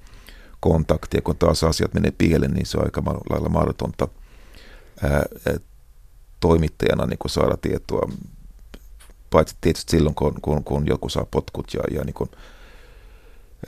kontaktia, 0.61 1.22
kun 1.22 1.36
taas 1.36 1.64
asiat 1.64 1.94
menee 1.94 2.11
pieleen, 2.18 2.52
niin 2.52 2.66
se 2.66 2.78
on 2.78 2.84
aika 2.84 3.02
lailla 3.30 3.48
mahdotonta 3.48 4.08
ää, 5.02 5.22
toimittajana 6.40 7.06
niin 7.06 7.18
kuin 7.18 7.30
saada 7.30 7.56
tietoa, 7.56 8.12
paitsi 9.30 9.56
tietysti 9.61 9.90
silloin, 9.90 10.14
kun, 10.14 10.34
kun, 10.42 10.64
kun 10.64 10.86
joku 10.86 11.08
saa 11.08 11.26
potkut 11.30 11.74
ja, 11.74 11.80
ja 11.90 12.04
niin 12.04 12.14
kuin, 12.14 12.30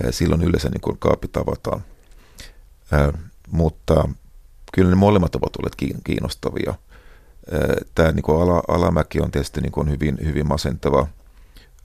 ää, 0.05 0.13
silloin 0.13 0.43
yleensä 0.43 0.69
niin 0.69 0.81
kuin 0.81 0.99
kaapi 0.99 1.29
tavataan. 1.29 1.83
Ää, 2.93 3.13
mutta 3.51 4.09
kyllä 4.73 4.91
ne 4.91 4.97
molemmat 4.97 5.35
ovat 5.35 5.57
olleet 5.57 6.01
kiinnostavia. 6.05 6.75
Tämä 7.95 8.13
niin 8.13 8.23
kuin 8.23 8.43
ala, 8.43 8.63
alamäki 8.69 9.21
on 9.21 9.31
tietysti 9.31 9.61
niin 9.61 9.73
kuin 9.73 9.91
hyvin, 9.91 10.19
hyvin 10.25 10.49
masentava. 10.49 11.07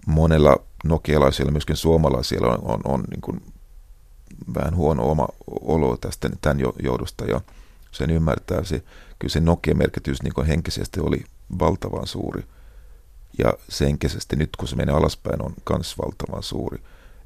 Monella 0.08 0.56
nokialaisilla, 0.86 1.52
myöskin 1.52 1.76
suomalaisilla 1.76 2.48
on, 2.48 2.60
on, 2.64 2.82
on 2.86 3.04
niin 3.10 3.22
kuin 3.22 3.42
vähän 4.56 4.76
huono 4.76 5.12
oma 5.12 5.28
olo 5.62 5.98
tästä 5.98 6.30
tämän 6.42 6.60
johdosta 6.84 7.26
ja 7.26 7.42
sen 7.92 8.10
ymmärtää. 8.10 8.64
Se, 8.64 8.84
kyllä 9.20 9.32
se 9.32 9.40
Nokia-merkitys 9.40 10.24
niin 10.24 10.46
henkisesti 10.48 11.00
oli 11.00 11.24
valtavan 11.60 12.08
suuri 12.08 12.44
ja 13.38 13.54
se 13.70 13.86
henkisesti 13.86 14.36
nyt 14.36 14.56
kun 14.56 14.68
se 14.68 14.76
menee 14.76 14.96
alaspäin 14.96 15.42
on 15.42 15.54
myös 15.70 15.98
valtavan 15.98 16.44
suuri. 16.44 16.82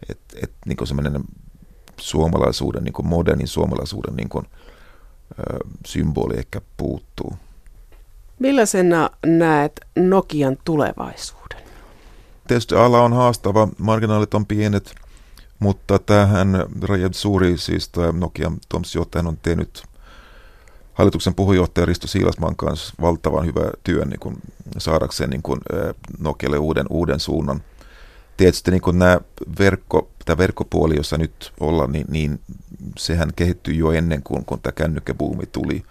Että 0.10 0.38
et, 0.44 0.52
niin 0.66 0.88
semmoinen 0.88 1.24
suomalaisuuden, 1.98 2.84
niin 2.84 2.94
modernin 3.04 3.48
suomalaisuuden 3.48 4.16
niin 4.16 4.30
kuin, 4.30 4.46
ö, 5.40 5.58
symboli 5.86 6.38
ehkä 6.38 6.62
puuttuu. 6.78 7.38
Millaisena 8.40 9.10
näet 9.26 9.82
Nokian 9.96 10.58
tulevaisuuden? 10.66 11.62
Tietysti 12.48 12.76
ala 12.76 13.02
on 13.02 13.14
haastava, 13.14 13.68
marginaalit 13.78 14.34
on 14.34 14.46
pienet, 14.46 14.96
mutta 15.62 16.00
tähän 16.00 16.66
Rajab 16.82 17.14
Suuri, 17.14 17.58
siis 17.58 17.90
tämä 17.90 18.12
Nokian 18.12 18.58
toimitusjohtaja 18.70 19.28
on 19.28 19.38
tehnyt 19.38 19.84
hallituksen 20.94 21.36
puheenjohtaja 21.36 21.86
Risto 21.86 22.08
Siilasmaan 22.08 22.56
kanssa 22.56 22.94
valtavan 23.02 23.46
hyvä 23.46 23.72
työn 23.84 24.10
niin 24.10 24.20
kuin 24.20 24.42
saadakseen 24.78 25.30
niin 25.30 25.42
kuin 25.42 25.60
Nokialle 26.20 26.58
uuden, 26.58 26.86
uuden 26.90 27.20
suunnan. 27.20 27.64
Tietysti 28.38 28.72
niin 28.72 28.82
kuin 28.82 29.00
nämä 29.00 29.20
verkko, 29.60 30.10
tämä 30.26 30.38
verkkopuoli, 30.38 30.96
jossa 30.96 31.18
nyt 31.18 31.54
ollaan, 31.60 31.92
niin, 31.92 32.06
niin 32.10 32.40
sehän 32.98 33.32
kehittyi 33.36 33.78
jo 33.78 33.92
ennen 33.92 34.24
kuin, 34.24 34.46
kun 34.46 34.60
tämä 34.62 34.72
kännykkäbuumi 34.72 35.46
tuli. 35.46 35.84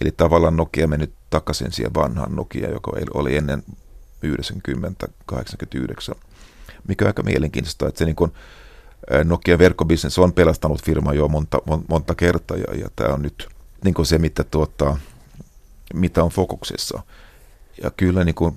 Eli 0.00 0.10
tavallaan 0.10 0.56
Nokia 0.56 0.88
meni 0.88 1.12
takaisin 1.30 1.72
siihen 1.72 1.94
vanhaan 1.94 2.36
Nokia, 2.36 2.70
joka 2.70 2.92
oli 3.14 3.36
ennen 3.36 3.62
90-89, 5.32 6.14
mikä 6.88 7.04
on 7.04 7.06
aika 7.06 7.22
mielenkiintoista, 7.22 7.88
että 7.88 7.98
se 7.98 8.04
niin 8.04 8.16
kuin, 8.16 8.32
Nokia 9.24 9.58
verkkobisnes 9.58 10.18
on 10.18 10.32
pelastanut 10.32 10.82
firmaa 10.82 11.14
jo 11.14 11.28
monta, 11.28 11.58
monta 11.88 12.14
kertaa 12.14 12.56
ja, 12.56 12.74
ja 12.74 12.88
tämä 12.96 13.14
on 13.14 13.22
nyt 13.22 13.48
niin 13.84 13.94
kuin 13.94 14.06
se, 14.06 14.18
mitä, 14.18 14.44
tuottaa, 14.44 14.98
mitä 15.94 16.24
on 16.24 16.30
fokuksessa. 16.30 17.02
Ja 17.82 17.90
kyllä 17.90 18.24
niin 18.24 18.34
kuin, 18.34 18.56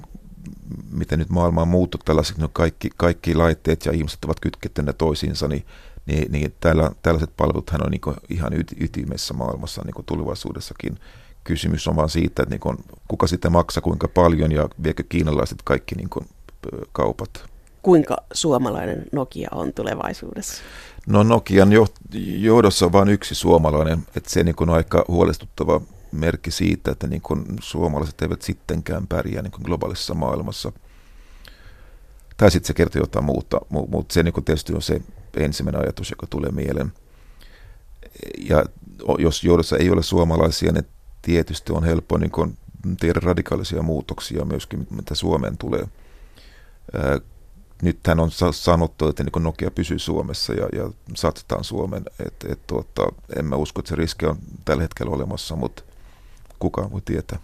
miten 0.91 1.19
nyt 1.19 1.29
maailma 1.29 1.61
on 1.61 1.67
muuttunut 1.67 2.05
tällaiset, 2.05 2.37
no 2.37 2.49
kaikki, 2.53 2.89
kaikki 2.97 3.35
laitteet 3.35 3.85
ja 3.85 3.91
ihmiset 3.91 4.25
ovat 4.25 4.39
kytkettyneet 4.39 4.97
toisiinsa, 4.97 5.47
niin, 5.47 5.65
niin, 6.05 6.31
niin 6.31 6.55
tällä, 6.59 6.91
tällaiset 7.01 7.37
palveluthan 7.37 7.85
on 7.85 7.91
niin 7.91 8.01
kuin 8.01 8.15
ihan 8.29 8.53
yti, 8.53 8.75
ytimessä 8.79 9.33
maailmassa 9.33 9.81
niin 9.85 9.93
kuin 9.93 10.05
tulevaisuudessakin. 10.05 10.99
Kysymys 11.43 11.87
on 11.87 11.95
vaan 11.95 12.09
siitä, 12.09 12.43
että 12.43 12.53
niin 12.53 12.59
kuin, 12.59 12.77
kuka 13.07 13.27
sitä 13.27 13.49
maksaa, 13.49 13.81
kuinka 13.81 14.07
paljon 14.07 14.51
ja 14.51 14.69
viekö 14.83 15.03
kiinalaiset 15.09 15.61
kaikki 15.63 15.95
niin 15.95 16.09
kuin, 16.09 16.25
kaupat 16.91 17.49
kuinka 17.89 18.17
suomalainen 18.33 19.05
Nokia 19.11 19.49
on 19.51 19.73
tulevaisuudessa? 19.73 20.63
No 21.07 21.23
Nokian 21.23 21.69
johdossa 22.39 22.85
on 22.85 22.91
vain 22.91 23.09
yksi 23.09 23.35
suomalainen, 23.35 23.99
että 24.15 24.29
se 24.29 24.43
niin 24.43 24.55
on 24.59 24.69
aika 24.69 25.05
huolestuttava 25.07 25.81
merkki 26.11 26.51
siitä, 26.51 26.91
että 26.91 27.07
niin 27.07 27.21
kuin 27.21 27.45
suomalaiset 27.61 28.21
eivät 28.21 28.41
sittenkään 28.41 29.07
pärjää 29.07 29.41
niin 29.41 29.51
kuin 29.51 29.63
globaalissa 29.63 30.13
maailmassa. 30.13 30.71
Tai 32.37 32.51
sitten 32.51 32.67
se 32.67 32.73
kertoo 32.73 33.01
jotain 33.01 33.25
muuta, 33.25 33.61
mutta 33.69 34.13
se 34.13 34.23
niin 34.23 34.33
kuin 34.33 34.43
tietysti 34.43 34.73
on 34.73 34.81
se 34.81 35.01
ensimmäinen 35.37 35.81
ajatus, 35.81 36.11
joka 36.11 36.27
tulee 36.27 36.51
mieleen. 36.51 36.93
Ja 38.49 38.65
jos 39.17 39.43
johdossa 39.43 39.77
ei 39.77 39.89
ole 39.89 40.03
suomalaisia, 40.03 40.71
niin 40.71 40.85
tietysti 41.21 41.73
on 41.73 41.83
helppo 41.83 42.17
niin 42.17 42.31
kuin 42.31 42.57
tehdä 42.99 43.19
radikaalisia 43.23 43.81
muutoksia 43.81 44.45
myöskin, 44.45 44.87
mitä 44.89 45.15
Suomeen 45.15 45.57
tulee 45.57 45.87
nythän 47.81 48.19
on 48.19 48.31
sanottu, 48.51 49.07
että 49.07 49.23
niin 49.23 49.43
Nokia 49.43 49.71
pysyy 49.71 49.99
Suomessa 49.99 50.53
ja, 50.53 50.69
ja 50.73 50.91
satsataan 51.15 51.63
Suomen. 51.63 52.03
Et, 52.25 52.45
et, 52.49 52.67
tuota, 52.67 53.03
en 53.35 53.45
mä 53.45 53.55
usko, 53.55 53.79
että 53.79 53.89
se 53.89 53.95
riski 53.95 54.25
on 54.25 54.37
tällä 54.65 54.81
hetkellä 54.81 55.15
olemassa, 55.15 55.55
mutta 55.55 55.83
kukaan 56.59 56.91
voi 56.91 57.01
tietää. 57.05 57.39